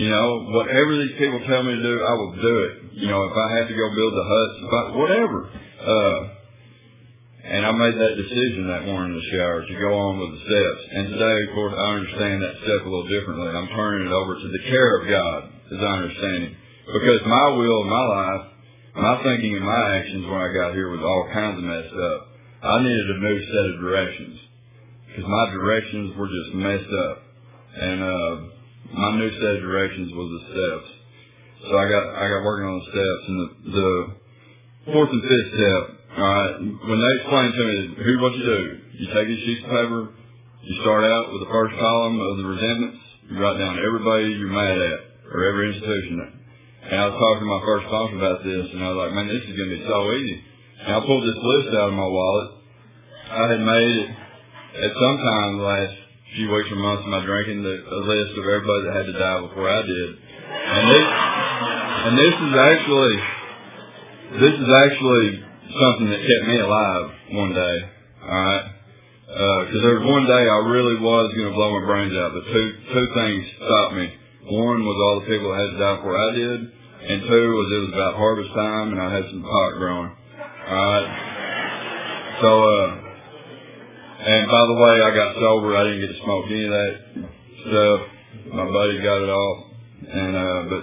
you 0.00 0.08
know, 0.08 0.48
whatever 0.48 0.96
these 0.96 1.12
people 1.18 1.40
tell 1.46 1.62
me 1.62 1.76
to 1.76 1.82
do, 1.82 2.00
I 2.00 2.12
will 2.14 2.32
do 2.32 2.54
it. 2.64 2.72
You 3.04 3.08
know, 3.08 3.22
if 3.28 3.36
I 3.36 3.56
have 3.58 3.68
to 3.68 3.74
go 3.76 3.86
build 3.94 4.14
the 4.16 4.24
huts, 4.24 4.56
but 4.70 4.98
whatever. 4.98 5.50
Uh, 5.84 6.41
and 7.52 7.68
I 7.68 7.72
made 7.76 7.96
that 8.00 8.16
decision 8.16 8.64
that 8.72 8.88
morning 8.88 9.12
in 9.12 9.20
the 9.20 9.28
shower 9.36 9.60
to 9.60 9.74
go 9.76 9.92
on 9.92 10.12
with 10.24 10.30
the 10.34 10.42
steps. 10.48 10.82
And 10.88 11.04
today, 11.12 11.36
of 11.44 11.50
course, 11.52 11.74
I 11.76 11.88
understand 12.00 12.40
that 12.40 12.56
step 12.64 12.80
a 12.80 12.88
little 12.88 13.12
differently. 13.12 13.52
I'm 13.52 13.68
turning 13.76 14.08
it 14.08 14.14
over 14.16 14.40
to 14.40 14.48
the 14.48 14.62
care 14.72 14.92
of 14.96 15.02
God, 15.04 15.38
as 15.68 15.80
I 15.84 15.92
understand 16.00 16.40
it. 16.48 16.52
Because 16.88 17.20
my 17.28 17.46
will 17.52 17.80
in 17.84 17.90
my 17.92 18.06
life, 18.08 18.44
my 18.96 19.14
thinking 19.20 19.60
and 19.60 19.68
my 19.68 19.82
actions 20.00 20.24
when 20.24 20.40
I 20.40 20.48
got 20.48 20.72
here 20.72 20.88
was 20.88 21.04
all 21.04 21.28
kinds 21.28 21.60
of 21.60 21.64
messed 21.68 21.92
up. 21.92 22.20
I 22.64 22.80
needed 22.80 23.08
a 23.10 23.18
new 23.20 23.38
set 23.44 23.66
of 23.68 23.76
directions. 23.84 24.36
Because 25.12 25.28
my 25.28 25.44
directions 25.52 26.16
were 26.16 26.32
just 26.32 26.50
messed 26.56 26.92
up. 27.04 27.16
And, 27.72 28.00
uh, 28.00 28.52
my 28.92 29.16
new 29.16 29.30
set 29.40 29.56
of 29.56 29.62
directions 29.62 30.12
was 30.12 30.28
the 30.28 30.42
steps. 30.52 30.88
So 31.64 31.78
I 31.78 31.88
got 31.88 32.04
I 32.16 32.28
got 32.28 32.44
working 32.44 32.68
on 32.68 32.76
the 32.76 32.88
steps 32.90 33.22
and 33.28 33.36
the, 33.40 33.48
the 33.72 33.90
fourth 34.92 35.10
and 35.10 35.22
fifth 35.22 35.50
step. 35.54 35.82
All 36.12 36.28
right, 36.28 36.52
when 36.60 36.98
they 37.00 37.12
explained 37.24 37.54
to 37.56 37.64
me, 37.64 37.76
here's 38.04 38.20
what 38.20 38.36
you 38.36 38.44
do: 38.44 38.60
you 39.00 39.06
take 39.16 39.28
a 39.32 39.38
sheet 39.48 39.64
of 39.64 39.70
paper, 39.72 40.00
you 40.60 40.74
start 40.84 41.08
out 41.08 41.32
with 41.32 41.40
the 41.40 41.50
first 41.50 41.72
column 41.80 42.20
of 42.20 42.36
the 42.36 42.46
resentments, 42.52 43.00
you 43.32 43.40
write 43.40 43.56
down 43.56 43.80
everybody 43.80 44.28
you're 44.36 44.52
mad 44.52 44.76
at 44.76 45.00
or 45.32 45.48
every 45.48 45.72
institution. 45.72 46.44
And 46.84 47.00
I 47.00 47.08
was 47.08 47.16
talking 47.16 47.48
to 47.48 47.50
my 47.50 47.62
first 47.64 47.84
sponsor 47.88 48.16
about 48.20 48.44
this, 48.44 48.64
and 48.76 48.84
I 48.84 48.88
was 48.92 48.98
like, 49.08 49.12
man, 49.16 49.26
this 49.32 49.40
is 49.40 49.56
going 49.56 49.70
to 49.72 49.76
be 49.80 49.84
so 49.88 49.98
easy. 50.12 50.38
And 50.84 50.90
I 50.92 50.98
pulled 51.00 51.24
this 51.24 51.40
list 51.40 51.68
out 51.80 51.88
of 51.88 51.96
my 51.96 52.10
wallet. 52.10 52.48
I 53.32 53.44
had 53.48 53.62
made 53.64 53.96
it 54.02 54.08
at 54.84 54.92
some 54.92 55.16
time 55.16 55.64
last 55.64 55.96
few 56.36 56.52
weeks 56.52 56.68
or 56.68 56.76
months 56.76 57.08
of 57.08 57.10
my 57.14 57.24
drinking 57.24 57.64
the, 57.64 57.76
a 57.88 58.00
list 58.04 58.36
of 58.36 58.44
everybody 58.44 58.80
that 58.84 58.94
had 59.00 59.08
to 59.08 59.16
die 59.16 59.40
before 59.48 59.68
I 59.70 59.80
did. 59.80 60.08
And 60.12 60.84
this, 60.92 61.06
and 61.08 62.12
this 62.20 62.34
is 62.36 62.52
actually, 62.52 63.14
this 64.44 64.54
is 64.60 64.70
actually 64.84 65.28
something 65.80 66.08
that 66.10 66.20
kept 66.20 66.44
me 66.48 66.58
alive 66.60 67.04
one 67.32 67.52
day. 67.54 67.76
Alright? 68.22 68.64
Uh, 69.32 69.60
cause 69.64 69.80
there 69.80 69.96
was 69.96 70.04
one 70.04 70.26
day 70.28 70.44
I 70.44 70.58
really 70.68 71.00
was 71.00 71.32
gonna 71.32 71.56
blow 71.56 71.80
my 71.80 71.86
brains 71.86 72.12
out, 72.12 72.36
but 72.36 72.44
two, 72.52 72.68
two 72.92 73.06
things 73.16 73.40
stopped 73.56 73.94
me. 73.96 74.12
One 74.52 74.84
was 74.84 74.98
all 75.00 75.14
the 75.20 75.26
people 75.26 75.48
that 75.48 75.60
had 75.64 75.70
to 75.72 75.78
die 75.80 75.96
before 75.96 76.18
I 76.18 76.30
did, 76.36 76.58
and 76.60 77.18
two 77.24 77.46
was 77.48 77.68
it 77.72 77.80
was 77.88 77.92
about 77.96 78.20
harvest 78.20 78.52
time 78.52 78.92
and 78.92 79.00
I 79.00 79.08
had 79.08 79.24
some 79.32 79.42
pot 79.42 79.72
growing. 79.80 80.12
Alright? 80.68 81.08
So, 82.42 82.50
uh, 82.52 82.88
and 84.22 84.50
by 84.50 84.66
the 84.66 84.78
way, 84.78 84.94
I 85.02 85.10
got 85.14 85.34
sober. 85.34 85.76
I 85.76 85.84
didn't 85.84 86.00
get 86.00 86.12
to 86.12 86.20
smoke 86.22 86.44
any 86.46 86.64
of 86.64 86.70
that 86.70 86.92
stuff. 87.66 88.00
My 88.52 88.66
buddy 88.70 89.00
got 89.00 89.18
it 89.22 89.32
off, 89.32 89.58
and 90.06 90.36
uh, 90.36 90.62
but 90.68 90.82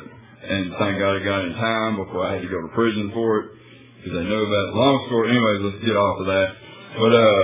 and 0.50 0.74
thank 0.80 1.00
God 1.00 1.22
I 1.22 1.24
got 1.24 1.46
it 1.46 1.52
in 1.52 1.54
time 1.54 1.96
before 1.98 2.26
I 2.26 2.34
had 2.34 2.42
to 2.42 2.48
go 2.50 2.62
to 2.62 2.74
prison 2.74 3.12
for 3.14 3.40
it 3.40 3.59
because 4.00 4.16
they 4.16 4.26
knew 4.26 4.43
about. 4.47 4.76
Long 4.76 5.06
story. 5.08 5.30
Anyways, 5.36 5.60
let's 5.68 5.84
get 5.84 5.95
off 6.00 6.24
of 6.24 6.28
that. 6.32 6.50
But 6.95 7.12
uh, 7.14 7.43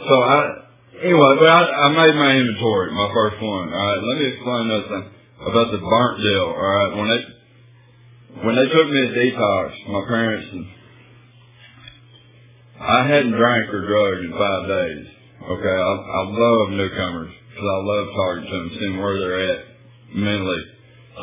so 0.00 0.14
I 0.22 0.36
anyway, 1.04 1.32
but 1.38 1.48
I, 1.48 1.60
I 1.60 1.88
made 1.92 2.14
my 2.16 2.32
inventory, 2.36 2.92
my 2.92 3.10
first 3.12 3.38
one. 3.40 3.68
All 3.72 3.86
right, 3.86 4.00
let 4.00 4.16
me 4.18 4.26
explain 4.32 4.60
another 4.66 4.88
thing 4.88 5.04
about 5.44 5.68
the 5.72 5.80
burnt 5.84 6.16
deal. 6.24 6.48
All 6.48 6.72
right, 6.72 6.90
when 6.96 7.08
they 7.12 7.20
when 8.44 8.54
they 8.56 8.68
took 8.68 8.88
me 8.88 9.00
to 9.06 9.12
detox, 9.12 9.66
my 9.88 10.02
parents 10.08 10.48
and 10.52 10.66
I 12.80 13.06
hadn't 13.08 13.32
drank 13.32 13.72
or 13.72 13.86
drugged 13.88 14.24
in 14.24 14.32
five 14.36 14.68
days. 14.68 15.06
Okay, 15.48 15.76
I, 15.76 15.92
I 15.96 16.20
love 16.28 16.70
newcomers 16.76 17.32
because 17.50 17.68
I 17.68 17.78
love 17.84 18.06
talking 18.12 18.44
to 18.44 18.56
them, 18.56 18.70
seeing 18.78 19.00
where 19.00 19.18
they're 19.18 19.50
at 19.52 19.64
mentally, 20.14 20.62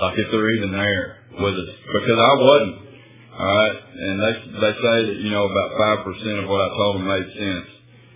like 0.02 0.18
if 0.18 0.32
they're 0.32 0.52
even 0.58 0.72
there 0.72 1.18
with 1.40 1.54
us. 1.54 1.76
Because 1.94 2.20
I 2.20 2.34
wasn't. 2.42 2.83
All 3.34 3.50
right, 3.50 3.78
and 3.98 4.16
they 4.22 4.34
they 4.62 4.74
say 4.78 4.98
that 5.10 5.18
you 5.26 5.32
know 5.34 5.50
about 5.50 5.70
five 5.74 6.00
percent 6.06 6.46
of 6.46 6.50
what 6.50 6.62
I 6.62 6.70
told 6.78 7.02
them 7.02 7.08
made 7.10 7.30
sense. 7.34 7.70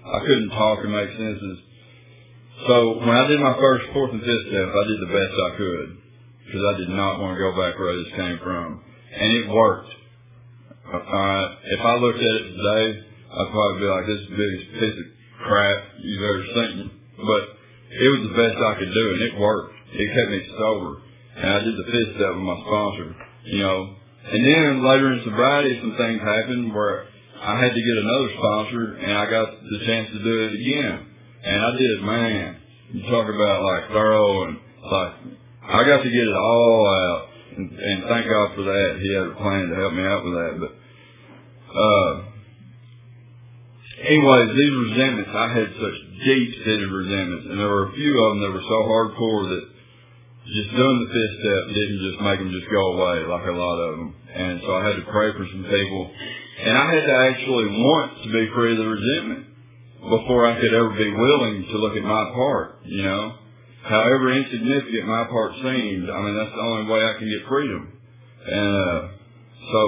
I 0.06 0.20
couldn't 0.22 0.50
talk 0.54 0.78
and 0.86 0.94
make 0.94 1.10
senses. 1.10 1.58
So 2.70 3.02
when 3.02 3.10
I 3.18 3.26
did 3.28 3.42
my 3.42 3.58
first 3.58 3.86
fourth 3.94 4.14
and 4.14 4.22
fifth 4.22 4.46
step, 4.54 4.70
I 4.70 4.84
did 4.86 5.00
the 5.02 5.14
best 5.14 5.34
I 5.34 5.52
could 5.58 5.90
because 6.46 6.64
I 6.70 6.74
did 6.78 6.90
not 6.94 7.20
want 7.20 7.34
to 7.34 7.42
go 7.42 7.52
back 7.58 7.78
where 7.82 7.98
just 7.98 8.16
came 8.16 8.38
from, 8.46 8.82
and 9.18 9.30
it 9.42 9.50
worked. 9.50 9.90
All 10.94 11.02
right, 11.02 11.52
if 11.66 11.82
I 11.82 11.96
looked 11.98 12.22
at 12.22 12.36
it 12.38 12.46
today, 12.54 12.86
I'd 13.34 13.52
probably 13.52 13.80
be 13.82 13.90
like, 13.90 14.06
this 14.06 14.22
is 14.22 14.30
the 14.30 14.38
biggest 14.38 14.66
piece 14.80 14.98
of 15.02 15.08
crap 15.44 15.78
you've 16.00 16.24
ever 16.24 16.44
seen. 16.46 16.92
But 17.18 17.44
it 17.90 18.10
was 18.14 18.22
the 18.30 18.36
best 18.38 18.56
I 18.56 18.74
could 18.80 18.94
do, 18.94 19.06
and 19.18 19.22
it 19.22 19.40
worked. 19.42 19.74
It 19.94 20.08
kept 20.14 20.30
me 20.32 20.42
sober. 20.58 21.02
And 21.38 21.50
I 21.50 21.60
did 21.60 21.76
the 21.76 21.90
fifth 21.92 22.16
step 22.16 22.32
with 22.38 22.46
my 22.46 22.58
sponsor, 22.62 23.16
you 23.46 23.60
know. 23.66 23.96
And 24.28 24.44
then 24.44 24.84
later 24.84 25.14
in 25.14 25.24
sobriety, 25.24 25.80
some 25.80 25.96
things 25.96 26.20
happened 26.22 26.74
where 26.74 27.08
I 27.42 27.64
had 27.64 27.72
to 27.74 27.80
get 27.80 27.98
another 28.04 28.30
sponsor, 28.36 28.84
and 29.00 29.18
I 29.18 29.30
got 29.30 29.48
the 29.52 29.80
chance 29.86 30.10
to 30.12 30.20
do 30.20 30.36
it 30.46 30.54
again. 30.60 31.06
And 31.44 31.62
I 31.64 31.72
did, 31.78 32.04
man. 32.04 32.56
You 32.92 33.02
talk 33.04 33.28
about 33.30 33.64
like 33.64 33.88
thorough 33.90 34.48
and 34.48 34.60
like, 34.92 35.14
I 35.64 35.84
got 35.84 36.04
to 36.04 36.10
get 36.10 36.28
it 36.28 36.36
all 36.36 36.88
out. 36.88 37.30
And, 37.58 37.72
and 37.72 38.04
thank 38.08 38.28
God 38.28 38.56
for 38.56 38.64
that. 38.64 39.00
He 39.02 39.14
had 39.16 39.28
a 39.28 39.36
plan 39.36 39.70
to 39.70 39.76
help 39.76 39.94
me 39.94 40.04
out 40.04 40.24
with 40.24 40.34
that. 40.34 40.54
But, 40.60 40.74
uh, 41.72 42.12
anyways, 44.08 44.50
these 44.56 44.76
resentments, 44.92 45.32
I 45.34 45.48
had 45.56 45.70
such 45.72 45.98
deep-seated 46.26 46.92
resentments, 46.92 47.46
and 47.50 47.60
there 47.60 47.68
were 47.68 47.90
a 47.90 47.94
few 47.94 48.12
of 48.12 48.28
them 48.34 48.42
that 48.44 48.54
were 48.54 48.68
so 48.68 48.80
hardcore 48.92 49.50
that 49.56 49.77
just 50.48 50.72
doing 50.72 50.98
the 51.04 51.12
fifth 51.12 51.36
step 51.44 51.62
didn't 51.76 52.02
just 52.08 52.20
make 52.24 52.40
them 52.40 52.52
just 52.56 52.72
go 52.72 52.84
away 52.96 53.28
like 53.28 53.46
a 53.52 53.58
lot 53.58 53.78
of 53.84 53.92
them. 54.00 54.16
And 54.32 54.62
so 54.64 54.70
I 54.76 54.82
had 54.88 54.96
to 54.96 55.06
pray 55.12 55.36
for 55.36 55.44
some 55.44 55.66
people, 55.68 56.02
and 56.08 56.74
I 56.78 56.86
had 56.94 57.04
to 57.04 57.16
actually 57.32 57.68
want 57.68 58.24
to 58.24 58.28
be 58.32 58.44
free 58.56 58.72
of 58.72 58.80
the 58.80 58.88
resentment 58.88 59.44
before 60.08 60.48
I 60.48 60.56
could 60.56 60.74
ever 60.74 60.94
be 60.96 61.12
willing 61.12 61.68
to 61.68 61.76
look 61.84 61.98
at 61.98 62.04
my 62.04 62.24
part, 62.32 62.80
you 62.86 63.04
know. 63.04 63.36
However 63.84 64.32
insignificant 64.32 65.08
my 65.08 65.26
part 65.28 65.52
seemed, 65.64 66.08
I 66.12 66.18
mean, 66.22 66.36
that's 66.36 66.56
the 66.56 66.64
only 66.64 66.92
way 66.92 67.04
I 67.04 67.14
can 67.20 67.28
get 67.28 67.48
freedom. 67.48 67.82
And, 68.48 68.72
uh, 68.76 69.02
so 69.72 69.82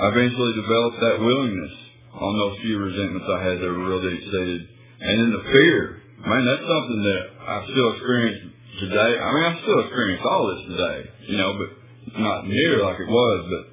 I 0.00 0.08
eventually 0.08 0.54
developed 0.54 0.98
that 1.00 1.20
willingness 1.20 1.74
on 2.14 2.32
those 2.38 2.58
few 2.62 2.78
resentments 2.78 3.26
I 3.28 3.42
had 3.44 3.56
that 3.60 3.68
were 3.68 3.84
real 3.84 4.02
deep 4.02 4.22
seated. 4.22 4.68
And 5.00 5.20
then 5.20 5.30
the 5.32 5.44
fear, 5.50 6.02
man, 6.24 6.44
that's 6.46 6.66
something 6.68 7.02
that 7.04 7.22
I 7.42 7.64
still 7.68 7.92
experience 7.92 8.53
today. 8.80 9.18
I 9.18 9.32
mean, 9.32 9.44
I 9.44 9.60
still 9.62 9.80
experience 9.80 10.22
all 10.24 10.46
this 10.54 10.66
today, 10.66 11.10
you 11.28 11.36
know, 11.38 11.58
but 11.58 12.18
not 12.18 12.46
near 12.46 12.82
like 12.82 13.00
it 13.00 13.08
was, 13.08 13.38
but, 13.50 13.64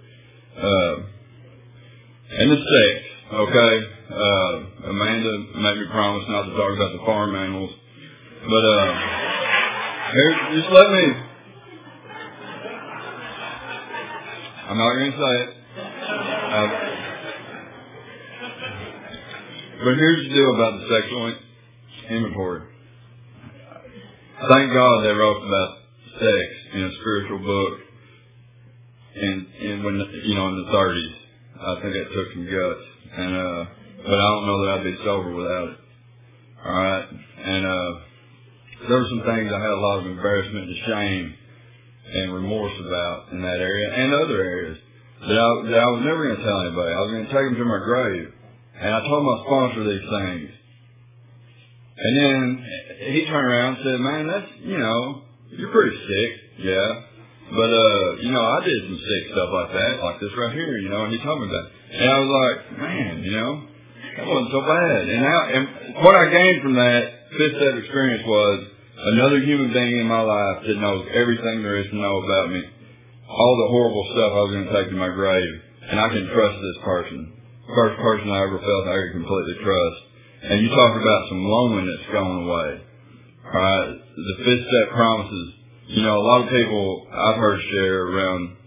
uh, 0.62 0.96
and 2.32 2.52
the 2.52 2.58
sex, 2.58 3.06
okay, 3.34 3.74
uh, 4.12 4.90
Amanda 4.90 5.32
made 5.56 5.78
me 5.80 5.86
promise 5.92 6.26
not 6.30 6.44
to 6.44 6.52
talk 6.52 6.74
about 6.76 6.92
the 6.94 7.04
farm 7.06 7.36
animals, 7.36 7.72
but, 8.46 8.64
uh, 8.66 8.94
here, 10.14 10.36
just 10.54 10.70
let 10.72 10.90
me, 10.92 11.06
I'm 14.70 14.78
not 14.78 14.94
going 14.96 15.12
to 15.12 15.18
say 15.18 15.44
it. 15.44 15.50
Uh, 16.52 16.68
but 19.84 19.96
here's 19.96 20.30
the 20.30 20.34
deal 20.36 20.56
about 20.56 20.80
the 20.80 20.88
sexual 20.88 21.34
inventory. 22.10 22.71
Thank 24.42 24.74
God 24.74 25.06
they 25.06 25.14
wrote 25.14 25.38
about 25.46 25.78
sex 26.18 26.50
in 26.74 26.82
a 26.82 26.92
spiritual 27.00 27.46
book 27.46 27.74
in, 29.14 29.48
in 29.62 29.84
when, 29.84 30.02
you 30.26 30.34
know, 30.34 30.48
in 30.50 30.66
the 30.66 30.72
thirties. 30.72 31.14
I 31.62 31.76
think 31.78 31.94
it 31.94 32.08
took 32.10 32.34
some 32.34 32.46
guts. 32.50 32.86
And, 33.22 33.36
uh, 33.38 33.66
but 34.02 34.18
I 34.18 34.28
don't 34.34 34.48
know 34.48 34.66
that 34.66 34.72
I'd 34.74 34.84
be 34.84 34.98
sober 35.06 35.36
without 35.36 35.68
it. 35.70 35.78
Alright. 36.66 37.06
And, 37.38 37.66
uh, 37.68 37.92
there 38.90 38.98
were 38.98 39.10
some 39.14 39.22
things 39.30 39.54
I 39.54 39.62
had 39.62 39.78
a 39.78 39.78
lot 39.78 40.00
of 40.00 40.06
embarrassment 40.10 40.66
and 40.66 40.78
shame 40.90 41.36
and 42.10 42.34
remorse 42.34 42.74
about 42.82 43.34
in 43.34 43.44
that 43.44 43.62
area 43.62 43.94
and 43.94 44.14
other 44.26 44.42
areas 44.42 44.78
that 45.22 45.38
I, 45.38 45.70
that 45.70 45.80
I 45.86 45.90
was 45.94 46.02
never 46.02 46.26
going 46.26 46.38
to 46.38 46.44
tell 46.44 46.62
anybody. 46.66 46.90
I 46.90 47.02
was 47.06 47.12
going 47.14 47.26
to 47.30 47.34
take 47.34 47.46
them 47.46 47.62
to 47.62 47.66
my 47.66 47.86
grave. 47.86 48.34
And 48.82 48.90
I 48.90 49.00
told 49.06 49.22
my 49.22 49.38
sponsor 49.46 49.86
these 49.86 50.10
things. 50.10 50.50
And 52.02 52.14
then 52.18 52.66
he 53.14 53.26
turned 53.26 53.46
around 53.46 53.78
and 53.78 53.84
said, 53.86 54.00
man, 54.02 54.28
that's, 54.28 54.52
you 54.66 54.78
know, 54.78 55.22
you're 55.54 55.72
pretty 55.72 55.98
sick. 55.98 56.32
Yeah. 56.66 56.90
But, 57.52 57.70
uh, 57.70 58.06
you 58.26 58.32
know, 58.32 58.42
I 58.42 58.64
did 58.64 58.80
some 58.90 58.98
sick 58.98 59.24
stuff 59.36 59.50
like 59.54 59.72
that, 59.76 59.94
like 60.02 60.18
this 60.20 60.34
right 60.34 60.56
here, 60.56 60.78
you 60.82 60.90
know, 60.90 61.06
and 61.06 61.14
he 61.14 61.20
told 61.22 61.42
me 61.42 61.48
that. 61.52 61.68
And 62.00 62.10
I 62.10 62.18
was 62.18 62.32
like, 62.32 62.58
man, 62.80 63.14
you 63.22 63.32
know, 63.36 63.52
that 64.18 64.26
wasn't 64.26 64.52
so 64.56 64.62
bad. 64.66 65.02
And, 65.10 65.24
I, 65.28 65.40
and 65.52 65.64
what 66.02 66.16
I 66.16 66.32
gained 66.32 66.64
from 66.64 66.76
that 66.80 67.02
fifth 67.38 67.56
step 67.60 67.76
experience 67.84 68.24
was 68.26 68.58
another 69.14 69.40
human 69.44 69.74
being 69.74 70.00
in 70.00 70.08
my 70.08 70.22
life 70.24 70.64
that 70.66 70.80
knows 70.80 71.06
everything 71.14 71.62
there 71.62 71.84
is 71.84 71.92
to 71.92 71.98
know 72.00 72.24
about 72.24 72.50
me. 72.50 72.64
All 73.28 73.56
the 73.62 73.72
horrible 73.72 74.06
stuff 74.16 74.32
I 74.32 74.42
was 74.48 74.52
going 74.56 74.68
to 74.68 74.74
take 74.74 74.90
to 74.90 74.98
my 74.98 75.12
grave. 75.12 75.54
And 75.92 76.00
I 76.00 76.08
can 76.08 76.32
trust 76.32 76.56
this 76.56 76.80
person. 76.84 77.36
First 77.76 78.00
person 78.00 78.32
I 78.32 78.48
ever 78.48 78.60
felt 78.60 78.88
I 78.88 78.96
could 78.96 79.22
completely 79.22 79.56
trust. 79.60 80.00
And 80.42 80.62
you 80.62 80.70
talk 80.70 80.94
about 80.98 81.30
some 81.30 81.44
loneliness 81.46 82.02
going 82.12 82.50
away. 82.50 82.82
Alright, 83.46 83.90
the 84.16 84.36
fifth 84.42 84.66
step 84.66 84.88
promises. 84.96 85.54
You 85.88 86.02
know, 86.04 86.18
a 86.18 86.26
lot 86.26 86.42
of 86.42 86.50
people 86.50 87.08
I've 87.14 87.38
heard 87.38 87.60
share 87.70 88.08
around 88.08 88.58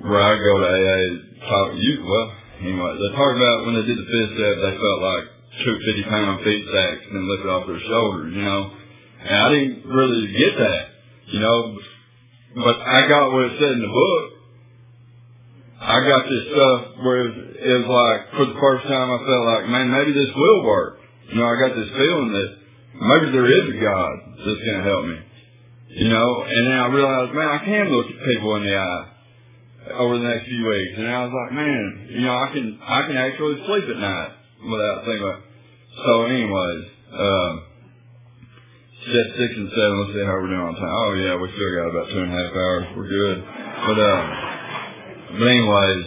where 0.00 0.22
I 0.22 0.34
go 0.38 0.52
to 0.56 0.68
AA 0.72 1.00
talk 1.48 1.74
you 1.76 2.04
well, 2.04 2.32
anyway, 2.60 2.92
they 2.96 3.10
talk 3.16 3.32
about 3.36 3.66
when 3.66 3.74
they 3.76 3.86
did 3.86 3.98
the 3.98 4.08
fifth 4.08 4.32
step 4.40 4.54
they 4.56 4.74
felt 4.78 5.00
like 5.02 5.24
two 5.64 5.76
fifty 5.84 6.04
pound 6.08 6.44
feet 6.44 6.64
sacks 6.72 7.02
and 7.08 7.16
then 7.16 7.28
lifted 7.28 7.50
off 7.50 7.66
their 7.66 7.80
shoulders, 7.80 8.32
you 8.34 8.42
know. 8.42 8.72
And 9.20 9.36
I 9.36 9.48
didn't 9.50 9.84
really 9.84 10.32
get 10.32 10.58
that, 10.58 10.84
you 11.28 11.40
know. 11.40 11.76
But 12.56 12.80
I 12.80 13.08
got 13.08 13.32
what 13.32 13.52
it 13.52 13.58
said 13.60 13.72
in 13.72 13.80
the 13.80 13.92
book. 13.92 14.35
I 15.80 15.96
got 16.08 16.24
this 16.24 16.44
stuff 16.56 16.80
where 17.04 17.16
it 17.20 17.24
was, 17.28 17.36
it 17.52 17.74
was 17.84 17.88
like, 17.92 18.20
for 18.32 18.46
the 18.48 18.58
first 18.58 18.88
time 18.88 19.12
I 19.12 19.18
felt 19.20 19.44
like, 19.44 19.64
man, 19.68 19.92
maybe 19.92 20.12
this 20.16 20.32
will 20.32 20.64
work. 20.64 21.04
You 21.28 21.36
know, 21.36 21.46
I 21.46 21.56
got 21.68 21.76
this 21.76 21.90
feeling 21.92 22.32
that 22.32 22.48
maybe 22.96 23.26
there 23.32 23.44
is 23.44 23.64
a 23.76 23.78
God 23.84 24.12
that's 24.40 24.62
going 24.64 24.80
to 24.80 24.86
help 24.88 25.04
me. 25.04 25.18
You 26.00 26.08
know, 26.08 26.28
and 26.48 26.62
then 26.66 26.76
I 26.80 26.86
realized, 26.88 27.32
man, 27.36 27.48
I 27.48 27.60
can 27.64 27.92
look 27.92 28.06
at 28.08 28.18
people 28.24 28.56
in 28.56 28.62
the 28.64 28.76
eye 28.76 29.04
over 30.00 30.18
the 30.18 30.24
next 30.24 30.48
few 30.48 30.64
weeks. 30.64 30.94
And 30.96 31.08
I 31.08 31.24
was 31.28 31.32
like, 31.32 31.52
man, 31.52 32.08
you 32.10 32.20
know, 32.24 32.36
I 32.36 32.48
can, 32.52 32.66
I 32.80 33.00
can 33.06 33.16
actually 33.16 33.60
sleep 33.66 33.84
at 33.92 34.00
night 34.00 34.32
without 34.64 35.04
thinking 35.04 35.24
about 35.28 35.40
it. 35.40 35.44
So 35.96 36.12
anyways, 36.24 36.82
um, 37.16 37.52
step 39.08 39.28
six 39.40 39.50
and 39.60 39.70
seven, 39.76 39.94
let's 40.00 40.12
see 40.16 40.24
how 40.24 40.36
we're 40.40 40.52
doing 40.52 40.68
on 40.72 40.74
time. 40.76 40.88
Oh 40.92 41.12
yeah, 41.20 41.36
we 41.36 41.52
still 41.52 41.72
got 41.76 41.88
about 41.92 42.06
two 42.12 42.20
and 42.24 42.32
a 42.32 42.36
half 42.36 42.52
hours. 42.52 42.84
We're 42.96 43.08
good. 43.12 43.38
But, 43.44 43.98
um, 44.00 44.45
but 45.38 45.48
anyways, 45.48 46.04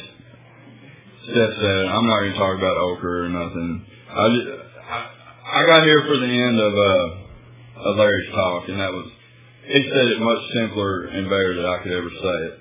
step 1.29 1.51
seven, 1.61 1.85
I'm 1.89 2.07
not 2.07 2.19
going 2.19 2.33
to 2.33 2.39
talk 2.39 2.57
about 2.57 2.77
ochre 2.77 3.25
or 3.25 3.29
nothing. 3.29 3.85
I 4.09 4.23
just, 4.33 4.49
I, 4.89 4.97
I 5.53 5.65
got 5.65 5.83
here 5.83 6.01
for 6.07 6.17
the 6.17 6.33
end 6.33 6.57
of, 6.57 6.73
uh, 6.73 7.89
of 7.89 7.95
Larry's 7.97 8.33
talk 8.33 8.69
and 8.69 8.79
that 8.79 8.91
was, 8.91 9.07
he 9.69 9.81
said 9.85 10.07
it 10.09 10.19
much 10.19 10.41
simpler 10.53 11.05
and 11.13 11.29
better 11.29 11.55
than 11.55 11.65
I 11.65 11.77
could 11.83 11.93
ever 11.93 12.09
say 12.09 12.37
it. 12.49 12.55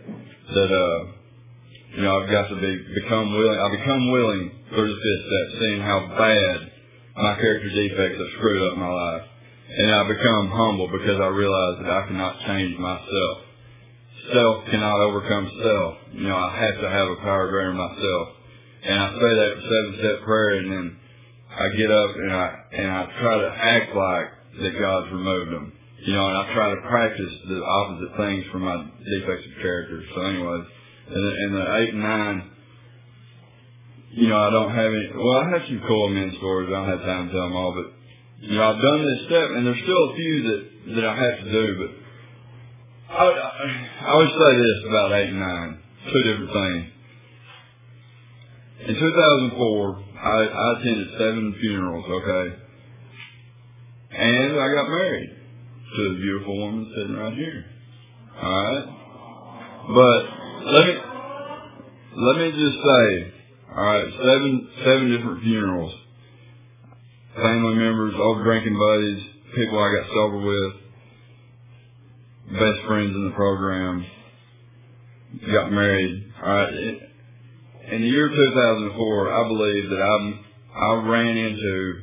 That, 0.54 0.70
uh, 0.72 1.00
you 1.96 2.02
know, 2.02 2.20
I've 2.20 2.30
got 2.30 2.48
to 2.48 2.56
be, 2.60 2.72
become 3.00 3.32
willing, 3.32 3.58
I 3.58 3.68
become 3.72 4.12
willing 4.12 4.52
through 4.68 4.88
the 4.92 5.00
fifth 5.00 5.24
step, 5.24 5.60
seeing 5.60 5.80
how 5.80 6.04
bad 6.20 6.56
my 7.16 7.34
character 7.40 7.70
defects 7.72 8.18
have 8.18 8.32
screwed 8.36 8.60
up 8.70 8.78
my 8.78 8.92
life. 8.92 9.22
And 9.68 9.90
I 9.90 10.08
become 10.08 10.48
humble 10.52 10.88
because 10.92 11.20
I 11.20 11.28
realize 11.28 11.80
that 11.82 11.90
I 11.90 12.06
cannot 12.08 12.40
change 12.46 12.78
myself. 12.78 13.47
Self 14.32 14.64
cannot 14.70 15.00
overcome 15.00 15.50
self. 15.62 15.94
You 16.12 16.28
know, 16.28 16.36
I 16.36 16.56
have 16.60 16.80
to 16.80 16.88
have 16.90 17.08
a 17.08 17.16
power 17.16 17.48
greater 17.48 17.68
than 17.68 17.78
myself. 17.78 18.28
And 18.84 19.00
I 19.00 19.08
say 19.10 19.32
that 19.40 19.52
seven 19.56 19.94
step 19.98 20.24
prayer 20.24 20.54
and 20.60 20.72
then 20.72 20.96
I 21.50 21.68
get 21.76 21.90
up 21.90 22.10
and 22.14 22.32
I, 22.32 22.46
and 22.72 22.90
I 22.90 23.04
try 23.20 23.38
to 23.38 23.50
act 23.50 23.96
like 23.96 24.28
that 24.62 24.78
God's 24.78 25.12
removed 25.12 25.52
them. 25.52 25.72
You 26.04 26.14
know, 26.14 26.28
and 26.28 26.36
I 26.38 26.54
try 26.54 26.70
to 26.70 26.80
practice 26.88 27.32
the 27.48 27.64
opposite 27.64 28.16
things 28.16 28.44
from 28.52 28.62
my 28.62 28.76
defects 29.02 29.46
of 29.46 29.62
character. 29.62 30.02
So 30.14 30.20
anyways, 30.22 30.64
and 31.08 31.16
the, 31.16 31.32
and 31.42 31.54
the 31.54 31.76
eight 31.76 31.94
and 31.94 32.02
nine, 32.02 32.50
you 34.10 34.28
know, 34.28 34.38
I 34.38 34.50
don't 34.50 34.70
have 34.70 34.92
any, 34.92 35.10
well, 35.14 35.38
I 35.40 35.50
have 35.50 35.62
some 35.66 35.82
cool 35.88 36.08
men 36.08 36.34
stories. 36.38 36.68
I 36.68 36.78
don't 36.78 36.88
have 36.88 37.00
time 37.02 37.26
to 37.26 37.32
tell 37.32 37.48
them 37.48 37.56
all, 37.56 37.72
but, 37.74 37.92
you 38.46 38.56
know, 38.56 38.62
I've 38.62 38.80
done 38.80 39.04
this 39.04 39.26
step 39.26 39.48
and 39.56 39.66
there's 39.66 39.82
still 39.82 40.10
a 40.10 40.14
few 40.14 40.42
that, 40.42 40.94
that 40.96 41.04
I 41.04 41.16
have 41.16 41.38
to 41.44 41.50
do, 41.50 41.66
but 41.78 41.90
I, 43.10 43.24
I, 43.24 43.88
I 44.06 44.16
would 44.16 44.28
say 44.28 44.56
this 44.56 44.88
about 44.88 45.12
eight 45.12 45.28
and 45.30 45.40
nine, 45.40 45.78
two 46.12 46.22
different 46.22 46.52
things. 46.52 46.92
In 48.88 48.94
2004, 48.94 50.04
I, 50.22 50.28
I 50.28 50.78
attended 50.78 51.08
seven 51.12 51.56
funerals, 51.60 52.04
okay? 52.08 52.56
And 54.12 54.52
I 54.60 54.74
got 54.74 54.88
married 54.88 55.30
to 55.96 56.02
a 56.02 56.14
beautiful 56.14 56.58
woman 56.58 56.92
sitting 56.96 57.16
right 57.16 57.34
here. 57.34 57.64
Alright? 58.42 58.84
But 59.88 60.20
let 60.70 60.86
me 60.86 60.94
let 62.16 62.36
me 62.36 62.50
just 62.52 62.76
say, 62.76 63.32
alright, 63.72 64.12
seven 64.18 64.68
seven 64.84 65.10
different 65.16 65.42
funerals. 65.42 65.94
Family 67.36 67.74
members, 67.74 68.14
old 68.18 68.42
drinking 68.42 68.76
buddies, 68.78 69.22
people 69.54 69.78
I 69.78 69.94
got 69.96 70.08
sober 70.12 70.38
with, 70.38 70.87
best 72.52 72.86
friends 72.86 73.14
in 73.14 73.24
the 73.28 73.34
program, 73.36 74.06
got 75.52 75.70
married. 75.72 76.32
Alright. 76.42 76.74
In 77.92 78.02
the 78.02 78.08
year 78.08 78.28
2004, 78.28 79.32
I 79.32 79.48
believe 79.48 79.90
that 79.90 80.02
I 80.02 80.44
I 80.78 80.94
ran 81.08 81.36
into 81.36 82.02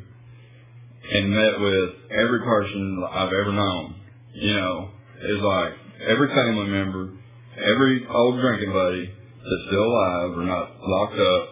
and 1.11 1.29
met 1.29 1.59
with 1.61 1.89
every 2.11 2.39
person 2.39 3.03
I've 3.09 3.31
ever 3.31 3.53
known. 3.53 3.95
You 4.33 4.53
know, 4.53 4.89
it's 5.21 5.43
like 5.43 5.73
every 6.09 6.27
family 6.29 6.67
member, 6.69 7.13
every 7.57 8.05
old 8.09 8.39
drinking 8.41 8.73
buddy 8.73 9.05
that's 9.07 9.67
still 9.67 9.83
alive 9.85 10.37
or 10.37 10.43
not 10.43 10.71
locked 10.81 11.19
up, 11.19 11.49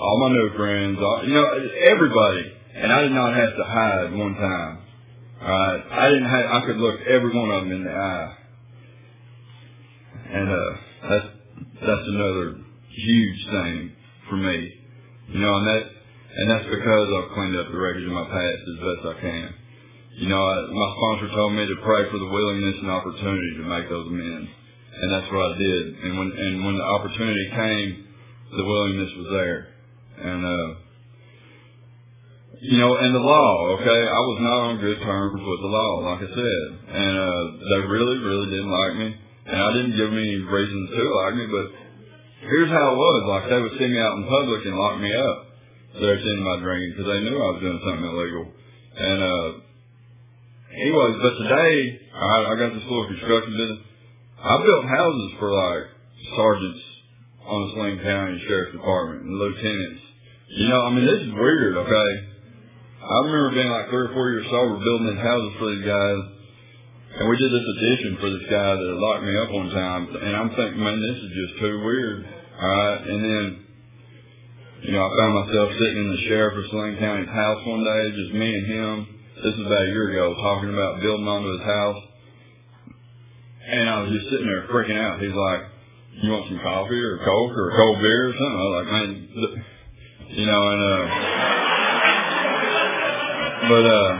all 0.00 0.28
my 0.28 0.34
new 0.34 0.50
friends, 0.56 0.98
all, 1.00 1.22
you 1.24 1.34
know, 1.34 1.46
everybody. 1.90 2.54
And 2.74 2.92
I 2.92 3.02
did 3.02 3.12
not 3.12 3.34
have 3.34 3.56
to 3.56 3.64
hide 3.64 4.12
one 4.14 4.34
time. 4.34 4.87
Alright, 5.48 5.80
I 5.80 6.08
didn't 6.12 6.28
have, 6.28 6.44
I 6.44 6.60
could 6.66 6.76
look 6.76 7.00
every 7.08 7.32
one 7.32 7.50
of 7.56 7.62
them 7.64 7.72
in 7.72 7.84
the 7.84 7.90
eye. 7.90 8.36
And, 10.28 10.44
uh, 10.44 10.72
that's, 11.08 11.28
that's 11.88 12.06
another 12.12 12.60
huge 12.92 13.40
thing 13.48 13.96
for 14.28 14.36
me. 14.36 14.74
You 15.32 15.40
know, 15.40 15.56
and 15.56 15.66
that, 15.72 15.82
and 16.36 16.50
that's 16.50 16.68
because 16.68 17.06
I've 17.16 17.32
cleaned 17.32 17.56
up 17.56 17.72
the 17.72 17.80
wreckage 17.80 18.04
of 18.04 18.12
my 18.12 18.28
past 18.28 18.60
as 18.60 18.76
best 18.76 19.02
I 19.08 19.20
can. 19.24 19.54
You 20.20 20.28
know, 20.28 20.36
I, 20.36 20.54
my 20.68 20.88
sponsor 21.00 21.32
told 21.32 21.56
me 21.56 21.64
to 21.64 21.76
pray 21.80 22.10
for 22.12 22.18
the 22.18 22.28
willingness 22.28 22.76
and 22.84 22.90
opportunity 22.90 23.50
to 23.56 23.64
make 23.72 23.88
those 23.88 24.04
amends. 24.04 24.50
And 25.00 25.08
that's 25.16 25.32
what 25.32 25.48
I 25.48 25.56
did. 25.56 25.84
And 25.96 26.18
when, 26.18 26.28
and 26.28 26.64
when 26.66 26.76
the 26.76 26.84
opportunity 26.84 27.48
came, 27.56 28.04
the 28.52 28.64
willingness 28.68 29.12
was 29.16 29.28
there. 29.32 29.58
And, 30.28 30.44
uh, 30.44 30.87
you 32.60 32.78
know, 32.78 32.90
and 32.90 33.14
the 33.14 33.22
law, 33.22 33.78
okay, 33.78 34.00
I 34.10 34.18
was 34.18 34.38
not 34.42 34.58
on 34.66 34.82
good 34.82 34.98
terms 34.98 35.38
with 35.38 35.60
the 35.62 35.70
law, 35.70 35.92
like 36.10 36.26
I 36.26 36.30
said. 36.34 36.66
And, 36.90 37.14
uh, 37.14 37.44
they 37.62 37.80
really, 37.86 38.18
really 38.18 38.50
didn't 38.50 38.74
like 38.74 38.94
me. 38.98 39.08
And 39.46 39.58
I 39.62 39.70
didn't 39.78 39.94
give 39.94 40.10
them 40.10 40.18
any 40.18 40.42
reasons 40.42 40.90
to 40.90 41.02
like 41.22 41.34
me, 41.38 41.46
but 41.46 41.66
here's 42.50 42.70
how 42.74 42.86
it 42.92 42.98
was. 42.98 43.20
Like 43.30 43.44
they 43.46 43.62
would 43.62 43.78
see 43.78 43.86
me 43.86 43.98
out 44.02 44.18
in 44.18 44.26
public 44.26 44.66
and 44.66 44.74
lock 44.74 44.98
me 44.98 45.14
up. 45.14 45.38
They're 46.02 46.18
seeing 46.18 46.42
my 46.42 46.58
drinking 46.58 46.98
because 46.98 47.08
they 47.14 47.20
knew 47.30 47.38
I 47.38 47.50
was 47.54 47.62
doing 47.62 47.80
something 47.80 48.06
illegal. 48.10 48.44
And, 48.98 49.18
uh, 49.22 49.48
anyways, 50.74 51.16
but 51.22 51.34
today, 51.38 51.74
I, 52.10 52.34
I 52.42 52.52
got 52.58 52.74
this 52.74 52.86
little 52.90 53.06
construction 53.06 53.54
business. 53.54 53.82
I 54.42 54.54
built 54.66 54.84
houses 54.84 55.30
for 55.38 55.50
like 55.54 55.84
sergeants 56.34 56.82
on 57.46 57.58
the 57.62 57.68
Saline 57.78 58.02
County 58.02 58.42
Sheriff's 58.50 58.74
Department 58.74 59.22
and 59.22 59.32
lieutenants. 59.38 60.02
You 60.50 60.68
know, 60.68 60.80
I 60.82 60.90
mean, 60.90 61.06
this 61.06 61.22
is 61.22 61.32
weird, 61.32 61.76
okay? 61.86 62.10
I 63.08 63.24
remember 63.24 63.56
being 63.56 63.72
like 63.72 63.88
three 63.88 64.04
or 64.04 64.12
four 64.12 64.28
years 64.36 64.44
sober 64.52 64.76
building 64.84 65.16
these 65.16 65.24
houses 65.24 65.52
for 65.56 65.66
these 65.72 65.86
guys. 65.88 66.20
And 67.16 67.24
we 67.24 67.40
did 67.40 67.48
this 67.48 67.64
addition 67.64 68.20
for 68.20 68.28
this 68.28 68.46
guy 68.52 68.76
that 68.76 69.00
locked 69.00 69.24
me 69.24 69.32
up 69.32 69.48
one 69.48 69.70
time. 69.72 70.12
And 70.12 70.36
I'm 70.36 70.52
thinking, 70.52 70.76
man, 70.84 71.00
this 71.00 71.16
is 71.16 71.32
just 71.32 71.52
too 71.56 71.80
weird. 71.88 72.28
Alright. 72.60 73.00
And 73.08 73.20
then, 73.24 73.44
you 74.84 74.92
know, 74.92 75.08
I 75.08 75.10
found 75.16 75.32
myself 75.40 75.72
sitting 75.72 76.04
in 76.04 76.10
the 76.12 76.22
sheriff 76.28 76.52
of 76.52 76.68
Saline 76.68 77.00
County's 77.00 77.32
house 77.32 77.64
one 77.64 77.82
day, 77.82 78.12
just 78.12 78.36
me 78.36 78.44
and 78.52 78.66
him. 78.76 78.94
This 79.40 79.56
was 79.56 79.66
about 79.66 79.88
a 79.88 79.90
year 79.90 80.12
ago, 80.12 80.34
talking 80.44 80.68
about 80.68 81.00
building 81.00 81.26
onto 81.26 81.48
his 81.56 81.64
house. 81.64 82.02
And 83.72 83.88
I 83.88 84.02
was 84.04 84.12
just 84.12 84.28
sitting 84.28 84.46
there 84.46 84.68
freaking 84.68 85.00
out. 85.00 85.16
He's 85.16 85.32
like, 85.32 85.62
you 86.20 86.28
want 86.28 86.44
some 86.44 86.60
coffee 86.60 87.00
or 87.00 87.24
Coke 87.24 87.56
or 87.56 87.72
cold 87.72 88.04
beer 88.04 88.28
or 88.28 88.32
something? 88.36 88.58
I 88.58 88.68
was 88.68 88.76
like, 88.84 88.92
man, 88.92 89.08
you 90.28 90.44
know, 90.44 90.62
and, 90.76 90.82
uh, 90.84 91.57
but, 93.66 93.84
uh, 93.84 94.12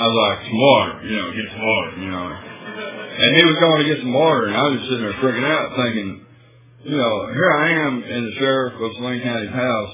I 0.00 0.02
was 0.08 0.16
like, 0.16 0.38
some 0.48 0.56
water, 0.56 0.94
you 1.04 1.16
know, 1.20 1.28
get 1.36 1.46
some 1.52 1.64
water, 1.66 1.90
you 2.00 2.10
know. 2.10 2.26
And 3.20 3.36
he 3.36 3.42
was 3.44 3.56
going 3.60 3.78
to 3.84 3.88
get 3.92 3.98
some 4.00 4.14
water, 4.14 4.46
and 4.48 4.56
I 4.56 4.62
was 4.64 4.80
just 4.80 4.88
sitting 4.88 5.04
there 5.04 5.18
freaking 5.20 5.44
out, 5.44 5.76
thinking, 5.76 6.24
you 6.84 6.96
know, 6.96 7.28
here 7.36 7.52
I 7.52 7.84
am 7.84 8.02
in 8.02 8.20
the 8.24 8.34
sheriff 8.40 8.80
of 8.80 8.96
Saline 8.96 9.20
County's 9.20 9.52
house 9.52 9.92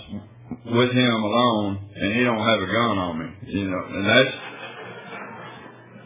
with 0.70 0.90
him 0.94 1.18
alone, 1.22 1.90
and 1.94 2.14
he 2.14 2.22
don't 2.22 2.38
have 2.38 2.62
a 2.62 2.70
gun 2.70 2.98
on 2.98 3.18
me. 3.18 3.28
You 3.50 3.70
know, 3.70 3.82
and 3.90 4.06
that's 4.06 4.34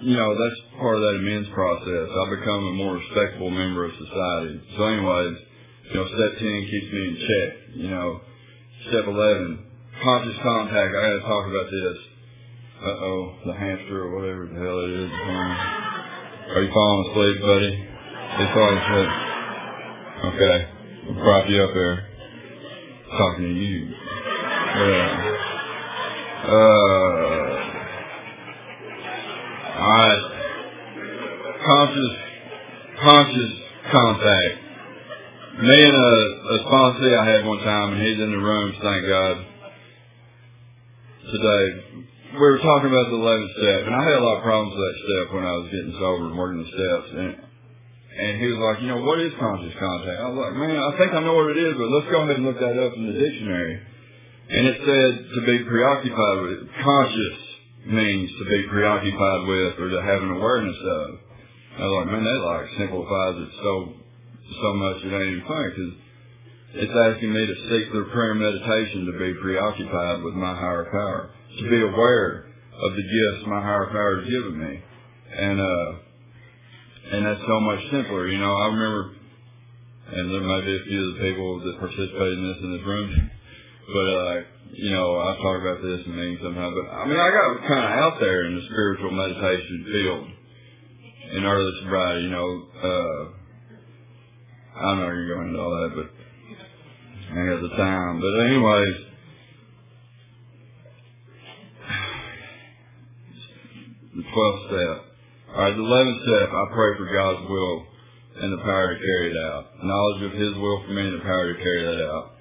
you 0.01 0.17
know 0.17 0.33
that's 0.33 0.59
part 0.81 0.97
of 0.97 1.03
that 1.03 1.21
amends 1.21 1.49
process. 1.53 2.09
I 2.09 2.25
become 2.33 2.65
a 2.65 2.73
more 2.73 2.97
respectable 2.97 3.51
member 3.51 3.85
of 3.85 3.93
society. 3.93 4.61
So, 4.77 4.85
anyways, 4.85 5.37
you 5.93 5.95
know, 6.01 6.07
step 6.09 6.33
ten 6.41 6.57
keeps 6.65 6.89
me 6.89 7.01
in 7.05 7.17
check. 7.21 7.49
You 7.77 7.91
know, 7.91 8.21
step 8.89 9.05
eleven, 9.05 9.69
conscious 10.03 10.39
contact. 10.43 10.97
I 10.97 11.01
got 11.05 11.21
to 11.21 11.25
talk 11.29 11.45
about 11.45 11.69
this. 11.69 12.10
Uh 12.81 12.87
oh, 12.89 13.35
the 13.45 13.53
hamster 13.53 14.05
or 14.05 14.17
whatever 14.17 14.47
the 14.47 14.55
hell 14.59 14.79
it 14.81 14.91
is. 15.05 15.11
Are 16.57 16.63
you 16.65 16.73
falling 16.73 17.11
asleep, 17.11 17.37
buddy? 17.43 17.77
He's 17.77 18.49
falling 18.57 18.79
asleep. 18.81 19.11
Okay, 20.33 20.69
we'll 21.05 21.21
prop 21.23 21.45
you 21.51 21.63
up 21.63 21.75
there. 21.75 22.09
Talking 23.11 23.45
to 23.45 23.53
you. 23.53 23.85
Yeah. 24.81 25.37
Uh, 26.49 26.57
alright. 29.77 30.25
Conscious, 31.67 32.15
conscious 33.03 33.53
contact. 33.93 34.57
Me 35.61 35.85
and 35.85 35.97
a, 35.97 35.99
a 36.01 36.59
sponsee 36.65 37.13
I 37.19 37.27
had 37.29 37.45
one 37.45 37.59
time, 37.59 37.93
and 37.93 38.03
he's 38.03 38.19
in 38.19 38.31
the 38.31 38.39
room, 38.39 38.73
thank 38.81 39.07
God, 39.07 39.45
today. 41.31 42.07
We 42.31 42.39
were 42.39 42.63
talking 42.63 42.95
about 42.95 43.11
the 43.11 43.19
11th 43.19 43.53
step, 43.59 43.81
and 43.91 43.95
I 43.95 44.03
had 44.07 44.23
a 44.23 44.23
lot 44.23 44.39
of 44.39 44.47
problems 44.47 44.71
with 44.71 44.87
that 44.87 44.99
step 45.03 45.27
when 45.35 45.43
I 45.43 45.55
was 45.59 45.67
getting 45.75 45.95
sober 45.99 46.31
and 46.31 46.39
working 46.39 46.63
the 46.63 46.71
steps. 46.71 47.09
And, 47.11 47.31
and 47.43 48.33
he 48.39 48.47
was 48.55 48.61
like, 48.63 48.79
you 48.87 48.89
know, 48.95 49.03
what 49.03 49.19
is 49.19 49.35
conscious 49.35 49.75
contact? 49.75 50.15
I 50.15 50.31
was 50.31 50.39
like, 50.39 50.55
man, 50.55 50.79
I 50.79 50.95
think 50.95 51.11
I 51.11 51.27
know 51.27 51.35
what 51.35 51.51
it 51.51 51.59
is, 51.59 51.75
but 51.75 51.91
let's 51.91 52.07
go 52.07 52.23
ahead 52.23 52.39
and 52.39 52.47
look 52.47 52.63
that 52.63 52.79
up 52.79 52.95
in 52.95 53.03
the 53.11 53.19
dictionary. 53.19 53.83
And 54.47 54.63
it 54.63 54.79
said 54.79 55.11
to 55.27 55.41
be 55.43 55.59
preoccupied 55.67 56.39
with. 56.47 56.71
Conscious 56.79 57.39
means 57.91 58.31
to 58.31 58.45
be 58.47 58.63
preoccupied 58.71 59.43
with 59.51 59.75
or 59.83 59.89
to 59.91 59.99
have 59.99 60.23
an 60.23 60.31
awareness 60.39 60.79
of. 60.79 61.07
I 61.79 61.83
was 61.83 61.95
like, 61.99 62.09
man, 62.15 62.23
that 62.23 62.41
like 62.47 62.67
simplifies 62.79 63.37
it 63.43 63.51
so 63.59 63.73
so 64.51 64.71
much 64.75 64.97
it 65.03 65.15
ain't 65.15 65.35
even 65.35 65.47
funny 65.47 65.71
because 65.71 65.93
it's 66.83 66.95
asking 66.95 67.33
me 67.33 67.43
to 67.47 67.57
seek 67.71 67.91
through 67.91 68.11
prayer 68.11 68.39
and 68.39 68.43
meditation 68.43 69.07
to 69.07 69.15
be 69.19 69.35
preoccupied 69.43 70.23
with 70.23 70.35
my 70.35 70.55
higher 70.55 70.87
power, 70.91 71.31
to 71.59 71.71
be 71.71 71.81
aware 71.83 72.47
of 72.73 72.91
the 72.97 73.03
gifts 73.03 73.47
my 73.47 73.61
higher 73.61 73.87
power 73.87 74.21
has 74.21 74.31
given 74.31 74.59
me, 74.59 74.83
and 75.37 75.61
uh, 75.61 75.93
and 77.13 77.27
that's 77.27 77.41
so 77.41 77.61
much 77.61 77.81
simpler. 77.91 78.29
You 78.29 78.39
know, 78.39 78.55
I 78.55 78.67
remember, 78.67 79.15
and 80.13 80.33
there 80.33 80.41
might 80.41 80.65
be 80.65 80.77
a 80.77 80.85
few 80.85 81.01
of 81.09 81.15
the 81.15 81.21
people 81.21 81.61
that 81.61 81.81
participate 81.81 82.33
in 82.39 82.49
this 82.49 82.59
in 82.63 82.73
this 82.77 82.87
room 82.87 83.31
but, 83.93 84.07
uh, 84.07 84.35
you 84.73 84.91
know, 84.91 85.19
I 85.19 85.35
talk 85.43 85.61
about 85.61 85.83
this 85.83 86.07
and 86.07 86.15
mean 86.15 86.39
sometimes, 86.43 86.75
but 86.79 86.95
I 86.95 87.07
mean, 87.07 87.19
I 87.19 87.31
got 87.31 87.67
kind 87.67 87.85
of 87.85 87.91
out 87.99 88.21
there 88.21 88.47
in 88.47 88.55
the 88.55 88.63
spiritual 88.71 89.11
meditation 89.11 89.87
field 89.91 90.27
in 91.33 91.45
early 91.45 91.73
sobriety, 91.83 92.23
you 92.23 92.31
know, 92.31 92.67
uh, 92.79 93.23
I 94.79 94.83
don't 94.83 94.99
know 95.01 95.11
you're 95.11 95.35
going 95.35 95.47
to 95.47 95.51
into 95.51 95.61
all 95.61 95.75
that, 95.75 95.93
but 95.97 96.09
I 97.35 97.47
got 97.51 97.63
the 97.63 97.77
time. 97.77 98.21
But 98.21 98.47
anyways, 98.47 99.10
the 104.17 104.23
12th 104.23 104.61
step. 104.67 104.97
All 105.55 105.63
right, 105.63 105.75
the 105.75 105.83
11th 105.83 106.19
step, 106.23 106.49
I 106.51 106.65
pray 106.75 106.91
for 106.99 107.07
God's 107.11 107.43
will 107.51 107.87
and 108.43 108.53
the 108.55 108.63
power 108.63 108.95
to 108.95 108.99
carry 108.99 109.31
it 109.31 109.39
out. 109.39 109.65
Knowledge 109.83 110.23
of 110.31 110.33
His 110.39 110.55
will 110.59 110.83
for 110.87 110.93
me 110.93 111.03
and 111.03 111.19
the 111.21 111.25
power 111.25 111.53
to 111.53 111.59
carry 111.59 111.83
that 111.85 112.01
out. 112.07 112.39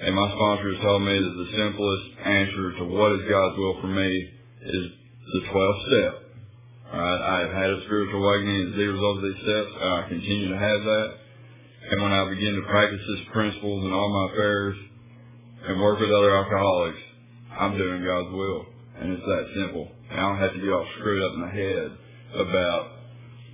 And 0.00 0.16
my 0.16 0.28
sponsor 0.32 0.72
has 0.72 0.80
told 0.80 1.02
me 1.02 1.12
that 1.12 1.36
the 1.36 1.50
simplest 1.56 2.06
answer 2.24 2.64
to 2.80 2.84
what 2.88 3.12
is 3.20 3.28
God's 3.28 3.56
will 3.58 3.76
for 3.80 3.92
me 3.92 4.08
is 4.64 4.84
the 5.32 5.42
12th 5.52 5.80
step. 5.86 6.14
Alright, 6.90 7.20
I 7.20 7.36
have 7.46 7.54
had 7.54 7.70
a 7.70 7.84
spiritual 7.84 8.24
awakening 8.24 8.72
as 8.72 8.80
a 8.80 8.92
result 8.92 9.16
of 9.18 9.24
these 9.24 9.42
steps, 9.44 9.72
I 9.78 10.08
continue 10.08 10.48
to 10.50 10.58
have 10.58 10.80
that. 10.82 11.08
And 11.90 12.02
when 12.02 12.12
I 12.12 12.28
begin 12.28 12.56
to 12.56 12.64
practice 12.68 13.00
these 13.00 13.26
principles 13.32 13.84
in 13.84 13.92
all 13.92 14.08
my 14.10 14.34
affairs 14.34 14.76
and 15.68 15.80
work 15.80 16.00
with 16.00 16.10
other 16.10 16.34
alcoholics, 16.34 16.98
I'm 17.58 17.76
doing 17.76 18.04
God's 18.04 18.32
will. 18.34 18.66
And 19.00 19.12
it's 19.12 19.22
that 19.22 19.44
simple. 19.54 19.88
And 20.10 20.20
I 20.20 20.22
don't 20.28 20.38
have 20.38 20.52
to 20.52 20.60
get 20.60 20.72
all 20.72 20.88
screwed 20.98 21.22
up 21.22 21.34
in 21.34 21.40
the 21.40 21.54
head 21.54 21.88
about 22.34 22.82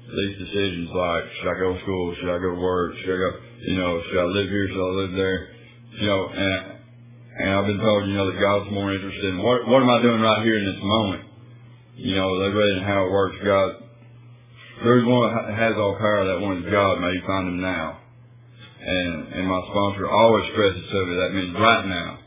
these 0.08 0.38
decisions 0.38 0.90
like, 0.90 1.24
should 1.36 1.50
I 1.50 1.58
go 1.58 1.74
to 1.74 1.80
school? 1.82 2.14
Should 2.16 2.30
I 2.30 2.38
go 2.38 2.54
to 2.54 2.60
work? 2.60 2.94
Should 3.00 3.14
I 3.14 3.18
go, 3.18 3.30
you 3.60 3.76
know, 3.76 4.02
should 4.08 4.20
I 4.20 4.24
live 4.24 4.48
here? 4.48 4.68
Should 4.68 4.80
I 4.80 4.92
live 5.02 5.12
there? 5.12 5.56
you 5.98 6.06
know, 6.06 6.28
and 6.28 6.72
and 7.38 7.50
I've 7.50 7.66
been 7.66 7.80
told, 7.80 8.08
you 8.08 8.14
know, 8.14 8.32
that 8.32 8.40
God's 8.40 8.70
more 8.70 8.92
interested 8.92 9.24
in 9.24 9.42
what 9.42 9.66
what 9.68 9.82
am 9.82 9.90
I 9.90 10.02
doing 10.02 10.20
right 10.20 10.42
here 10.42 10.58
in 10.58 10.66
this 10.66 10.82
moment? 10.82 11.22
You 11.96 12.16
know, 12.16 12.40
they 12.40 12.54
read 12.54 12.78
in 12.78 12.84
how 12.84 13.06
it 13.06 13.10
works. 13.10 13.36
God, 13.44 13.72
there's 14.84 15.04
one 15.04 15.34
that 15.34 15.54
has 15.56 15.74
all 15.76 15.96
power. 15.96 16.26
That 16.26 16.40
one 16.40 16.58
is 16.58 16.70
God. 16.70 17.00
May 17.00 17.12
you 17.12 17.22
find 17.26 17.48
him 17.48 17.60
now. 17.60 17.98
And 18.80 19.32
and 19.32 19.48
my 19.48 19.60
sponsor 19.70 20.08
always 20.08 20.50
stresses 20.52 20.90
to 20.90 21.06
me 21.06 21.16
that 21.16 21.34
means 21.34 21.54
right 21.58 21.86
now. 21.86 22.18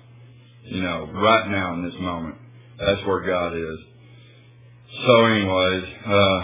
You 0.63 0.81
know, 0.83 1.09
right 1.13 1.49
now 1.49 1.73
in 1.75 1.85
this 1.85 1.99
moment. 1.99 2.35
That's 2.79 3.05
where 3.05 3.25
God 3.25 3.53
is. 3.55 3.79
So, 4.89 5.25
anyways, 5.25 5.83
uh, 6.07 6.39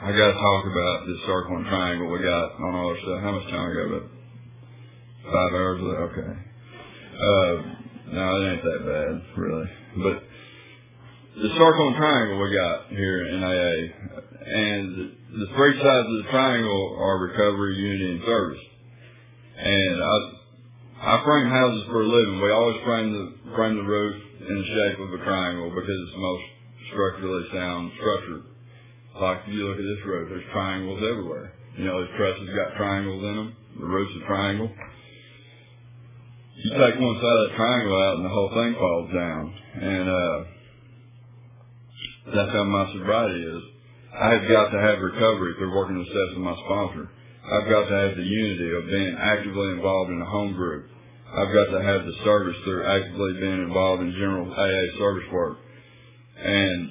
I 0.00 0.08
got 0.08 0.32
to 0.32 0.38
talk 0.40 0.64
about 0.64 1.06
this 1.06 1.20
circle 1.26 1.56
and 1.58 1.66
triangle 1.66 2.10
we 2.10 2.20
got 2.20 2.56
on 2.56 2.74
all 2.74 2.88
our 2.88 2.96
stuff. 2.96 3.20
How 3.20 3.32
much 3.32 3.44
time 3.52 3.68
I 3.68 3.74
got? 3.76 3.86
About 3.92 4.08
five 5.28 5.52
hours. 5.52 5.80
Okay. 5.84 6.32
Uh, 7.20 7.52
no, 8.16 8.40
it 8.40 8.48
ain't 8.48 8.64
that 8.64 8.80
bad, 8.80 9.36
really. 9.36 9.68
But 10.02 10.24
the 11.36 11.48
circle 11.52 11.88
and 11.88 11.96
triangle 11.96 12.40
we 12.40 12.56
got 12.56 12.88
here 12.88 13.28
in 13.28 13.44
AA, 13.44 13.76
and 14.56 15.12
the 15.36 15.46
three 15.54 15.76
sides 15.76 16.08
of 16.08 16.24
the 16.24 16.28
triangle 16.30 16.96
are 16.98 17.28
recovery, 17.28 17.76
unity, 17.76 18.12
and 18.12 18.22
service. 18.24 18.62
And 19.58 20.02
I, 20.02 20.16
I 21.12 21.24
frame 21.26 21.50
houses 21.50 21.84
for 21.88 22.00
a 22.00 22.08
living. 22.08 22.40
We 22.40 22.50
always 22.52 22.82
frame 22.86 23.12
the 23.12 23.54
frame 23.54 23.76
the 23.76 23.82
roof 23.82 24.16
in 24.48 24.54
the 24.56 24.64
shape 24.64 24.98
of 24.98 25.12
a 25.12 25.24
triangle 25.24 25.68
because 25.68 26.00
it's 26.06 26.12
the 26.12 26.24
most 26.24 26.55
structurally 26.92 27.44
sound 27.52 27.92
structure. 27.98 28.42
Like 29.20 29.38
if 29.46 29.54
you 29.54 29.66
look 29.66 29.78
at 29.78 29.84
this 29.84 30.04
roof, 30.04 30.28
there's 30.30 30.52
triangles 30.52 31.02
everywhere. 31.02 31.52
You 31.76 31.84
know, 31.84 32.00
the 32.00 32.08
trusses 32.16 32.48
got 32.54 32.76
triangles 32.76 33.22
in 33.24 33.36
them. 33.36 33.56
The 33.78 33.86
roof's 33.86 34.16
a 34.22 34.26
triangle 34.26 34.70
you 36.56 36.70
take 36.72 36.98
one 36.98 37.16
side 37.20 37.36
of 37.36 37.42
that 37.46 37.56
triangle 37.56 37.96
out 38.00 38.16
and 38.16 38.24
the 38.24 38.32
whole 38.32 38.48
thing 38.48 38.74
falls 38.74 39.12
down. 39.12 39.54
And 39.76 40.08
uh 40.08 40.38
that's 42.34 42.52
how 42.52 42.64
my 42.64 42.90
sobriety 42.92 43.42
is. 43.44 43.62
I 44.16 44.32
have 44.34 44.48
got 44.48 44.70
to 44.70 44.80
have 44.80 44.98
recovery 44.98 45.54
through 45.58 45.76
working 45.76 45.98
the 45.98 46.10
steps 46.10 46.32
of 46.34 46.42
my 46.42 46.56
sponsor. 46.64 47.10
I've 47.44 47.68
got 47.68 47.86
to 47.86 47.94
have 47.94 48.16
the 48.16 48.24
unity 48.24 48.70
of 48.74 48.90
being 48.90 49.14
actively 49.20 49.78
involved 49.78 50.10
in 50.10 50.20
a 50.20 50.24
home 50.24 50.54
group. 50.54 50.90
I've 51.30 51.52
got 51.52 51.70
to 51.70 51.82
have 51.82 52.02
the 52.02 52.16
service 52.24 52.56
through 52.64 52.82
actively 52.82 53.38
being 53.38 53.62
involved 53.62 54.02
in 54.02 54.10
general 54.12 54.50
AA 54.50 54.98
service 54.98 55.28
work. 55.30 55.58
And 56.36 56.90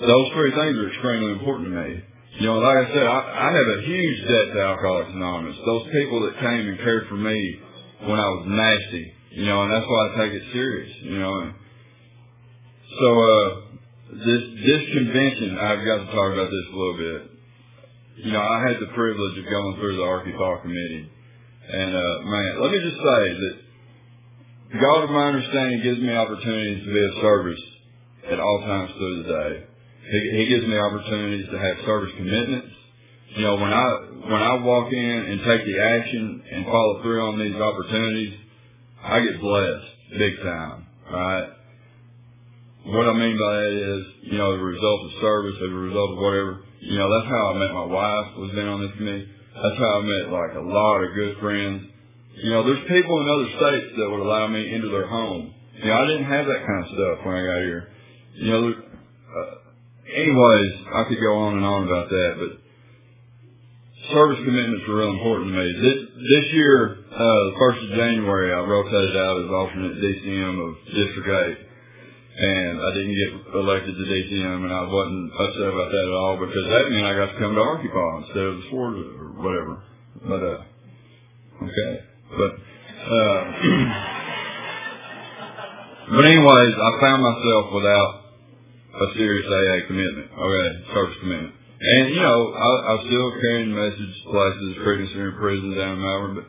those 0.00 0.28
three 0.34 0.50
things 0.50 0.76
are 0.78 0.88
extremely 0.88 1.32
important 1.32 1.68
to 1.68 1.74
me. 1.74 2.02
You 2.40 2.46
know, 2.46 2.58
like 2.58 2.88
I 2.88 2.88
said, 2.90 3.06
I, 3.06 3.18
I 3.22 3.48
have 3.54 3.68
a 3.78 3.80
huge 3.86 4.18
debt 4.26 4.54
to 4.54 4.60
Alcoholics 4.60 5.10
Anonymous. 5.14 5.56
Those 5.64 5.86
people 5.92 6.26
that 6.26 6.40
came 6.40 6.66
and 6.66 6.78
cared 6.78 7.06
for 7.08 7.14
me 7.14 7.38
when 8.02 8.18
I 8.18 8.28
was 8.34 8.44
nasty, 8.50 9.14
you 9.38 9.46
know, 9.46 9.62
and 9.62 9.70
that's 9.70 9.86
why 9.86 10.00
I 10.02 10.16
take 10.18 10.32
it 10.34 10.42
serious, 10.52 10.90
you 11.02 11.18
know. 11.18 11.30
And 11.30 11.54
so 12.98 13.08
uh, 13.22 13.48
this 14.18 14.42
this 14.66 14.82
convention, 14.98 15.58
I've 15.62 15.86
got 15.86 16.02
to 16.02 16.06
talk 16.10 16.34
about 16.34 16.50
this 16.50 16.66
a 16.66 16.76
little 16.76 16.98
bit. 16.98 17.22
You 18.26 18.32
know, 18.32 18.42
I 18.42 18.66
had 18.66 18.82
the 18.82 18.90
privilege 18.94 19.38
of 19.38 19.44
going 19.46 19.76
through 19.78 19.96
the 19.96 20.02
ARKYPAA 20.02 20.62
committee, 20.62 21.10
and 21.70 21.90
uh, 21.94 22.14
man, 22.34 22.62
let 22.62 22.70
me 22.72 22.78
just 22.82 22.98
say 22.98 23.22
that 23.30 23.54
God 24.80 25.04
of 25.04 25.10
my 25.10 25.28
understanding 25.28 25.82
gives 25.82 26.00
me 26.00 26.10
opportunities 26.10 26.82
to 26.82 26.90
be 26.90 27.04
of 27.04 27.22
service 27.22 27.62
at 28.30 28.40
all 28.40 28.58
times 28.66 28.90
through 28.92 29.22
the 29.22 29.28
day. 29.28 29.64
He, 30.10 30.20
he 30.36 30.46
gives 30.46 30.66
me 30.66 30.76
opportunities 30.78 31.46
to 31.50 31.58
have 31.58 31.76
service 31.86 32.12
commitments 32.16 32.74
you 33.34 33.42
know, 33.42 33.56
when 33.56 33.72
I 33.72 33.84
when 34.30 34.42
I 34.42 34.54
walk 34.62 34.92
in 34.92 35.18
and 35.26 35.40
take 35.42 35.66
the 35.66 35.78
action 35.82 36.42
and 36.52 36.64
follow 36.66 37.02
through 37.02 37.20
on 37.20 37.38
these 37.38 37.56
opportunities, 37.56 38.32
I 39.02 39.20
get 39.20 39.40
blessed 39.40 39.86
big 40.18 40.38
time. 40.38 40.86
Right? 41.10 41.48
What 42.94 43.08
I 43.08 43.12
mean 43.14 43.34
by 43.34 43.52
that 43.58 43.74
is, 43.74 44.30
you 44.30 44.38
know, 44.38 44.56
the 44.56 44.62
result 44.62 45.00
of 45.06 45.10
service, 45.20 45.56
as 45.56 45.70
a 45.72 45.82
result 45.82 46.10
of 46.12 46.18
whatever. 46.18 46.62
You 46.78 46.98
know, 46.98 47.10
that's 47.10 47.26
how 47.26 47.42
I 47.50 47.52
met 47.58 47.74
my 47.74 47.86
wife. 47.90 48.26
Was 48.38 48.54
been 48.54 48.68
on 48.68 48.86
this 48.86 48.94
committee. 48.98 49.26
That's 49.26 49.78
how 49.82 49.98
I 49.98 50.02
met 50.02 50.30
like 50.30 50.54
a 50.54 50.62
lot 50.62 51.02
of 51.02 51.14
good 51.14 51.34
friends. 51.40 51.90
You 52.38 52.50
know, 52.50 52.62
there's 52.62 52.86
people 52.86 53.18
in 53.18 53.26
other 53.34 53.50
states 53.50 53.98
that 53.98 54.10
would 54.10 54.22
allow 54.22 54.46
me 54.46 54.62
into 54.74 54.90
their 54.90 55.08
home. 55.08 55.54
You 55.74 55.90
know, 55.90 55.96
I 55.98 56.06
didn't 56.06 56.30
have 56.30 56.46
that 56.46 56.62
kind 56.62 56.80
of 56.86 56.90
stuff 56.94 57.26
when 57.26 57.34
I 57.34 57.42
got 57.42 57.62
here. 57.66 57.88
You 58.34 58.50
know, 58.50 58.66
uh, 58.66 59.54
anyways, 60.10 60.72
I 60.90 61.04
could 61.06 61.20
go 61.22 61.38
on 61.38 61.54
and 61.54 61.64
on 61.64 61.86
about 61.86 62.08
that, 62.10 62.32
but 62.38 62.52
service 64.10 64.42
commitments 64.44 64.84
are 64.88 64.96
real 64.96 65.14
important 65.14 65.48
to 65.48 65.54
me. 65.54 65.66
This, 65.70 65.98
this 66.18 66.46
year, 66.52 66.98
uh, 67.14 67.40
the 67.46 67.56
first 67.58 67.78
of 67.78 67.90
January, 67.94 68.52
I 68.52 68.60
rotated 68.66 69.16
out 69.16 69.38
as 69.38 69.50
alternate 69.54 70.02
DCM 70.02 70.54
of 70.60 70.74
District 70.90 71.30
8. 71.30 71.58
And 72.34 72.82
I 72.82 72.90
didn't 72.98 73.14
get 73.14 73.54
elected 73.54 73.94
to 73.94 74.02
DCM 74.02 74.66
and 74.66 74.74
I 74.74 74.82
wasn't 74.90 75.30
upset 75.38 75.70
about 75.70 75.86
that 75.94 76.06
at 76.10 76.14
all 76.18 76.36
because 76.42 76.66
that 76.66 76.90
meant 76.90 77.06
I 77.06 77.14
got 77.14 77.30
to 77.30 77.38
come 77.38 77.54
to 77.54 77.62
Arkansas 77.62 78.18
instead 78.26 78.46
of 78.50 78.56
the 78.58 78.66
sport 78.66 78.98
or 78.98 79.38
whatever. 79.38 79.86
But, 80.18 80.42
uh, 80.42 80.58
okay. 81.62 82.02
But, 82.34 82.52
uh, 83.06 83.40
but 86.18 86.24
anyways, 86.26 86.74
I 86.74 86.90
found 86.98 87.22
myself 87.22 87.70
without 87.70 88.23
a 88.94 89.06
serious 89.18 89.46
AA 89.46 89.86
commitment. 89.90 90.30
Okay, 90.30 90.66
service 90.94 91.18
commitment. 91.20 91.54
And, 91.84 92.14
you 92.14 92.22
know, 92.22 92.38
I, 92.54 92.68
I 92.80 92.90
was 92.96 93.04
still 93.10 93.28
carrying 93.42 93.74
message 93.74 94.14
places, 94.30 94.80
pregnancy 94.80 95.18
in 95.20 95.34
prison 95.36 95.76
down 95.76 95.98
in 95.98 96.00
Malvern, 96.00 96.32
but, 96.40 96.46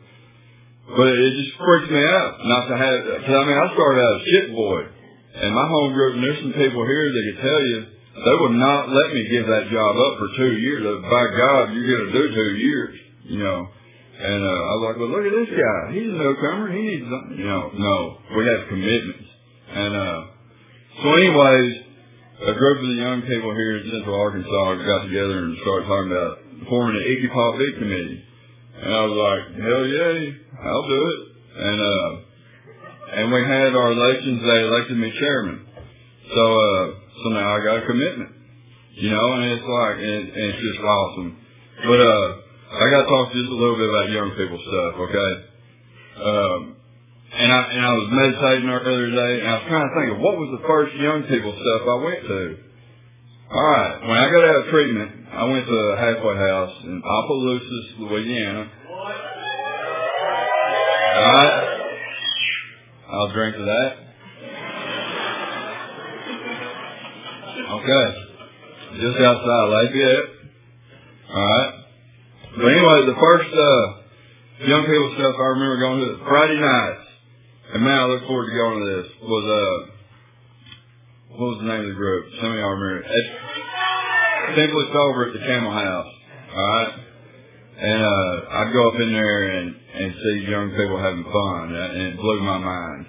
but 0.96 1.10
it 1.12 1.32
just 1.42 1.52
freaks 1.60 1.90
me 1.92 2.00
out 2.00 2.40
not 2.40 2.64
to 2.72 2.74
have, 2.78 2.96
cause 3.20 3.36
I 3.36 3.44
mean, 3.44 3.58
I 3.58 3.66
started 3.74 4.00
out 4.00 4.14
as 4.16 4.22
a 4.22 4.28
ship 4.30 4.46
boy. 4.54 4.80
And 5.36 5.52
my 5.52 5.66
home 5.68 5.92
group, 5.92 6.16
and 6.16 6.24
there's 6.24 6.40
some 6.40 6.56
people 6.56 6.88
here 6.88 7.04
that 7.12 7.24
can 7.28 7.38
tell 7.44 7.62
you, 7.68 7.78
they 8.16 8.36
would 8.40 8.56
not 8.56 8.88
let 8.88 9.12
me 9.12 9.28
give 9.28 9.44
that 9.44 9.68
job 9.68 9.92
up 9.92 10.12
for 10.16 10.28
two 10.40 10.56
years. 10.56 10.80
By 11.04 11.24
God, 11.36 11.76
you're 11.76 12.06
to 12.08 12.12
do 12.16 12.24
two 12.32 12.52
years, 12.56 12.96
you 13.28 13.38
know. 13.44 13.68
And 14.16 14.40
uh, 14.40 14.48
I 14.48 14.70
was 14.72 14.82
like, 14.88 14.96
well, 14.96 15.12
look 15.12 15.28
at 15.28 15.36
this 15.36 15.52
guy. 15.52 15.92
He's 15.92 16.08
a 16.08 16.16
newcomer. 16.16 16.72
He 16.72 16.80
needs, 16.80 17.04
you 17.36 17.44
know, 17.44 17.68
no, 17.76 17.96
we 18.40 18.48
have 18.48 18.72
commitments. 18.72 19.28
And 19.68 19.92
uh, 19.92 20.20
so, 21.04 21.12
anyways, 21.12 21.85
a 22.42 22.52
group 22.52 22.78
of 22.78 22.86
the 22.86 23.00
young 23.00 23.22
people 23.22 23.54
here 23.54 23.78
in 23.78 23.90
Central 23.90 24.20
Arkansas 24.20 24.84
got 24.84 25.08
together 25.08 25.38
and 25.44 25.56
started 25.62 25.88
talking 25.88 26.12
about 26.12 26.34
forming 26.68 27.00
an 27.00 27.04
ICYPAA 27.08 27.58
Bid 27.58 27.72
Committee. 27.80 28.20
And 28.76 28.90
I 28.92 29.00
was 29.08 29.16
like, 29.16 29.42
hell 29.56 29.84
yeah, 29.88 30.14
I'll 30.60 30.88
do 30.88 31.00
it. 31.08 31.20
And 31.56 31.78
uh, 31.80 32.10
and 33.16 33.32
we 33.32 33.40
had 33.40 33.72
our 33.72 33.92
elections. 33.92 34.42
They 34.44 34.60
elected 34.68 34.98
me 34.98 35.12
chairman. 35.18 35.66
So, 36.28 36.42
uh, 36.42 36.84
so 37.22 37.26
now 37.30 37.56
I 37.56 37.64
got 37.64 37.82
a 37.82 37.86
commitment, 37.86 38.30
you 38.98 39.10
know, 39.10 39.32
and 39.32 39.44
it's 39.52 39.64
like, 39.64 39.96
and, 39.96 40.22
and 40.28 40.46
it's 40.52 40.58
just 40.58 40.80
awesome. 40.82 41.38
But, 41.86 42.00
uh, 42.02 42.26
I 42.66 42.90
got 42.90 43.02
to 43.02 43.08
talk 43.08 43.32
just 43.32 43.46
a 43.46 43.54
little 43.54 43.78
bit 43.78 43.88
about 43.88 44.10
young 44.10 44.30
people 44.34 44.58
stuff, 44.58 44.92
okay? 45.06 45.32
Um, 46.18 46.76
and 47.32 47.52
I, 47.52 47.60
and 47.72 47.82
I 47.84 47.92
was 47.94 48.08
meditating 48.10 48.68
earlier 48.70 49.10
today 49.10 49.40
and 49.40 49.48
I 49.48 49.54
was 49.58 49.66
trying 49.68 49.88
to 49.88 49.94
think 49.98 50.12
of 50.14 50.18
what 50.22 50.36
was 50.38 50.58
the 50.60 50.66
first 50.66 50.94
young 50.96 51.22
people 51.24 51.52
stuff 51.52 51.82
I 51.88 51.96
went 52.04 52.22
to. 52.22 52.56
Alright, 53.46 54.02
when 54.02 54.16
I 54.18 54.30
got 54.30 54.44
out 54.44 54.56
of 54.62 54.70
treatment, 54.70 55.10
I 55.32 55.44
went 55.44 55.66
to 55.66 55.72
a 55.72 55.96
halfway 55.96 56.36
house 56.36 56.74
in 56.84 57.02
Opelousas, 57.04 57.86
Louisiana. 57.98 58.70
Alright, 61.16 61.54
I'll 63.10 63.32
drink 63.32 63.56
to 63.56 63.64
that. 63.64 63.90
Okay. 67.66 68.06
Just 69.00 69.18
outside 69.20 69.68
Lafayette. 69.68 70.24
Alright. 71.30 71.74
But 72.56 72.66
anyway, 72.66 73.06
the 73.06 73.18
first, 73.20 73.52
uh, 73.52 73.96
young 74.64 74.86
people 74.86 75.14
stuff 75.18 75.34
I 75.36 75.46
remember 75.52 75.78
going 75.78 76.00
to 76.00 76.24
Friday 76.24 76.60
nights, 76.60 77.05
and 77.74 77.82
man, 77.82 77.98
I 77.98 78.04
look 78.06 78.26
forward 78.26 78.46
to 78.46 78.54
going 78.54 78.78
to 78.78 78.86
this, 78.96 79.08
was, 79.22 79.44
uh, 79.44 79.90
what 81.34 81.48
was 81.50 81.58
the 81.60 81.68
name 81.68 81.80
of 81.82 81.90
the 81.90 81.98
group? 81.98 82.32
Some 82.40 82.52
of 82.52 82.58
y'all 82.58 82.78
remember. 82.78 83.06
It's 83.06 83.30
Simply 84.54 84.84
Sober 84.92 85.26
at 85.26 85.32
the 85.34 85.42
Camel 85.42 85.72
House. 85.72 86.12
Alright? 86.54 86.92
And, 87.76 88.00
uh, 88.02 88.34
I'd 88.56 88.72
go 88.72 88.88
up 88.88 89.00
in 89.00 89.12
there 89.12 89.42
and, 89.50 89.74
and 89.74 90.14
see 90.14 90.46
young 90.48 90.70
people 90.78 90.96
having 90.96 91.26
fun, 91.26 91.74
and 91.74 92.14
it 92.14 92.16
blew 92.16 92.40
my 92.40 92.58
mind. 92.58 93.06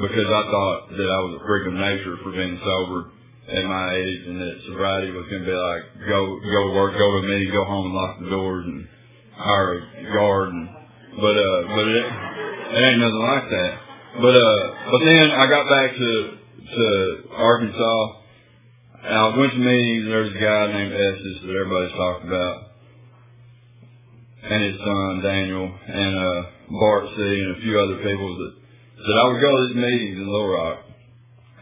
Because 0.00 0.26
I 0.26 0.42
thought 0.48 0.80
that 0.96 1.08
I 1.10 1.20
was 1.26 1.32
a 1.36 1.44
freak 1.44 1.66
of 1.66 1.74
nature 1.74 2.16
for 2.22 2.32
being 2.32 2.58
sober 2.62 3.10
at 3.52 3.64
my 3.66 3.94
age, 3.94 4.22
and 4.26 4.40
that 4.40 4.56
sobriety 4.66 5.10
was 5.12 5.26
going 5.28 5.44
to 5.44 5.50
be 5.50 5.54
like, 5.54 5.82
go, 6.08 6.40
go 6.40 6.60
to 6.68 6.74
work, 6.74 6.96
go 6.96 7.20
to 7.20 7.26
meeting, 7.26 7.52
go 7.52 7.64
home 7.64 7.86
and 7.86 7.94
lock 7.94 8.18
the 8.20 8.30
doors 8.30 8.64
and 8.64 8.88
hire 9.34 9.74
a 9.76 10.12
guard 10.14 10.54
but, 11.10 11.36
uh, 11.36 11.62
but 11.74 11.86
it, 11.88 12.06
it 12.06 12.80
ain't 12.80 13.00
nothing 13.02 13.26
like 13.26 13.50
that. 13.50 13.89
But, 14.16 14.34
uh, 14.34 14.74
but 14.90 15.00
then 15.04 15.30
I 15.30 15.46
got 15.46 15.68
back 15.68 15.94
to, 15.94 16.10
to 16.74 16.86
Arkansas, 17.36 18.20
and 19.02 19.14
I 19.14 19.36
went 19.38 19.52
to 19.52 19.58
meetings, 19.58 20.02
and 20.04 20.12
there 20.12 20.22
was 20.22 20.34
a 20.34 20.40
guy 20.40 20.72
named 20.72 20.92
Estes 20.92 21.40
that 21.42 21.56
everybody's 21.56 21.96
talked 21.96 22.24
about. 22.24 22.70
And 24.42 24.64
his 24.64 24.78
son 24.80 25.20
Daniel. 25.22 25.68
And 25.68 26.16
uh 26.16 26.42
Bart 26.70 27.04
C. 27.16 27.20
and 27.20 27.56
a 27.56 27.60
few 27.60 27.78
other 27.78 27.96
people 27.96 28.28
that 28.40 28.52
that 29.04 29.16
I 29.20 29.24
would 29.28 29.40
go 29.40 29.52
to 29.56 29.66
these 29.68 29.76
meetings 29.76 30.16
in 30.18 30.26
Little 30.26 30.48
Rock. 30.48 30.78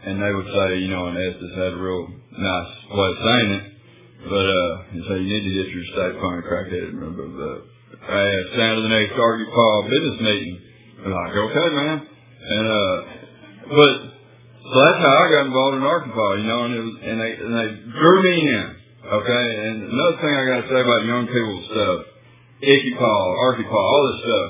And 0.05 0.21
they 0.21 0.31
would 0.31 0.47
say, 0.47 0.79
you 0.79 0.87
know, 0.87 1.07
and 1.07 1.17
Estes 1.17 1.55
had 1.55 1.73
a 1.73 1.77
real 1.77 2.07
nice 2.07 2.71
way 2.87 3.09
of 3.09 3.19
saying 3.19 3.51
it, 3.51 3.63
but 4.31 4.47
uh 4.47 4.71
he'd 4.95 5.05
say 5.07 5.15
you 5.19 5.27
need 5.27 5.43
to 5.43 5.55
get 5.63 5.75
your 5.75 5.85
state 5.91 6.15
fund 6.19 6.43
crackhead. 6.43 6.87
Remember 6.95 7.27
the 7.27 7.51
I 7.99 8.19
asked 8.19 8.55
Santa 8.55 8.81
the 8.81 8.95
next 8.95 9.13
ARKYPAA 9.15 9.89
business 9.89 10.21
meeting. 10.21 10.55
And 11.03 11.13
I'm 11.13 11.19
like, 11.19 11.35
okay 11.35 11.67
man. 11.75 12.07
And 12.49 12.65
uh 12.65 12.95
but 13.69 13.93
so 14.69 14.75
that's 14.85 15.01
how 15.01 15.13
I 15.13 15.25
got 15.29 15.45
involved 15.45 15.77
in 15.77 15.83
Arkansas, 15.83 16.33
you 16.41 16.47
know, 16.49 16.59
and 16.65 16.73
it 16.73 16.81
was 16.81 16.95
and 17.01 17.17
they 17.21 17.31
and 17.37 17.53
they 17.53 17.69
drew 17.93 18.17
me 18.23 18.35
in. 18.49 18.67
Okay, 19.09 19.45
and 19.65 19.75
another 19.89 20.17
thing 20.21 20.33
I 20.33 20.43
gotta 20.45 20.67
say 20.69 20.81
about 20.81 21.05
young 21.05 21.25
people's 21.25 21.65
stuff 21.71 21.99
ICYPAA, 22.59 23.23
Arky 23.39 23.63
Paul, 23.69 23.79
all 23.79 24.03
this 24.11 24.21
stuff. 24.27 24.49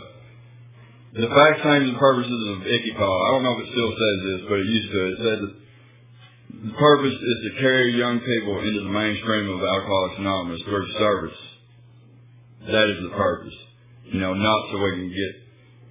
The 1.09 1.29
facts, 1.29 1.61
names, 1.65 1.89
and 1.89 1.97
purposes 1.97 2.41
of 2.49 2.57
ICYPAA. 2.65 3.05
I 3.05 3.27
don't 3.33 3.43
know 3.43 3.53
if 3.57 3.65
it 3.65 3.71
still 3.71 3.93
says 3.93 4.17
this, 4.25 4.41
but 4.49 4.57
it 4.57 4.65
used 4.65 4.91
to. 4.91 4.99
It 5.05 5.17
said 5.17 5.37
that 5.45 5.53
the 6.69 6.75
purpose 6.77 7.13
is 7.13 7.39
to 7.45 7.61
carry 7.61 7.93
young 7.97 8.19
people 8.19 8.57
into 8.59 8.81
the 8.81 8.89
mainstream 8.89 9.49
of 9.53 9.61
Alcoholics 9.61 10.17
Anonymous 10.17 10.61
through 10.65 10.91
service. 10.97 11.39
That 12.65 12.89
is 12.89 13.03
the 13.05 13.13
purpose. 13.13 13.57
You 14.09 14.19
know, 14.19 14.33
not 14.33 14.59
so 14.71 14.81
we 14.81 14.91
can 14.91 15.09
get 15.09 15.33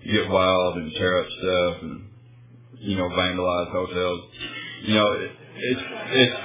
get 0.04 0.28
wild 0.28 0.76
and 0.76 0.92
tear 0.92 1.20
up 1.20 1.26
stuff 1.26 1.82
and 1.82 2.04
you 2.78 2.96
know 2.96 3.08
vandalize 3.10 3.70
hotels. 3.72 4.20
You 4.82 4.94
know, 4.94 5.12
it, 5.12 5.30
it's 5.56 5.82
it's 6.10 6.36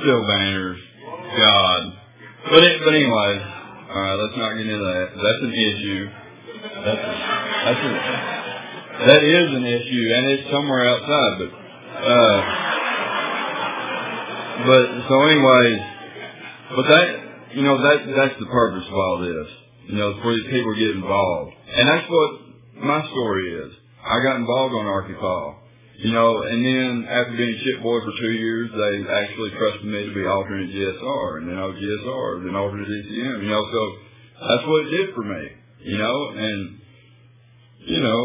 still 0.00 0.26
banners. 0.26 0.80
God, 1.36 1.92
but 2.50 2.62
it, 2.64 2.80
but 2.84 2.94
anyway. 2.94 3.60
All 3.94 4.00
right, 4.00 4.14
let's 4.18 4.36
not 4.36 4.56
get 4.58 4.66
into 4.66 4.82
that. 4.82 5.06
That's 5.14 5.42
an 5.46 5.54
issue. 5.54 6.10
That's 6.82 6.98
a, 6.98 7.14
that's 7.62 7.78
a, 7.78 7.92
that 9.06 9.22
is 9.22 9.48
an 9.54 9.64
issue, 9.64 10.04
and 10.10 10.26
it's 10.34 10.50
somewhere 10.50 10.88
outside. 10.88 11.38
But 11.38 11.50
uh, 12.02 12.38
but 14.66 14.84
so 15.06 15.14
anyways, 15.30 15.78
but 16.74 16.86
that 16.90 17.06
you 17.54 17.62
know 17.62 17.78
that 17.78 18.02
that's 18.16 18.34
the 18.40 18.46
purpose 18.46 18.82
of 18.88 18.94
all 18.94 19.18
this. 19.22 19.63
You 19.88 19.96
know, 19.96 20.16
for 20.22 20.32
these 20.32 20.48
people 20.48 20.74
get 20.74 20.96
involved, 20.96 21.52
and 21.76 21.88
that's 21.88 22.08
what 22.08 22.30
my 22.84 23.00
story 23.08 23.68
is. 23.68 23.72
I 24.04 24.20
got 24.24 24.36
involved 24.36 24.74
on 24.74 24.86
Arkansas. 24.86 25.64
You 25.94 26.10
know, 26.10 26.42
and 26.42 26.58
then 26.66 27.06
after 27.06 27.36
being 27.36 27.54
ship 27.62 27.80
boy 27.80 28.00
for 28.02 28.10
two 28.18 28.34
years, 28.34 28.68
they 28.74 29.06
actually 29.06 29.50
trusted 29.54 29.86
me 29.86 30.04
to 30.04 30.14
be 30.14 30.26
alternate 30.26 30.74
GSR, 30.74 31.38
and 31.38 31.48
then 31.48 31.56
I 31.56 31.66
was 31.70 31.78
GSR, 31.78 32.44
then 32.44 32.56
alternate 32.56 32.88
DCM. 32.88 33.42
You 33.44 33.50
know, 33.50 33.62
so 33.70 33.80
that's 34.42 34.66
what 34.66 34.86
it 34.86 34.90
did 34.90 35.14
for 35.14 35.22
me. 35.22 35.42
You 35.84 35.98
know, 35.98 36.16
and 36.34 36.80
you 37.86 38.00
know, 38.00 38.18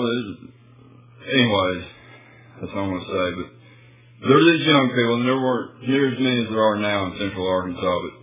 anyways, 1.30 1.84
that's 2.60 2.74
all 2.74 2.84
I'm 2.84 2.92
gonna 2.98 3.06
say. 3.06 3.28
But 3.38 4.28
there 4.28 4.36
were 4.36 4.52
these 4.52 4.66
young 4.66 4.90
people, 4.90 5.16
and 5.16 5.28
there 5.28 5.40
weren't 5.40 5.88
near 5.88 6.12
as 6.12 6.20
many 6.20 6.44
as 6.44 6.50
there 6.50 6.64
are 6.64 6.76
now 6.76 7.06
in 7.06 7.20
Central 7.20 7.48
Arkansas. 7.48 8.00
But 8.02 8.19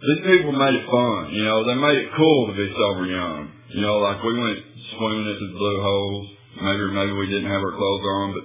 these 0.00 0.22
people 0.24 0.52
made 0.56 0.74
it 0.80 0.86
fun. 0.88 1.28
You 1.32 1.44
know, 1.44 1.64
they 1.68 1.76
made 1.76 1.98
it 1.98 2.08
cool 2.16 2.48
to 2.48 2.54
be 2.56 2.72
sober 2.72 3.06
young. 3.06 3.52
You 3.70 3.80
know, 3.82 3.98
like 3.98 4.22
we 4.24 4.32
went 4.38 4.58
swimming 4.96 5.28
into 5.28 5.46
the 5.46 5.56
blue 5.56 5.80
holes. 5.82 6.26
Maybe 6.60 6.84
maybe 6.92 7.12
we 7.12 7.26
didn't 7.28 7.50
have 7.50 7.62
our 7.62 7.76
clothes 7.76 8.06
on, 8.16 8.26
but 8.34 8.44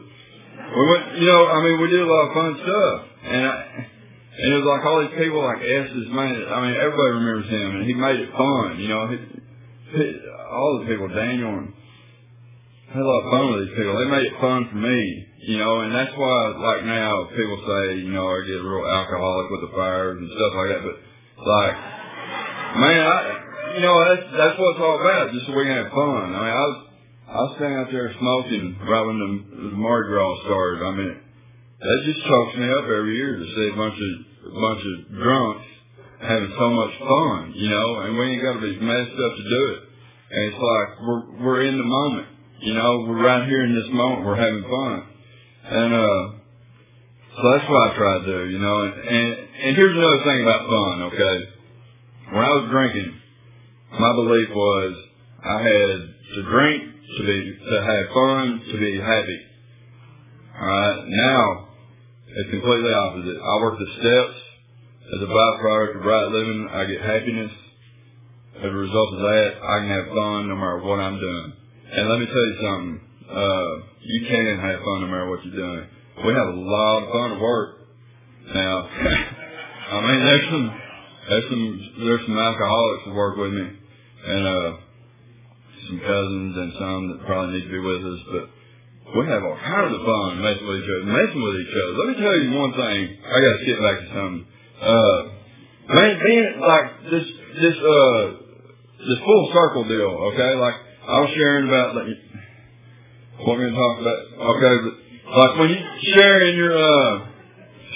we 0.76 0.84
went, 0.92 1.04
you 1.20 1.28
know, 1.28 1.48
I 1.48 1.58
mean, 1.64 1.82
we 1.82 1.90
did 1.90 2.02
a 2.02 2.12
lot 2.12 2.28
of 2.28 2.34
fun 2.34 2.52
stuff, 2.62 2.98
and 3.24 3.42
I, 3.46 3.54
and 4.36 4.48
it 4.52 4.58
was 4.60 4.68
like 4.68 4.84
all 4.86 5.00
these 5.00 5.18
people, 5.18 5.40
like 5.40 5.64
Estes, 5.64 6.12
man. 6.12 6.36
I 6.52 6.58
mean, 6.68 6.76
everybody 6.76 7.12
remembers 7.24 7.50
him, 7.50 7.70
and 7.80 7.84
he 7.88 7.94
made 7.96 8.20
it 8.20 8.32
fun, 8.36 8.80
you 8.80 8.88
know. 8.92 9.08
He, 9.08 9.18
he, 9.96 10.04
all 10.52 10.84
the 10.84 10.92
people, 10.92 11.08
Daniel, 11.08 11.56
and 11.56 11.74
had 12.92 13.00
a 13.00 13.08
lot 13.08 13.24
of 13.24 13.32
fun 13.32 13.46
with 13.52 13.60
these 13.68 13.76
people. 13.80 13.96
They 13.96 14.12
made 14.12 14.28
it 14.28 14.38
fun 14.40 14.68
for 14.70 14.80
me, 14.80 15.00
you 15.48 15.58
know, 15.58 15.82
and 15.88 15.96
that's 15.96 16.14
why, 16.16 16.38
like 16.52 16.84
now, 16.84 17.32
people 17.32 17.60
say, 17.64 18.04
you 18.04 18.12
know, 18.12 18.28
I 18.28 18.44
get 18.44 18.60
real 18.60 18.86
alcoholic 18.86 19.48
with 19.52 19.62
the 19.66 19.72
fires 19.76 20.18
and 20.20 20.30
stuff 20.30 20.54
like 20.56 20.70
that, 20.76 20.84
but 20.84 20.96
like, 21.38 21.76
man, 22.80 23.02
I, 23.04 23.18
you 23.76 23.82
know, 23.82 23.96
that's 24.08 24.26
that's 24.32 24.56
what 24.60 24.72
it's 24.76 24.84
all 24.84 25.00
about, 25.00 25.34
just 25.34 25.46
so 25.48 25.56
we 25.56 25.66
can 25.68 25.76
have 25.76 25.92
fun. 25.92 26.32
I 26.32 26.40
mean, 26.40 26.56
I 26.56 26.64
was 26.64 26.78
I 27.26 27.38
was 27.44 27.52
standing 27.58 27.80
out 27.80 27.92
there 27.92 28.14
smoking 28.16 28.80
right 28.88 29.06
when 29.06 29.18
the, 29.20 29.30
the 29.70 29.76
Mardi 29.76 30.08
Gras 30.08 30.40
started. 30.48 30.80
I 30.86 30.92
mean, 30.96 31.16
that 31.82 31.98
just 32.08 32.22
chokes 32.24 32.56
me 32.56 32.68
up 32.72 32.86
every 32.88 33.16
year 33.18 33.36
to 33.36 33.46
see 33.46 33.66
a 33.74 33.76
bunch 33.76 33.98
of 34.00 34.14
a 34.46 34.60
bunch 34.62 34.82
of 34.86 34.96
drunks 35.20 35.68
having 36.22 36.54
so 36.56 36.68
much 36.72 36.94
fun, 37.04 37.52
you 37.56 37.70
know, 37.70 37.88
and 38.08 38.18
we 38.18 38.24
ain't 38.32 38.42
got 38.42 38.54
to 38.54 38.64
be 38.64 38.80
messed 38.80 39.18
up 39.20 39.34
to 39.36 39.44
do 39.44 39.62
it. 39.76 39.82
And 40.32 40.42
it's 40.48 40.62
like 40.62 40.90
we're 41.04 41.24
we're 41.44 41.62
in 41.68 41.78
the 41.78 41.84
moment, 41.84 42.28
you 42.62 42.74
know, 42.74 43.06
we're 43.10 43.24
right 43.24 43.44
here 43.48 43.64
in 43.66 43.76
this 43.76 43.92
moment, 43.92 44.26
we're 44.26 44.40
having 44.40 44.64
fun, 44.64 45.04
and 45.66 45.94
uh, 45.94 46.35
so 47.36 47.44
that's 47.52 47.70
what 47.70 47.92
I 47.92 47.96
try 47.96 48.20
to 48.20 48.26
do, 48.26 48.50
you 48.50 48.60
know. 48.60 48.82
And 48.82 48.94
and, 48.96 49.28
and 49.64 49.76
here's 49.76 49.96
another 49.96 50.24
thing 50.24 50.42
about 50.42 50.62
fun, 50.68 51.02
okay? 51.12 51.38
When 52.32 52.44
I 52.44 52.50
was 52.56 52.70
drinking, 52.72 53.12
my 54.00 54.12
belief 54.16 54.50
was 54.50 54.94
I 55.44 55.58
had 55.60 55.98
to 56.36 56.42
drink 56.44 56.84
to 57.18 57.22
be 57.26 57.38
to 57.60 57.76
have 57.84 58.06
fun 58.14 58.62
to 58.72 58.78
be 58.80 59.00
happy. 59.00 59.40
All 60.60 60.68
right, 60.68 61.04
now 61.08 61.68
it's 62.28 62.50
completely 62.52 62.94
opposite. 62.94 63.38
I 63.38 63.62
work 63.62 63.80
the 63.80 63.92
steps 64.00 64.38
as 65.14 65.22
a 65.22 65.30
byproduct 65.30 66.00
of 66.00 66.06
right 66.06 66.28
living. 66.32 66.70
I 66.72 66.86
get 66.86 67.02
happiness. 67.02 67.52
As 68.58 68.72
a 68.72 68.80
result 68.80 69.14
of 69.14 69.20
that, 69.20 69.52
I 69.62 69.80
can 69.80 69.90
have 69.90 70.08
fun 70.08 70.48
no 70.48 70.56
matter 70.56 70.80
what 70.80 71.00
I'm 71.00 71.20
doing. 71.20 71.54
And 71.92 72.10
let 72.10 72.20
me 72.20 72.26
tell 72.26 72.46
you 72.48 72.58
something. 72.64 73.02
Uh, 73.30 73.72
you 74.02 74.26
can 74.28 74.60
have 74.60 74.80
fun 74.80 75.02
no 75.02 75.08
matter 75.08 75.30
what 75.30 75.44
you're 75.44 75.56
doing. 75.56 75.88
We 76.24 76.32
have 76.32 76.48
a 76.48 76.60
lot 76.60 77.04
of 77.04 77.12
fun 77.12 77.32
at 77.36 77.42
work. 77.42 77.70
Now, 78.54 78.76
I 79.92 80.02
mean, 80.02 80.20
there's 80.24 80.48
some, 80.50 80.82
there's 81.30 81.48
some, 81.50 81.66
there's 82.06 82.26
some 82.26 82.38
alcoholics 82.38 83.04
that 83.06 83.14
work 83.14 83.38
with 83.38 83.52
me, 83.52 83.68
and 83.68 84.48
uh, 84.48 84.72
some 85.88 86.00
cousins 86.00 86.54
and 86.56 86.72
some 86.80 87.02
that 87.12 87.26
probably 87.26 87.60
need 87.60 87.66
to 87.68 87.74
be 87.74 87.80
with 87.84 88.02
us. 88.06 88.22
But 88.32 88.46
we 89.20 89.28
have 89.28 89.44
all 89.44 89.60
kinds 89.60 89.92
of 89.92 90.02
fun 90.08 90.42
messing 90.42 90.68
with 90.68 90.80
each 90.82 90.92
other, 90.94 91.06
messing 91.12 91.42
with 91.44 91.56
each 91.62 91.76
other. 91.76 91.92
Let 92.00 92.08
me 92.08 92.16
tell 92.16 92.36
you 92.40 92.50
one 92.64 92.74
thing. 92.74 93.02
I 93.22 93.36
got 93.44 93.54
to 93.60 93.66
get 93.68 93.78
back 93.84 93.98
to 94.00 94.08
something. 94.16 94.44
Uh, 94.82 95.20
man, 96.00 96.12
being 96.24 96.48
like 96.64 96.88
this, 97.12 97.26
this, 97.60 97.76
uh, 97.76 98.24
this 99.04 99.20
full 99.20 99.44
circle 99.54 99.84
deal. 99.84 100.32
Okay, 100.34 100.52
like 100.56 100.76
I 101.06 101.20
was 101.22 101.32
sharing 101.36 101.68
about 101.68 101.96
like 101.96 102.08
what 103.46 103.58
we're 103.58 103.70
gonna 103.70 103.78
talk 103.78 103.96
about. 104.02 104.20
Okay, 104.58 104.76
but 104.82 105.05
like 105.26 105.60
when 105.60 105.70
you 105.70 105.82
share 106.14 106.50
in 106.50 106.58
your 106.58 106.78
uh 106.78 107.36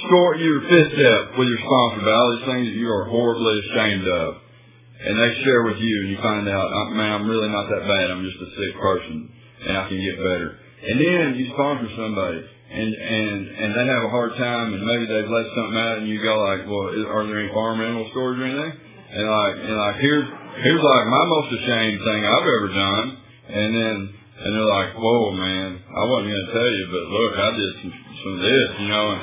score 0.08 0.36
your 0.36 0.62
fifth 0.62 0.96
step 0.96 1.38
with 1.38 1.48
your 1.48 1.60
sponsor 1.60 2.00
about 2.02 2.16
all 2.16 2.32
these 2.38 2.48
things 2.48 2.66
that 2.72 2.78
you 2.80 2.88
are 2.88 3.06
horribly 3.06 3.56
ashamed 3.68 4.08
of, 4.08 4.36
and 5.00 5.14
they 5.16 5.32
share 5.44 5.64
with 5.64 5.78
you, 5.78 5.96
and 6.02 6.10
you 6.12 6.18
find 6.24 6.48
out, 6.48 6.68
oh, 6.72 6.90
man, 6.96 7.12
I'm 7.12 7.28
really 7.28 7.50
not 7.50 7.68
that 7.68 7.84
bad. 7.88 8.12
I'm 8.12 8.24
just 8.24 8.40
a 8.40 8.50
sick 8.56 8.74
person, 8.80 9.32
and 9.68 9.78
I 9.78 9.88
can 9.88 10.00
get 10.00 10.18
better. 10.18 10.60
And 10.80 10.96
then 11.00 11.36
you 11.36 11.52
sponsor 11.52 11.92
somebody, 11.96 12.40
and 12.72 12.90
and 12.96 13.40
and 13.48 13.70
they 13.76 13.86
have 13.92 14.04
a 14.08 14.12
hard 14.12 14.36
time, 14.40 14.74
and 14.74 14.82
maybe 14.86 15.06
they've 15.12 15.28
let 15.28 15.46
something 15.52 15.80
out, 15.80 15.98
and 16.00 16.08
you 16.08 16.24
go 16.24 16.40
like, 16.40 16.64
well, 16.64 16.96
is, 16.96 17.04
are 17.04 17.28
there 17.28 17.40
any 17.40 17.52
farm 17.52 17.82
animal 17.82 18.08
or 18.16 18.34
anything? 18.40 18.74
And 19.12 19.26
like, 19.28 19.56
and 19.60 19.76
like 19.76 19.96
here's 20.00 20.28
here's 20.64 20.84
like 20.84 21.06
my 21.08 21.26
most 21.28 21.50
ashamed 21.60 22.00
thing 22.00 22.22
I've 22.24 22.48
ever 22.48 22.70
done, 22.72 23.08
and 23.50 23.70
then 23.76 24.19
and 24.40 24.56
they're 24.56 24.72
like, 24.72 24.96
whoa, 24.96 25.32
man, 25.36 25.84
I 25.84 26.04
wasn't 26.08 26.32
gonna 26.32 26.52
tell 26.54 26.72
you, 26.72 26.86
but 26.92 27.04
look, 27.12 27.34
I 27.36 27.50
did 27.60 27.72
some 27.82 27.94
some 28.24 28.36
this, 28.40 28.70
you 28.80 28.88
know, 28.88 29.06
and, 29.12 29.22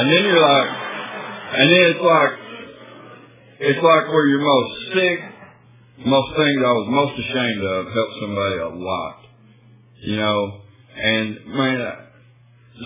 and 0.00 0.04
then 0.12 0.22
you're 0.24 0.40
like, 0.40 0.70
and 1.56 1.66
then 1.72 1.82
it's 1.92 2.04
like, 2.04 2.32
it's 3.60 3.82
like 3.84 4.04
where 4.08 4.26
you're 4.28 4.44
most 4.44 4.72
sick, 4.92 5.18
most 6.04 6.30
things 6.36 6.58
I 6.64 6.72
was 6.72 6.88
most 6.88 7.14
ashamed 7.20 7.64
of 7.64 7.92
help 7.92 8.10
somebody 8.20 8.56
a 8.60 8.72
lot, 8.80 9.16
you 10.00 10.16
know, 10.16 10.60
and 10.96 11.26
man, 11.52 11.76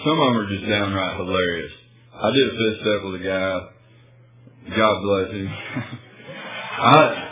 some 0.04 0.18
of 0.18 0.26
them 0.26 0.36
are 0.42 0.50
just 0.50 0.66
downright 0.68 1.16
hilarious. 1.16 1.72
I 2.14 2.30
did 2.30 2.46
a 2.46 2.54
fifth 2.58 2.80
step 2.82 3.00
with 3.04 3.20
a 3.20 3.24
guy. 3.24 4.74
God 4.76 5.02
bless 5.02 5.30
him. 5.32 5.48
I 6.80 7.30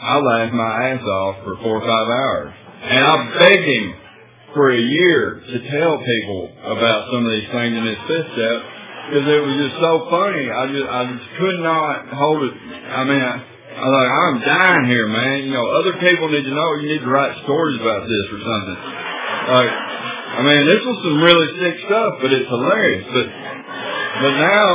I 0.00 0.18
laughed 0.18 0.54
my 0.54 0.90
ass 0.90 1.02
off 1.02 1.36
for 1.44 1.56
four 1.62 1.82
or 1.82 1.86
five 1.86 2.08
hours, 2.08 2.54
and 2.82 3.00
I 3.04 3.14
begged 3.38 3.66
him 3.66 3.86
for 4.54 4.70
a 4.70 4.80
year 4.80 5.42
to 5.44 5.56
tell 5.70 5.94
people 5.98 6.42
about 6.64 7.10
some 7.12 7.26
of 7.26 7.30
these 7.32 7.50
things 7.50 7.74
in 7.76 7.84
his 7.84 8.00
fifth 8.06 8.30
step 8.32 8.58
because 9.08 9.24
it 9.24 9.40
was 9.40 9.56
just 9.56 9.76
so 9.80 9.92
funny. 10.12 10.44
I 10.52 10.62
just 10.68 10.88
I 10.88 11.00
just 11.08 11.26
could 11.40 11.58
not 11.64 12.12
hold 12.12 12.44
it. 12.44 12.54
I 12.92 13.02
mean, 13.08 13.22
I, 13.24 13.34
I 13.40 13.82
was 13.88 13.94
like, 13.94 14.12
I'm 14.12 14.36
dying 14.44 14.84
here, 14.92 15.08
man. 15.08 15.48
You 15.48 15.52
know, 15.56 15.64
other 15.80 15.94
people 15.96 16.28
need 16.28 16.44
to 16.44 16.54
know. 16.54 16.68
You 16.80 16.88
need 16.92 17.04
to 17.04 17.12
write 17.12 17.32
stories 17.44 17.80
about 17.80 18.04
this 18.04 18.26
or 18.36 18.40
something. 18.44 18.78
Like, 19.48 19.72
I 19.72 20.40
mean, 20.44 20.62
this 20.68 20.82
was 20.84 20.96
some 21.08 21.18
really 21.24 21.48
sick 21.56 21.76
stuff, 21.88 22.12
but 22.20 22.30
it's 22.32 22.48
hilarious. 22.48 23.04
But 23.08 23.26
but 23.28 24.34
now 24.36 24.68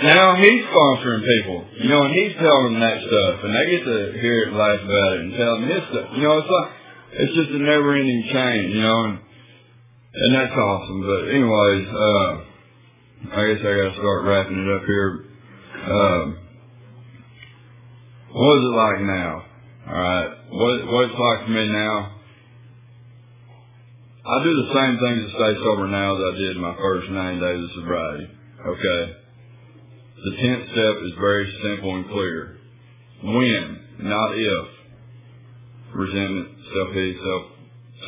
now 0.00 0.26
he's 0.36 0.62
sponsoring 0.68 1.24
people, 1.24 1.58
you 1.80 1.88
know, 1.88 2.04
and 2.04 2.12
he's 2.12 2.34
telling 2.40 2.72
them 2.72 2.80
that 2.80 2.98
stuff, 3.04 3.34
and 3.44 3.50
they 3.52 3.64
get 3.72 3.82
to 3.84 3.98
hear 4.20 4.36
it 4.48 4.52
laugh 4.52 4.80
about 4.80 5.10
it 5.16 5.20
and 5.24 5.30
tell 5.36 5.52
them 5.60 5.64
his 5.68 5.82
stuff. 5.92 6.06
You 6.16 6.22
know, 6.24 6.40
it's 6.40 6.52
like 6.52 6.70
it's 7.18 7.34
just 7.34 7.50
a 7.50 7.58
never-ending 7.58 8.28
chain, 8.32 8.70
you 8.70 8.80
know, 8.80 9.04
and 9.04 9.18
and 10.14 10.34
that's 10.34 10.52
awesome. 10.52 11.00
But 11.02 11.28
anyways, 11.28 11.88
uh, 11.88 12.32
I 13.36 13.40
guess 13.52 13.60
I 13.60 13.72
got 13.76 13.88
to 13.92 13.96
start 13.96 14.24
wrapping 14.24 14.58
it 14.58 14.70
up 14.76 14.84
here. 14.86 15.24
Um, 15.86 16.38
what 18.32 18.58
is 18.58 18.64
it 18.64 18.76
like 18.76 19.00
now? 19.00 19.44
All 19.86 19.92
right, 19.92 20.30
what 20.50 20.92
what 20.92 21.04
it's 21.10 21.18
like 21.18 21.46
for 21.46 21.52
me 21.52 21.68
now? 21.68 22.12
I 24.26 24.42
do 24.42 24.50
the 24.50 24.74
same 24.74 24.98
things 24.98 25.30
to 25.30 25.38
stay 25.38 25.54
sober 25.62 25.86
now 25.86 26.16
as 26.16 26.34
I 26.34 26.38
did 26.38 26.56
my 26.56 26.74
first 26.74 27.10
nine 27.10 27.38
days 27.38 27.62
of 27.62 27.70
sobriety. 27.78 28.26
Okay. 28.66 29.16
The 30.16 30.36
tenth 30.42 30.64
step 30.72 30.96
is 31.04 31.12
very 31.20 31.46
simple 31.62 31.94
and 31.94 32.08
clear. 32.10 32.58
When, 33.22 33.80
not 34.00 34.34
if, 34.34 34.75
resentment, 35.96 36.48
self-hate, 36.70 37.16
self, 37.16 37.42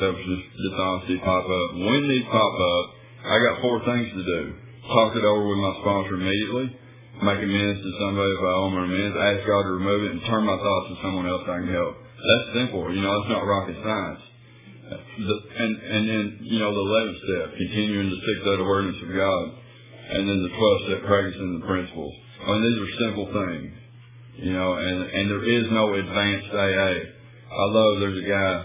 selfishness, 0.00 0.42
dishonesty 0.52 1.16
pop 1.24 1.44
up. 1.44 1.68
When 1.74 2.08
these 2.08 2.28
pop 2.28 2.54
up, 2.54 2.86
I 3.24 3.36
got 3.40 3.64
four 3.64 3.80
things 3.84 4.08
to 4.12 4.22
do. 4.22 4.42
Talk 4.88 5.16
it 5.16 5.24
over 5.24 5.48
with 5.48 5.58
my 5.58 5.74
sponsor 5.80 6.14
immediately. 6.20 6.76
Make 7.18 7.42
amends 7.42 7.80
to 7.82 7.90
somebody 7.98 8.30
if 8.30 8.42
I 8.44 8.52
owe 8.54 8.70
them 8.70 8.84
amends. 8.84 9.16
Ask 9.18 9.42
God 9.42 9.62
to 9.66 9.72
remove 9.74 10.00
it 10.06 10.12
and 10.12 10.22
turn 10.30 10.46
my 10.46 10.54
thoughts 10.54 10.86
to 10.92 10.96
someone 11.02 11.26
else 11.26 11.42
I 11.48 11.64
can 11.64 11.72
help. 11.72 11.94
That's 11.98 12.48
simple. 12.54 12.86
You 12.94 13.02
know, 13.02 13.12
it's 13.20 13.30
not 13.32 13.42
rocket 13.42 13.76
science. 13.82 14.22
The, 14.88 15.36
and, 15.58 15.72
and 15.82 16.02
then, 16.08 16.24
you 16.46 16.58
know, 16.60 16.72
the 16.72 16.80
11th 16.80 17.18
step, 17.26 17.46
continuing 17.58 18.08
to 18.08 18.16
seek 18.16 18.38
that 18.44 18.62
awareness 18.62 18.96
of 19.02 19.10
God 19.12 19.44
and 20.08 20.28
then 20.28 20.40
the 20.42 20.48
12 20.48 20.80
step 20.88 21.00
practicing 21.04 21.60
the 21.60 21.66
principles. 21.66 22.14
I 22.40 22.52
mean, 22.52 22.62
these 22.64 22.80
are 22.80 22.92
simple 23.04 23.26
things, 23.28 23.72
you 24.46 24.52
know, 24.54 24.74
and, 24.80 24.98
and 25.04 25.24
there 25.28 25.44
is 25.44 25.66
no 25.70 25.92
advanced 25.92 26.48
AA. 26.54 27.17
I 27.50 27.64
love, 27.64 28.00
there's 28.00 28.24
a 28.24 28.28
guy, 28.28 28.64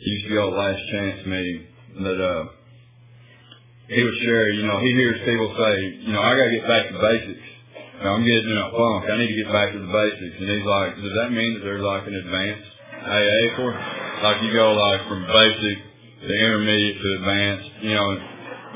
used 0.00 0.28
to 0.28 0.34
go 0.34 0.50
to 0.50 0.56
Last 0.56 0.82
Chance 0.90 1.26
meeting 1.26 1.66
that, 2.02 2.20
uh, 2.20 2.44
he 3.88 4.02
would 4.02 4.18
share, 4.22 4.50
you 4.50 4.66
know, 4.66 4.80
he 4.82 4.90
hears 4.98 5.22
people 5.22 5.46
say, 5.54 5.74
you 6.02 6.12
know, 6.12 6.18
I 6.18 6.34
gotta 6.34 6.50
get 6.50 6.66
back 6.66 6.84
to 6.90 6.98
basics. 6.98 7.46
You 7.98 8.04
know, 8.04 8.18
I'm 8.18 8.26
getting 8.26 8.50
in 8.50 8.58
a 8.58 8.68
funk. 8.74 9.06
I 9.08 9.14
need 9.16 9.30
to 9.30 9.38
get 9.40 9.50
back 9.54 9.72
to 9.72 9.78
the 9.78 9.88
basics. 9.88 10.36
And 10.42 10.46
he's 10.50 10.66
like, 10.66 10.98
does 10.98 11.16
that 11.22 11.30
mean 11.30 11.54
that 11.54 11.62
there's 11.62 11.86
like 11.86 12.04
an 12.04 12.18
advanced 12.18 12.70
AA 13.06 13.40
for 13.54 13.72
it? 13.72 13.80
Like 14.26 14.42
you 14.42 14.50
go 14.52 14.74
like 14.74 15.00
from 15.06 15.22
basic 15.22 15.76
to 16.26 16.32
intermediate 16.34 16.98
to 16.98 17.08
advanced, 17.22 17.70
you 17.86 17.94
know, 17.94 18.08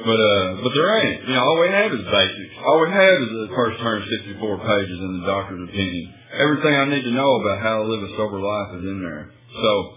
but 0.06 0.16
uh, 0.16 0.46
but 0.62 0.72
there 0.72 0.90
ain't. 1.02 1.28
You 1.28 1.34
know, 1.34 1.42
all 1.42 1.58
we 1.60 1.68
have 1.68 1.90
is 1.92 2.06
basics. 2.06 2.54
All 2.64 2.80
we 2.80 2.90
have 2.94 3.16
is 3.20 3.30
the 3.44 3.52
first 3.52 3.76
164 3.82 4.40
pages 4.62 4.98
in 5.04 5.10
the 5.20 5.24
doctor's 5.26 5.68
opinion. 5.68 6.14
Everything 6.38 6.72
I 6.72 6.86
need 6.86 7.02
to 7.02 7.12
know 7.12 7.30
about 7.42 7.60
how 7.60 7.82
to 7.82 7.84
live 7.84 8.06
a 8.06 8.10
sober 8.16 8.38
life 8.38 8.78
is 8.78 8.84
in 8.86 9.02
there. 9.02 9.34
So, 9.54 9.94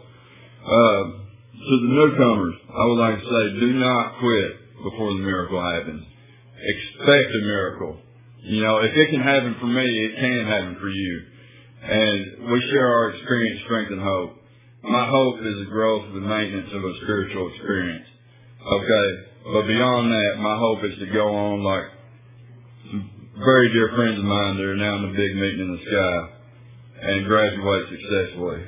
uh, 0.66 1.04
to 1.54 1.74
the 1.80 1.92
newcomers, 1.94 2.56
I 2.70 2.86
would 2.86 3.00
like 3.00 3.20
to 3.20 3.26
say, 3.26 3.60
do 3.60 3.74
not 3.74 4.20
quit 4.20 4.52
before 4.84 5.14
the 5.14 5.24
miracle 5.24 5.62
happens. 5.62 6.04
Expect 6.58 7.30
a 7.30 7.42
miracle. 7.46 7.98
You 8.44 8.64
know, 8.64 8.78
if 8.78 8.92
it 8.96 9.12
can 9.12 9.22
happen 9.22 9.56
for 9.60 9.68
me, 9.68 9.86
it 9.86 10.16
can 10.20 10.46
happen 10.46 10.78
for 10.80 10.90
you. 10.90 11.22
And 11.84 12.52
we 12.52 12.60
share 12.72 12.88
our 12.88 13.10
experience, 13.12 13.62
strength, 13.66 13.92
and 13.92 14.02
hope. 14.02 14.32
My 14.84 15.08
hope 15.08 15.40
is 15.40 15.60
the 15.60 15.72
growth 15.72 16.04
and 16.12 16.28
maintenance 16.28 16.70
of 16.74 16.84
a 16.84 16.94
spiritual 17.04 17.50
experience. 17.50 18.08
Okay? 18.60 19.08
But 19.54 19.68
beyond 19.68 20.12
that, 20.12 20.42
my 20.42 20.58
hope 20.58 20.84
is 20.84 21.00
to 21.00 21.06
go 21.08 21.36
on 21.36 21.64
like 21.64 21.84
very 23.38 23.72
dear 23.74 23.92
friends 23.96 24.20
of 24.20 24.26
mine 24.26 24.58
that 24.58 24.64
are 24.64 24.76
now 24.76 24.96
in 24.98 25.02
the 25.04 25.18
big 25.18 25.36
meeting 25.36 25.60
in 25.60 25.72
the 25.76 25.84
sky 25.84 26.30
and 27.02 27.26
graduate 27.26 27.86
successfully. 27.90 28.64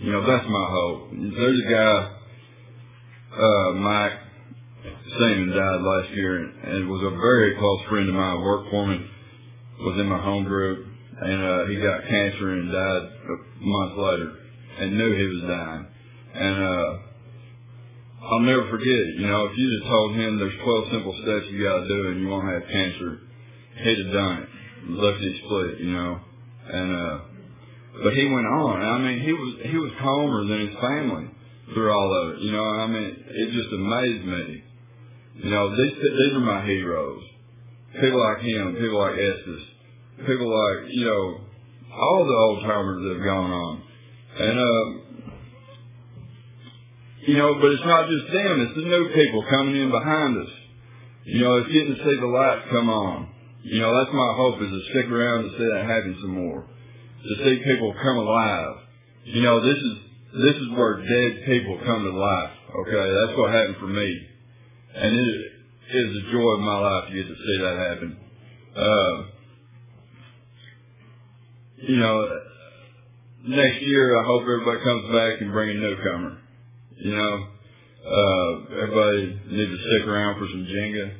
You 0.00 0.12
know, 0.12 0.26
that's 0.26 0.46
my 0.48 0.66
hope. 0.70 1.10
There's 1.12 1.60
a 1.60 1.72
guy, 1.72 2.12
uh, 3.40 3.72
Mike 3.72 4.12
Seaman 5.18 5.50
died 5.50 5.80
last 5.80 6.10
year 6.10 6.36
and, 6.36 6.64
and 6.64 6.88
was 6.88 7.02
a 7.02 7.16
very 7.16 7.56
close 7.56 7.80
friend 7.88 8.08
of 8.08 8.14
mine, 8.14 8.40
worked 8.42 8.70
for 8.70 8.86
me, 8.86 9.00
was 9.80 10.00
in 10.00 10.06
my 10.06 10.22
home 10.22 10.44
group, 10.44 10.86
and 11.20 11.42
uh, 11.42 11.66
he 11.66 11.76
got 11.76 12.02
cancer 12.08 12.52
and 12.52 12.70
died 12.70 13.02
a 13.28 13.64
month 13.64 13.96
later 13.96 14.32
and 14.78 14.98
knew 14.98 15.16
he 15.16 15.26
was 15.26 15.42
dying. 15.48 15.86
And 16.34 16.62
uh 16.62 16.98
I'll 18.30 18.40
never 18.40 18.68
forget 18.70 18.88
it. 18.88 19.20
You 19.20 19.26
know, 19.28 19.46
if 19.46 19.56
you'd 19.56 19.82
have 19.82 19.90
told 19.90 20.16
him 20.16 20.38
there's 20.38 20.58
12 20.64 20.84
simple 20.90 21.14
steps 21.22 21.46
you 21.50 21.62
got 21.62 21.80
to 21.80 21.88
do 21.88 22.08
and 22.08 22.20
you 22.20 22.28
won't 22.28 22.48
have 22.48 22.62
cancer, 22.68 23.20
he'd 23.84 24.04
have 24.04 24.12
done 24.12 24.42
it. 24.42 24.48
Lickety 24.88 25.42
split, 25.44 25.80
you 25.80 25.92
know. 25.92 26.20
And, 26.66 26.96
uh, 26.96 27.18
but 28.02 28.12
he 28.12 28.26
went 28.26 28.46
on. 28.46 28.82
I 28.82 28.98
mean, 28.98 29.20
he 29.20 29.32
was, 29.32 29.54
he 29.64 29.76
was 29.76 29.92
calmer 30.00 30.44
than 30.44 30.68
his 30.68 30.76
family 30.80 31.30
through 31.72 31.90
all 31.90 32.10
of 32.12 32.34
it. 32.34 32.40
You 32.40 32.52
know, 32.52 32.64
I 32.64 32.86
mean, 32.86 33.24
it 33.26 33.52
just 33.52 33.72
amazed 33.72 34.24
me. 34.24 34.64
You 35.44 35.50
know, 35.50 35.70
these, 35.76 35.94
these 35.94 36.32
are 36.34 36.40
my 36.40 36.64
heroes. 36.64 37.22
People 38.00 38.20
like 38.20 38.40
him, 38.42 38.76
people 38.76 38.98
like 38.98 39.16
Estes, 39.16 39.64
people 40.26 40.48
like, 40.48 40.92
you 40.92 41.04
know, 41.04 41.40
all 41.96 42.24
the 42.24 42.34
old 42.34 42.62
timers 42.62 43.02
that 43.02 43.16
have 43.16 43.24
gone 43.24 43.50
on. 43.50 43.82
And, 44.38 44.58
uh, 44.60 45.06
you 47.26 47.36
know, 47.38 47.54
but 47.60 47.72
it's 47.72 47.84
not 47.84 48.08
just 48.08 48.32
them, 48.32 48.60
it's 48.60 48.76
the 48.76 48.84
new 48.84 49.08
people 49.14 49.44
coming 49.50 49.76
in 49.76 49.90
behind 49.90 50.36
us. 50.36 50.52
You 51.24 51.40
know, 51.40 51.56
it's 51.56 51.72
getting 51.72 51.96
to 51.96 52.04
see 52.04 52.20
the 52.20 52.26
lights 52.26 52.68
come 52.70 52.88
on. 52.88 53.28
You 53.64 53.80
know, 53.80 53.90
that's 53.98 54.14
my 54.14 54.32
hope 54.36 54.62
is 54.62 54.70
to 54.70 54.80
stick 54.92 55.10
around 55.10 55.42
to 55.42 55.50
see 55.58 55.66
that 55.72 55.88
happen 55.88 56.16
some 56.20 56.34
more. 56.36 56.68
To 57.22 57.44
see 57.44 57.62
people 57.64 57.94
come 58.02 58.18
alive. 58.18 58.76
You 59.24 59.42
know, 59.42 59.60
this 59.60 59.76
is, 59.76 59.94
this 60.34 60.56
is 60.56 60.68
where 60.76 60.98
dead 60.98 61.44
people 61.46 61.80
come 61.84 62.04
to 62.04 62.12
life. 62.12 62.50
Okay, 62.86 63.06
that's 63.14 63.38
what 63.38 63.52
happened 63.52 63.76
for 63.80 63.88
me. 63.88 64.28
And 64.94 65.14
it 65.14 65.56
is 65.96 66.14
the 66.14 66.32
joy 66.32 66.48
of 66.54 66.60
my 66.60 66.78
life 66.78 67.08
to 67.08 67.14
get 67.14 67.26
to 67.26 67.34
see 67.34 67.58
that 67.62 67.78
happen. 67.78 68.16
Uh, 68.76 69.22
you 71.78 71.96
know, 71.96 72.28
next 73.48 73.82
year 73.82 74.18
I 74.18 74.24
hope 74.24 74.42
everybody 74.42 74.84
comes 74.84 75.12
back 75.12 75.40
and 75.40 75.52
bring 75.52 75.70
a 75.70 75.74
newcomer. 75.74 76.38
You 76.98 77.16
know, 77.16 77.46
uh, 78.06 78.82
everybody 78.82 79.40
needs 79.50 79.70
to 79.70 79.78
stick 79.78 80.08
around 80.08 80.38
for 80.38 80.46
some 80.48 80.64
Jenga. 80.64 81.12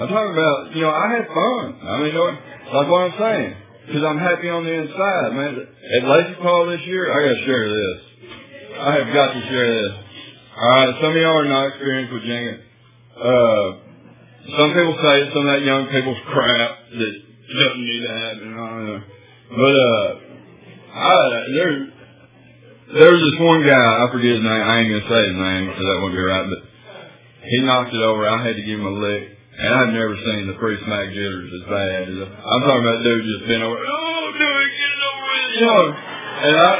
I'm 0.00 0.08
talking 0.08 0.32
about, 0.32 0.74
you 0.74 0.82
know, 0.82 0.90
I 0.90 1.12
had 1.12 1.26
fun. 1.26 1.80
I 1.82 1.98
mean, 1.98 2.06
you 2.06 2.12
know, 2.12 2.38
like 2.72 2.88
what 2.88 3.12
I'm 3.12 3.14
saying, 3.18 3.56
because 3.86 4.02
I'm 4.04 4.18
happy 4.18 4.48
on 4.48 4.64
the 4.64 4.72
inside, 4.72 5.32
man. 5.34 5.66
At 5.96 6.08
Lazy 6.08 6.34
Paul 6.42 6.66
this 6.66 6.80
year, 6.86 7.10
I 7.10 7.26
got 7.26 7.34
to 7.34 7.44
share 7.44 7.68
this. 7.68 8.00
I 8.78 8.92
have 9.02 9.14
got 9.14 9.32
to 9.32 9.40
share 9.48 9.82
this. 9.82 9.92
All 10.56 10.70
right, 10.70 10.94
some 11.00 11.10
of 11.10 11.16
y'all 11.16 11.38
are 11.38 11.48
not 11.48 11.66
experienced 11.68 12.12
with 12.12 12.22
Jenga. 12.22 12.60
Uh, 13.16 13.66
some 14.56 14.70
people 14.72 14.96
say 15.02 15.30
some 15.32 15.46
of 15.46 15.52
that 15.52 15.62
young 15.62 15.88
people's 15.88 16.20
crap 16.32 16.70
that 16.92 17.14
doesn't 17.60 17.84
need 17.84 18.02
to 18.06 18.12
happen. 18.12 18.54
I 18.54 18.66
don't 18.68 18.86
know. 18.86 19.02
But, 19.50 19.74
uh, 19.74 20.30
I, 20.90 21.44
there, 21.54 21.72
there 22.94 23.10
was 23.12 23.22
this 23.22 23.38
one 23.40 23.62
guy, 23.62 23.78
I 23.78 24.06
forget 24.10 24.34
his 24.34 24.42
name, 24.42 24.62
I 24.62 24.80
ain't 24.80 24.90
gonna 24.90 25.08
say 25.08 25.22
his 25.28 25.38
name 25.38 25.62
because 25.70 25.86
that 25.86 25.98
wouldn't 26.02 26.18
be 26.18 26.22
right, 26.22 26.46
but 26.50 26.60
he 27.46 27.62
knocked 27.62 27.94
it 27.94 28.02
over. 28.02 28.28
I 28.28 28.44
had 28.44 28.56
to 28.56 28.62
give 28.62 28.78
him 28.80 28.86
a 28.86 28.90
lick. 28.90 29.39
And 29.60 29.70
I've 29.76 29.92
never 29.92 30.16
seen 30.24 30.48
the 30.48 30.56
pre 30.56 30.80
smack 30.88 31.12
jitters 31.12 31.52
as 31.52 31.64
bad 31.68 32.08
as 32.08 32.16
I'm 32.16 32.62
talking 32.64 32.80
about 32.80 33.04
dude 33.04 33.28
just 33.28 33.44
been 33.44 33.60
over, 33.60 33.76
oh, 33.76 34.24
dude, 34.32 34.40
get 34.40 34.88
it 34.88 35.02
over 35.04 35.24
with, 35.28 35.48
you 35.52 35.66
know. 35.68 35.84
And 36.40 36.54
I, 36.56 36.72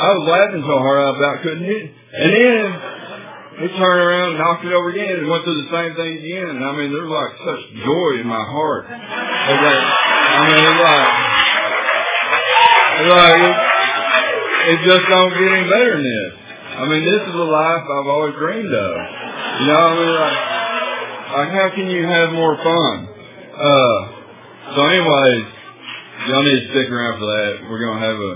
I 0.00 0.08
was 0.16 0.24
laughing 0.24 0.64
so 0.64 0.76
hard 0.80 0.96
I 0.96 1.08
about 1.12 1.36
couldn't 1.44 1.68
hit. 1.68 1.84
And 1.92 2.30
then 2.32 2.64
he 3.60 3.68
turned 3.76 4.00
around 4.00 4.28
and 4.32 4.38
knocked 4.40 4.64
it 4.64 4.72
over 4.72 4.88
again 4.88 5.20
and 5.20 5.28
went 5.28 5.44
through 5.44 5.60
the 5.60 5.68
same 5.68 5.92
thing 5.92 6.24
again. 6.24 6.56
And 6.56 6.64
I 6.64 6.72
mean, 6.72 6.88
there's 6.88 7.12
like 7.12 7.32
such 7.44 7.62
joy 7.84 8.24
in 8.24 8.26
my 8.26 8.44
heart. 8.48 8.88
Okay. 8.88 9.78
I 9.84 10.40
mean, 10.48 10.62
it's 10.72 10.80
like, 10.80 11.12
it's 12.96 13.12
like, 13.12 13.40
it, 13.44 13.56
it 14.72 14.78
just 14.88 15.04
don't 15.04 15.32
get 15.36 15.52
any 15.52 15.68
better 15.68 16.00
than 16.00 16.08
this. 16.08 16.32
I 16.80 16.82
mean, 16.88 17.04
this 17.04 17.22
is 17.28 17.34
the 17.36 17.44
life 17.44 17.84
I've 17.84 18.08
always 18.08 18.32
dreamed 18.40 18.72
of. 18.72 18.92
You 19.60 19.66
know, 19.68 19.76
what 19.76 19.92
I 19.92 20.00
mean, 20.00 20.14
like, 20.16 20.59
like 21.30 21.50
how 21.50 21.68
can 21.74 21.86
you 21.90 22.02
have 22.06 22.32
more 22.32 22.56
fun? 22.58 23.08
Uh, 23.54 23.98
so 24.74 24.80
anyways, 24.86 25.44
y'all 26.26 26.42
need 26.42 26.60
to 26.60 26.68
stick 26.74 26.88
around 26.90 27.18
for 27.18 27.26
that. 27.26 27.52
We're 27.70 27.82
gonna 27.82 28.02
have 28.02 28.18
a 28.18 28.34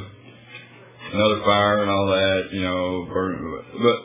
another 1.14 1.40
fire 1.44 1.82
and 1.82 1.90
all 1.90 2.06
that, 2.06 2.52
you 2.52 2.62
know. 2.62 3.06
But 3.06 3.96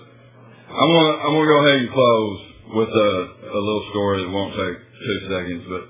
I'm 0.74 0.90
gonna 0.90 1.16
I'm 1.22 1.32
gonna 1.38 1.52
go 1.54 1.60
ahead 1.66 1.80
and 1.86 1.92
close 1.94 2.40
with 2.76 2.90
a 2.90 3.12
a 3.50 3.60
little 3.62 3.86
story 3.92 4.24
that 4.24 4.30
won't 4.30 4.54
take 4.54 4.78
two 4.78 5.20
seconds. 5.30 5.64
But 5.70 5.84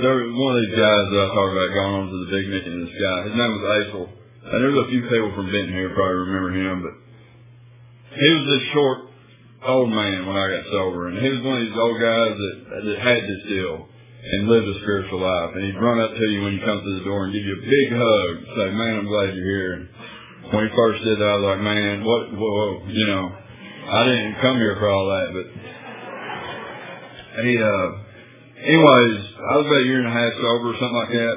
there 0.00 0.14
was 0.14 0.32
one 0.36 0.52
of 0.56 0.60
these 0.62 0.76
guys 0.78 1.04
that 1.10 1.20
I 1.20 1.28
talked 1.32 1.52
about 1.52 1.70
going 1.74 1.94
on 1.96 2.04
to 2.12 2.18
the 2.24 2.30
big 2.32 2.44
mission 2.48 2.86
the 2.86 2.92
sky. 2.92 3.16
His 3.28 3.36
name 3.36 3.52
was 3.56 3.64
Aisel. 3.66 4.06
And 4.48 4.64
there's 4.64 4.80
a 4.80 4.88
few 4.88 5.02
people 5.04 5.32
from 5.36 5.52
Benton 5.52 5.76
here 5.76 5.92
probably 5.92 6.24
remember 6.24 6.50
him, 6.56 6.76
but 6.80 6.94
he 8.16 8.28
was 8.32 8.44
this 8.48 8.64
short 8.72 8.98
old 9.66 9.90
man 9.90 10.26
when 10.26 10.36
I 10.36 10.46
got 10.48 10.70
sober, 10.70 11.08
and 11.08 11.18
he 11.18 11.28
was 11.28 11.42
one 11.42 11.58
of 11.58 11.64
these 11.66 11.78
old 11.78 11.98
guys 11.98 12.34
that 12.36 12.56
that 12.86 12.98
had 13.02 13.22
this 13.22 13.42
deal 13.48 13.88
and 14.18 14.48
lived 14.48 14.68
a 14.68 14.76
spiritual 14.82 15.20
life. 15.20 15.54
And 15.54 15.64
he'd 15.64 15.80
run 15.80 16.00
up 16.00 16.14
to 16.14 16.24
you 16.30 16.42
when 16.42 16.54
you 16.54 16.62
come 16.62 16.82
through 16.82 16.98
the 16.98 17.08
door 17.08 17.24
and 17.24 17.32
give 17.32 17.42
you 17.42 17.56
a 17.58 17.66
big 17.66 17.88
hug, 17.90 18.30
and 18.38 18.50
say, 18.54 18.66
"Man, 18.74 18.98
I'm 18.98 19.06
glad 19.06 19.34
you're 19.34 19.50
here." 19.58 19.72
And 19.74 19.88
when 20.52 20.68
he 20.68 20.76
first 20.76 21.02
did 21.02 21.18
that, 21.18 21.26
I 21.26 21.36
was 21.36 21.46
like, 21.50 21.60
"Man, 21.60 22.04
what? 22.04 22.22
Whoa, 22.34 22.52
whoa, 22.54 22.82
you 22.88 23.06
know, 23.06 23.32
I 23.88 24.04
didn't 24.04 24.34
come 24.40 24.56
here 24.58 24.76
for 24.78 24.88
all 24.88 25.06
that." 25.10 25.28
But 25.34 25.46
he, 27.44 27.58
uh, 27.58 27.88
anyways, 28.62 29.18
I 29.38 29.52
was 29.58 29.66
about 29.66 29.82
a 29.82 29.88
year 29.90 30.00
and 30.02 30.08
a 30.08 30.16
half 30.18 30.32
sober, 30.34 30.70
or 30.70 30.78
something 30.78 31.02
like 31.02 31.14
that. 31.14 31.36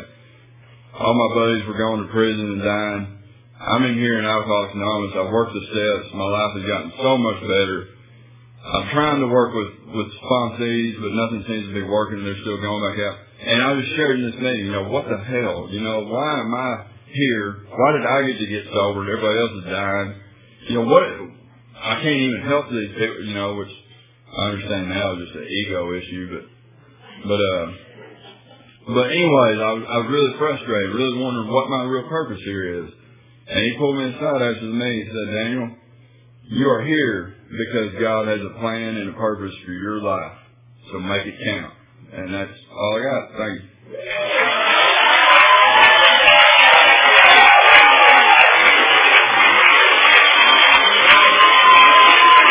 All 1.00 1.14
my 1.14 1.36
buddies 1.36 1.66
were 1.66 1.78
going 1.78 2.06
to 2.06 2.14
prison 2.14 2.54
and 2.54 2.62
dying. 2.62 3.08
I'm 3.62 3.84
in 3.86 3.94
here 3.94 4.18
in 4.20 4.26
Alcoholics 4.26 4.74
Anonymous. 4.74 5.16
I've 5.16 5.32
worked 5.32 5.54
the 5.54 5.62
steps. 5.70 6.14
My 6.14 6.26
life 6.26 6.54
has 6.58 6.66
gotten 6.66 6.92
so 6.98 7.18
much 7.18 7.42
better. 7.42 8.01
I'm 8.62 8.94
trying 8.94 9.20
to 9.20 9.28
work 9.28 9.54
with, 9.58 9.96
with 9.96 10.08
sponsees, 10.22 10.94
but 11.02 11.12
nothing 11.18 11.44
seems 11.50 11.66
to 11.66 11.74
be 11.74 11.82
working. 11.82 12.24
They're 12.24 12.38
still 12.46 12.62
going 12.62 12.82
back 12.86 13.00
out. 13.10 13.18
And 13.42 13.58
I 13.58 13.72
was 13.74 13.86
shared 13.98 14.20
in 14.20 14.30
this 14.30 14.38
meeting, 14.38 14.70
you 14.70 14.72
know, 14.72 14.88
what 14.90 15.10
the 15.10 15.18
hell? 15.18 15.66
You 15.72 15.82
know, 15.82 16.06
why 16.06 16.40
am 16.46 16.54
I 16.54 16.86
here? 17.10 17.66
Why 17.74 17.90
did 17.98 18.06
I 18.06 18.22
get 18.30 18.38
to 18.38 18.46
get 18.46 18.70
sober? 18.70 19.02
and 19.02 19.10
Everybody 19.10 19.38
else 19.42 19.56
is 19.58 19.66
dying. 19.66 20.10
You 20.70 20.74
know, 20.78 20.86
what, 20.86 21.04
I 21.74 22.06
can't 22.06 22.22
even 22.22 22.42
help 22.46 22.70
these 22.70 22.94
people, 22.94 23.26
you 23.26 23.34
know, 23.34 23.56
which 23.58 23.74
I 24.30 24.42
understand 24.54 24.90
now 24.90 25.14
is 25.18 25.26
just 25.26 25.36
an 25.42 25.48
ego 25.50 25.98
issue, 25.98 26.26
but, 26.30 26.46
but, 27.28 27.42
uh, 27.42 27.66
but 28.94 29.08
anyways, 29.10 29.58
I, 29.58 29.72
was, 29.74 29.84
I 29.90 29.98
was 30.06 30.08
really 30.14 30.38
frustrated, 30.38 30.94
really 30.94 31.18
wondering 31.18 31.50
what 31.50 31.70
my 31.70 31.84
real 31.90 32.08
purpose 32.08 32.40
here 32.46 32.86
is. 32.86 32.94
And 33.50 33.60
he 33.66 33.78
pulled 33.78 33.98
me 33.98 34.06
aside 34.14 34.42
after 34.42 34.70
the 34.70 34.78
meeting. 34.78 35.02
He 35.02 35.10
said, 35.10 35.34
Daniel, 35.34 35.70
you 36.46 36.70
are 36.70 36.86
here 36.86 37.41
because 37.52 38.00
God 38.00 38.28
has 38.28 38.40
a 38.40 38.60
plan 38.60 38.96
and 38.98 39.10
a 39.10 39.14
purpose 39.14 39.54
for 39.66 39.72
your 39.72 40.02
life. 40.02 40.38
So 40.92 41.00
make 41.00 41.26
it 41.26 41.36
count. 41.46 41.74
And 42.14 42.34
that's 42.34 42.60
all 42.72 43.00
I 43.00 43.04
got. 43.04 43.38
Thank 43.38 43.62
you. 43.62 44.71